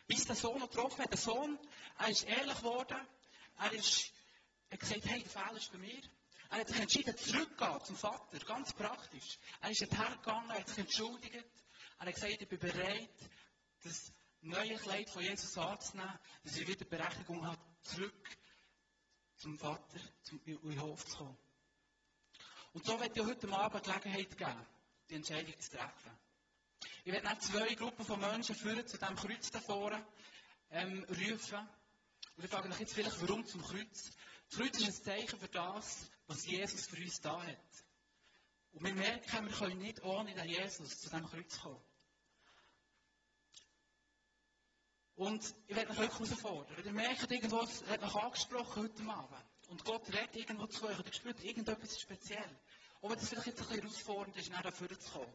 Bis 0.07 0.25
der 0.25 0.37
Sohn 0.37 0.61
getroffen 0.61 1.03
hat. 1.03 1.11
Der 1.11 1.19
Sohn, 1.19 1.59
er 1.99 2.09
ist 2.09 2.25
ehrlich 2.25 2.57
geworden. 2.57 2.99
Er, 3.59 3.73
ist, 3.73 4.13
er 4.69 4.75
hat 4.75 4.81
gesagt, 4.81 5.05
hey, 5.05 5.23
der 5.23 5.31
Fehler 5.31 5.57
ist 5.57 5.73
bei 5.73 5.79
mir. 5.79 6.01
Er 6.51 6.59
hat 6.59 6.69
sich 6.69 6.81
entschieden, 6.81 7.17
zurückzugehen 7.17 7.85
zum 7.85 7.97
Vater. 7.97 8.39
Ganz 8.41 8.73
praktisch. 8.73 9.39
Er 9.61 9.71
ist 9.71 9.81
hergegangen, 9.83 10.51
er 10.51 10.59
hat 10.59 10.69
sich 10.69 10.79
entschuldigt. 10.79 11.35
Er 11.99 12.07
hat 12.07 12.15
gesagt, 12.15 12.41
ich 12.41 12.49
bin 12.49 12.59
bereit, 12.59 13.31
das 13.83 14.13
neue 14.41 14.77
Kleid 14.77 15.11
von 15.11 15.23
Jesus 15.23 15.57
anzunehmen, 15.59 16.19
dass 16.45 16.57
er 16.57 16.67
wieder 16.67 16.85
Berechtigung 16.87 17.47
hat, 17.47 17.61
zurück 17.83 18.29
zum 19.37 19.59
Vater, 19.59 20.01
zum 20.23 20.41
Hof 20.81 21.05
zu 21.07 21.17
kommen. 21.19 21.50
Und 22.73 22.87
so 22.87 23.01
wird 23.01 23.17
ich 23.17 23.25
heute 23.25 23.53
Abend 23.53 23.83
Gelegenheit 23.83 24.39
geben, 24.39 24.67
die 25.09 25.15
Entscheidung 25.15 25.59
zu 25.59 25.71
treffen. 25.71 26.19
Ich 27.05 27.13
werde 27.13 27.27
dann 27.27 27.41
zwei 27.41 27.75
Gruppen 27.75 28.05
von 28.05 28.21
Menschen 28.21 28.55
führen 28.55 28.87
zu 28.87 28.97
diesem 28.97 29.17
Kreuz 29.17 29.51
da 29.51 29.61
vorne 29.61 30.07
ähm, 30.71 31.05
rufen. 31.09 31.69
Und 32.37 32.45
ich 32.45 32.51
frage 32.51 32.69
mich 32.69 32.79
jetzt 32.79 32.95
vielleicht, 32.95 33.21
warum 33.23 33.45
zum 33.47 33.63
Kreuz? 33.63 34.13
Das 34.49 34.59
Kreuz 34.59 34.79
ist 34.79 34.87
ein 34.87 35.05
Zeichen 35.05 35.39
für 35.39 35.49
das, 35.49 36.11
was 36.27 36.47
Jesus 36.47 36.87
für 36.87 37.03
uns 37.03 37.21
da 37.21 37.43
hat. 37.43 37.85
Und 38.73 38.85
wir 38.85 38.95
merken, 38.95 39.47
wir 39.47 39.53
können 39.53 39.79
nicht 39.79 40.03
ohne 40.03 40.33
den 40.33 40.49
Jesus 40.49 41.01
zu 41.01 41.11
diesem 41.11 41.29
Kreuz 41.29 41.59
kommen. 41.61 41.83
Und 45.17 45.55
ich 45.67 45.77
werde 45.77 45.91
mich 45.91 45.99
wirklich 45.99 46.31
herausfordern. 46.31 46.85
Ihr 46.85 46.93
merkt, 46.93 47.31
irgendwo 47.31 47.61
hat 47.61 48.01
mich 48.01 48.15
angesprochen 48.15 48.83
heute 48.85 49.11
Abend. 49.11 49.60
Und 49.71 49.85
Gott 49.85 50.07
redet 50.09 50.35
irgendwo 50.35 50.67
zu 50.67 50.87
euch. 50.87 50.99
Und 50.99 51.07
ihr 51.07 51.13
spürt, 51.13 51.43
irgendetwas 51.45 51.91
ist 51.91 52.01
speziell. 52.01 52.61
Auch 53.01 53.11
wenn 53.11 53.19
es 53.19 53.29
vielleicht 53.29 53.47
jetzt 53.47 53.61
ein 53.61 53.69
bisschen 53.69 53.83
herausfordernd 53.83 54.37
ist, 54.37 54.51
nach 54.51 54.63
dafür 54.63 54.99
zu 54.99 55.11
kommen. 55.13 55.33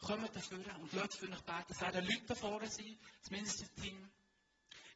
Kommt 0.00 0.36
dafür 0.36 0.58
und 0.58 0.92
lasst 0.92 1.18
für 1.18 1.26
euch 1.26 1.42
beten. 1.42 1.64
Es 1.68 1.80
werden 1.80 2.04
Leute 2.04 2.26
da 2.26 2.34
vorne 2.34 2.68
sein, 2.68 2.98
das 3.30 3.74
Team. 3.74 4.10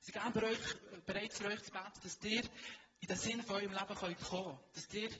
Sie 0.00 0.12
gehen 0.12 0.32
bei 0.32 0.42
euch, 0.44 1.04
bereit 1.06 1.32
für 1.32 1.46
euch 1.46 1.62
zu 1.62 1.72
beten, 1.72 2.00
dass 2.02 2.22
ihr 2.22 2.42
in 3.00 3.08
den 3.08 3.16
Sinn 3.16 3.42
von 3.42 3.56
eurem 3.56 3.72
Leben 3.72 3.94
kommen 3.96 4.16
könnt. 4.16 4.76
Dass 4.76 4.94
ihr 4.94 5.10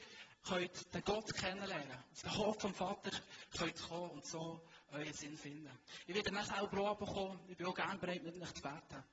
könnt 0.44 0.94
den 0.94 1.05
Gott 1.05 1.35
kennenlernen 1.35 2.05
Auf 2.12 2.23
den 2.23 2.37
Hof 2.37 2.61
vom 2.61 2.75
Vater 2.75 3.11
könnt 3.57 3.83
kommen 3.88 4.11
und 4.11 4.27
so 4.27 4.64
euren 4.92 5.12
Sinn 5.14 5.37
finden. 5.37 5.77
Ich 6.07 6.14
werde 6.14 6.31
dann 6.31 6.49
auch 6.49 6.71
kommen. 6.99 7.40
Ich 7.49 7.57
bin 7.57 7.66
auch 7.66 7.75
gerne 7.75 7.99
bereit, 7.99 8.23
mit 8.23 8.40
euch 8.40 8.55
zu 8.55 8.62
beten. 8.62 9.05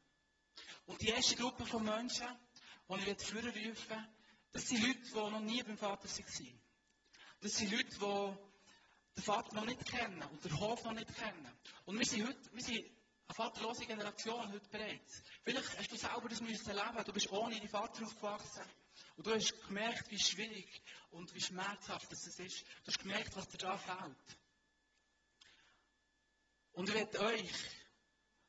Und 0.86 1.01
die 1.01 1.08
erste 1.08 1.36
Gruppe 1.36 1.65
von 1.65 1.84
Menschen, 1.84 2.27
die 2.89 3.10
ich 3.10 3.17
führen 3.25 3.49
rufen 3.49 4.08
das 4.55 4.69
sind 4.69 4.87
Leute, 4.87 5.01
die 5.01 5.13
noch 5.13 5.41
nie 5.41 5.61
beim 5.63 5.77
Vater 5.77 6.07
waren. 6.07 6.61
Das 7.41 7.55
sind 7.57 7.71
Leute, 7.71 7.89
die 7.89 9.17
den 9.17 9.23
Vater 9.23 9.53
noch 9.53 9.65
nicht 9.65 9.85
kennen 9.85 10.23
und 10.23 10.45
den 10.45 10.57
Hof 10.57 10.81
noch 10.85 10.93
nicht 10.93 11.13
kennen. 11.13 11.51
Und 11.83 11.99
wir 11.99 12.05
sind 12.05 12.25
heute, 12.25 12.53
wir 12.53 12.63
sind 12.63 12.77
eine 12.77 13.35
vaterlose 13.35 13.85
Generation 13.85 14.49
heute 14.53 14.69
bereits. 14.69 15.21
Vielleicht 15.43 15.77
hast 15.77 15.91
du 15.91 15.97
selber 15.97 16.29
das 16.29 16.39
müssen 16.39 16.73
leben. 16.73 17.03
Du 17.05 17.11
bist 17.11 17.29
ohne 17.33 17.57
deinen 17.57 17.67
Vater 17.67 18.05
aufgewachsen. 18.05 18.63
Und 19.17 19.27
du 19.27 19.33
hast 19.33 19.61
gemerkt, 19.67 20.09
wie 20.09 20.19
schwierig 20.19 20.81
und 21.09 21.35
wie 21.35 21.41
schmerzhaft 21.41 22.09
das 22.09 22.25
ist. 22.25 22.61
Du 22.61 22.87
hast 22.87 22.99
gemerkt, 22.99 23.35
was 23.35 23.49
dir 23.49 23.57
da 23.57 23.77
fehlt. 23.77 24.37
Und 26.71 26.87
ich 26.87 26.95
werde 26.95 27.19
euch 27.19 27.51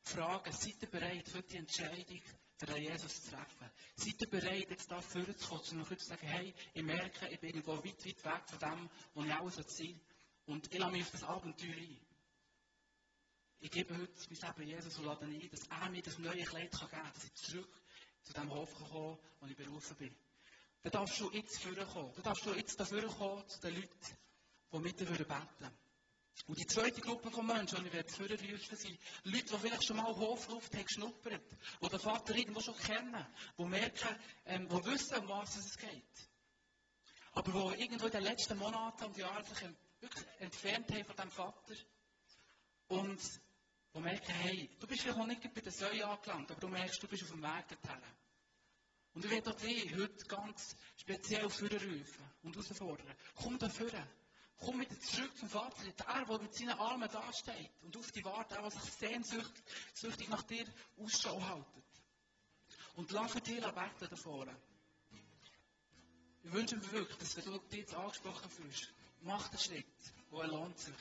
fragen, 0.04 0.52
seid 0.52 0.80
ihr 0.82 0.88
bereit 0.88 1.28
für 1.28 1.42
die 1.42 1.56
Entscheidung, 1.56 2.22
den 2.64 2.82
Jesus 2.82 3.22
zu 3.22 3.30
treffen? 3.30 3.70
Seid 3.96 4.20
ihr 4.20 4.30
bereit, 4.30 4.70
jetzt 4.70 4.90
da 4.90 5.00
vorzukommen, 5.00 5.82
um 5.82 5.98
zu 5.98 6.06
sagen, 6.06 6.26
hey, 6.26 6.54
ich 6.72 6.82
merke, 6.82 7.28
ich 7.28 7.38
bin 7.38 7.50
irgendwo 7.50 7.76
weit, 7.76 8.06
weit 8.06 8.24
weg 8.24 8.42
von 8.46 8.58
dem, 8.58 8.90
wo 9.14 9.24
ich 9.24 9.32
auch 9.34 9.50
sein 9.50 9.64
soll. 9.68 10.00
Und 10.46 10.72
ich 10.72 10.78
lasse 10.78 10.92
mich 10.92 11.02
auf 11.02 11.10
das 11.10 11.24
Abenteuer 11.24 11.76
ein. 11.76 11.98
Ich 13.58 13.70
gebe 13.70 13.94
heute 13.94 14.12
mein 14.30 14.56
Leben 14.56 14.70
Jesus 14.70 14.98
und 14.98 15.04
lade 15.06 15.24
ein, 15.24 15.50
dass 15.50 15.66
er 15.66 15.90
mir 15.90 16.02
das 16.02 16.18
neue 16.18 16.44
Kleid 16.44 16.70
geben 16.70 16.90
kann, 16.90 17.12
dass 17.12 17.24
ich 17.24 17.34
zurück 17.34 17.82
zu 18.22 18.32
dem 18.32 18.50
Hof 18.50 18.72
komme, 18.74 19.18
wo 19.40 19.46
ich 19.46 19.56
berufen 19.56 19.96
bin. 19.96 20.14
Dann 20.82 20.92
darfst 20.92 21.20
du 21.20 21.30
jetzt 21.32 21.62
vorkommen. 21.62 22.12
Dann 22.14 22.22
darfst 22.22 22.46
du 22.46 22.54
jetzt 22.54 22.78
dafür 22.78 23.06
kommen 23.08 23.48
zu 23.48 23.60
den 23.60 23.74
Leuten, 23.74 24.16
die 24.72 24.78
mit 24.78 25.00
dir 25.00 25.06
beten 25.06 25.28
würden. 25.28 25.86
Und 26.46 26.59
die 26.59 26.66
zweite 26.66 27.01
Gruppe 27.01 27.31
von 27.31 27.46
Menschen, 27.46 27.79
die 27.81 27.87
ich 27.87 27.92
werde 27.92 28.12
vorrufen, 28.12 28.77
sind 28.77 28.99
Leute, 29.25 29.44
die 29.44 29.59
vielleicht 29.59 29.85
schon 29.85 29.96
mal 29.96 30.14
Hofluft 30.14 30.72
haben 30.75 30.85
geschnuppert, 30.85 31.42
die 31.83 31.88
den 31.88 31.99
Vater 31.99 32.35
irgendwo 32.37 32.61
schon 32.61 32.77
kennen, 32.77 33.27
die 33.59 33.64
merken, 33.64 34.16
ähm, 34.44 34.68
die 34.68 34.85
wissen, 34.85 35.16
um 35.18 35.29
was 35.29 35.57
es 35.57 35.77
geht. 35.77 36.29
Aber 37.33 37.75
die 37.75 37.83
irgendwo 37.83 38.07
in 38.07 38.12
den 38.12 38.22
letzten 38.22 38.59
Monaten 38.59 39.05
und 39.05 39.16
Jahren 39.16 39.44
sich 39.44 39.61
wirklich 40.01 40.27
entfernt 40.38 40.90
haben 40.92 41.05
von 41.05 41.16
diesem 41.16 41.31
Vater 41.31 41.75
und 42.88 43.20
die 43.94 44.01
merken, 44.01 44.33
hey, 44.33 44.70
du 44.79 44.87
bist 44.87 45.03
vielleicht 45.03 45.18
noch 45.18 45.27
nicht 45.27 45.55
bei 45.55 45.61
der 45.61 45.72
Säule 45.72 46.07
angelangt, 46.07 46.51
aber 46.51 46.61
du 46.61 46.68
merkst, 46.68 47.03
du 47.03 47.09
bist 47.09 47.25
auf 47.25 47.31
dem 47.31 47.42
Weg 47.42 47.68
dorthin. 47.68 48.03
Und 49.14 49.25
ich 49.25 49.31
werde 49.31 49.55
dich 49.55 49.96
heute 49.96 50.27
ganz 50.27 50.77
speziell 50.96 51.49
vorrufen 51.49 52.31
und 52.42 52.55
herausfordern. 52.55 53.16
Komm 53.35 53.59
da 53.59 53.68
vorne. 53.70 54.07
Komm 54.58 54.80
wieder 54.80 54.98
zurück 55.00 55.36
zum 55.38 55.48
Vater, 55.48 55.82
der, 55.84 56.24
der 56.24 56.38
mit 56.38 56.54
seinen 56.54 56.78
Armen 56.78 57.10
dasteht 57.10 57.70
und 57.82 57.96
auf 57.96 58.10
die 58.12 58.24
wartet, 58.24 58.52
der, 58.52 58.62
der 58.62 58.70
sich 58.70 58.92
sehnsüchtig 58.92 60.28
nach 60.28 60.42
dir 60.44 60.64
Ausschau 60.98 61.40
haltet. 61.42 61.84
Und 62.94 63.10
lass 63.10 63.32
für 63.32 63.40
dich 63.40 63.60
beten 63.60 64.08
da 64.08 64.16
vorne. 64.16 64.56
Ich 66.42 66.52
wünsche 66.52 66.76
mir 66.76 66.92
wirklich, 66.92 67.18
dass 67.18 67.36
wenn 67.36 67.44
du 67.44 67.58
dich 67.58 67.80
jetzt 67.80 67.94
angesprochen 67.94 68.50
fühlst, 68.50 68.92
mach 69.22 69.48
den 69.48 69.58
Schritt, 69.58 69.84
wo 70.30 70.40
er 70.40 70.48
lohnt 70.48 70.78
sich. 70.78 70.94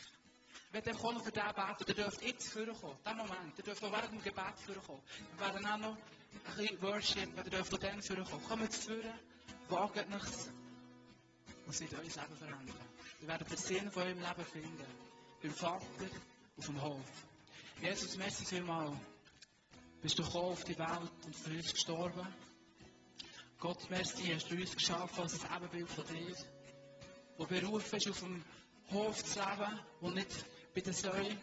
Ich 0.67 0.73
werde 0.73 0.99
auch 0.99 1.13
noch 1.13 1.23
für 1.23 1.31
den 1.31 1.43
beten, 1.43 1.85
der 1.85 1.95
dürft 1.95 2.21
jetzt 2.23 2.49
vorkommen, 2.49 2.97
diesen 3.05 3.17
Moment, 3.17 3.57
der 3.57 3.63
dürft 3.63 3.83
auch 3.83 3.91
während 3.91 4.11
dem 4.11 4.23
Gebet 4.23 4.59
vorkommen. 4.59 5.03
Wir 5.37 5.39
werden 5.39 5.65
auch 5.65 5.77
noch 5.77 5.97
ein 5.97 6.57
bisschen 6.57 6.81
Worship, 6.81 7.35
der 7.35 7.43
dürft 7.45 7.73
auch 7.73 7.77
dann 7.77 8.01
vorkommen. 8.01 8.43
Kommt 8.43 8.73
zu 8.73 8.81
vorne, 8.81 9.19
wagt 9.69 10.09
nichts 10.09 10.47
und 11.65 11.69
es 11.69 11.79
wird 11.79 11.93
euer 11.93 12.01
Leben 12.01 12.37
verändern. 12.37 12.94
Wir 13.25 13.31
werden 13.31 13.47
den 13.47 13.57
Sinn 13.57 13.89
von 13.89 14.03
eurem 14.03 14.19
Leben 14.19 14.45
finden. 14.45 14.85
Beim 15.41 15.51
Vater 15.51 15.83
auf 16.57 16.65
dem 16.67 16.79
Hof. 16.79 17.01
Jesus, 17.81 18.17
merci 18.17 18.45
vielmal. 18.45 18.95
Bist 20.03 20.19
du 20.19 20.23
gekommen 20.23 20.51
auf 20.51 20.63
die 20.63 20.77
Welt 20.77 21.11
und 21.25 21.35
für 21.35 21.49
uns 21.49 21.73
gestorben. 21.73 22.27
Gott, 23.57 23.89
merci, 23.89 24.31
hast 24.31 24.51
du 24.51 24.55
uns 24.55 24.75
geschaffen 24.75 25.23
als 25.23 25.43
ein 25.43 25.57
Ebenbild 25.57 25.89
von 25.89 26.05
dir. 26.05 26.35
Wo 27.39 27.47
berufen 27.47 27.95
ist, 27.97 28.07
auf 28.09 28.19
dem 28.19 28.45
Hof 28.91 29.23
zu 29.23 29.39
leben 29.39 29.79
und 30.01 30.13
nicht 30.13 30.45
bei 30.75 30.81
der 30.81 30.93
Säule. 30.93 31.35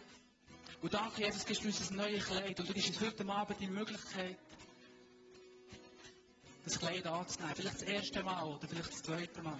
Und 0.81 0.93
danke, 0.93 1.25
Jesus, 1.25 1.45
gibst 1.45 1.63
du 1.63 1.67
uns 1.67 1.91
ein 1.91 1.97
neues 1.97 2.23
Kleid 2.23 2.57
und 2.61 2.69
du 2.69 2.73
gibst 2.73 2.91
uns 2.91 3.01
heute 3.01 3.27
Abend 3.27 3.59
die 3.59 3.67
Möglichkeit, 3.67 4.37
das 6.63 6.79
Kleid 6.79 7.05
anzunehmen. 7.05 7.55
Vielleicht 7.57 7.81
das 7.81 7.87
erste 7.89 8.23
Mal 8.23 8.43
oder 8.45 8.69
vielleicht 8.69 8.93
das 8.93 9.03
zweite 9.03 9.43
Mal. 9.43 9.59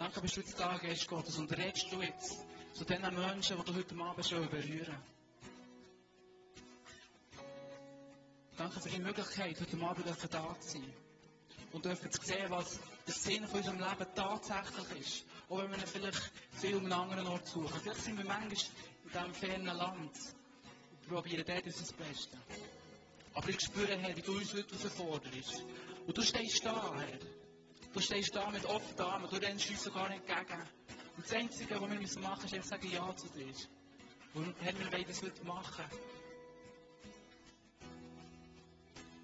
Danke, 0.00 0.22
bist 0.22 0.36
du 0.38 0.40
jetzt 0.40 0.58
da, 0.58 0.78
Geist 0.78 1.06
Gottes, 1.08 1.36
und 1.36 1.52
redest 1.52 1.92
du 1.92 2.00
jetzt 2.00 2.38
zu 2.72 2.86
den 2.86 3.02
Menschen, 3.02 3.58
die 3.58 3.64
du 3.70 3.74
heute 3.74 3.94
Abend 3.96 4.26
schon 4.26 4.48
berühren. 4.48 4.96
Danke 8.56 8.80
für 8.80 8.88
die 8.88 8.98
Möglichkeit, 8.98 9.60
heute 9.60 9.84
Abend 9.84 10.06
da 10.08 10.58
zu 10.58 10.68
sein. 10.68 10.94
Und 11.72 11.84
dürfen 11.84 12.10
zu 12.10 12.22
sehen, 12.22 12.48
was 12.48 12.80
der 13.06 13.12
Sinn 13.12 13.46
von 13.46 13.58
unserem 13.58 13.78
Leben 13.78 14.06
tatsächlich 14.14 15.00
ist. 15.00 15.24
Auch 15.50 15.58
wenn 15.58 15.70
wir 15.70 15.76
ihn 15.76 15.86
vielleicht 15.86 16.32
viel 16.52 16.76
um 16.76 16.84
einen 16.84 16.94
anderen 16.94 17.26
Ort 17.26 17.46
suchen. 17.46 17.78
Vielleicht 17.82 18.00
sind 18.00 18.16
wir 18.16 18.24
manchmal 18.24 18.52
in 18.52 19.10
diesem 19.10 19.34
fernen 19.34 19.76
Land 19.76 20.18
und 21.02 21.08
probieren 21.10 21.44
dort 21.46 21.66
unser 21.66 21.92
Bestes. 21.92 22.38
Aber 23.34 23.48
ich 23.50 23.60
spüre, 23.60 23.98
Herr, 23.98 24.16
wie 24.16 24.22
du 24.22 24.32
uns 24.32 24.54
heute 24.54 24.78
herausforderst. 24.78 25.62
Und 26.06 26.16
du 26.16 26.22
stehst 26.22 26.64
da, 26.64 26.94
Herr. 26.96 27.39
Du 27.92 28.00
stehst 28.00 28.34
da 28.36 28.48
mit 28.50 28.64
offenen 28.66 29.00
Armen, 29.00 29.28
du 29.28 29.36
rennst 29.36 29.68
uns 29.68 29.82
sogar 29.82 30.08
nicht 30.08 30.28
entgegen. 30.28 30.60
Und 31.16 31.24
das 31.24 31.32
Einzige, 31.32 31.74
was 31.74 31.80
wir 31.80 31.88
machen 31.88 32.00
müssen, 32.00 32.22
ist 32.22 32.54
einfach 32.54 32.68
sagen 32.68 32.90
Ja 32.90 33.16
zu 33.16 33.28
dir. 33.28 33.52
Und 34.34 34.54
Herr, 34.60 34.78
wir 34.78 34.92
wollen 34.92 35.04
das 35.08 35.22
heute 35.22 35.44
machen. 35.44 35.84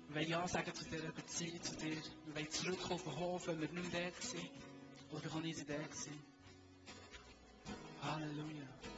Wir 0.08 0.16
wollen 0.16 0.28
Ja 0.28 0.48
sagen 0.48 0.74
zu 0.74 0.84
dieser 0.84 1.12
Beziehung 1.12 1.62
zu 1.62 1.76
dir. 1.76 1.96
Wir 2.26 2.34
wollen 2.34 2.50
zurückkommen 2.50 2.94
auf 2.94 3.02
den 3.04 3.16
Hof, 3.16 3.46
wenn 3.46 3.60
wir 3.60 3.68
nicht 3.68 3.92
mehr 3.92 4.10
da 4.10 4.36
waren. 4.36 4.50
Oder 5.12 5.28
können 5.28 5.42
nie 5.42 5.54
da 5.54 5.74
sein. 5.92 6.22
Halleluja. 8.02 8.95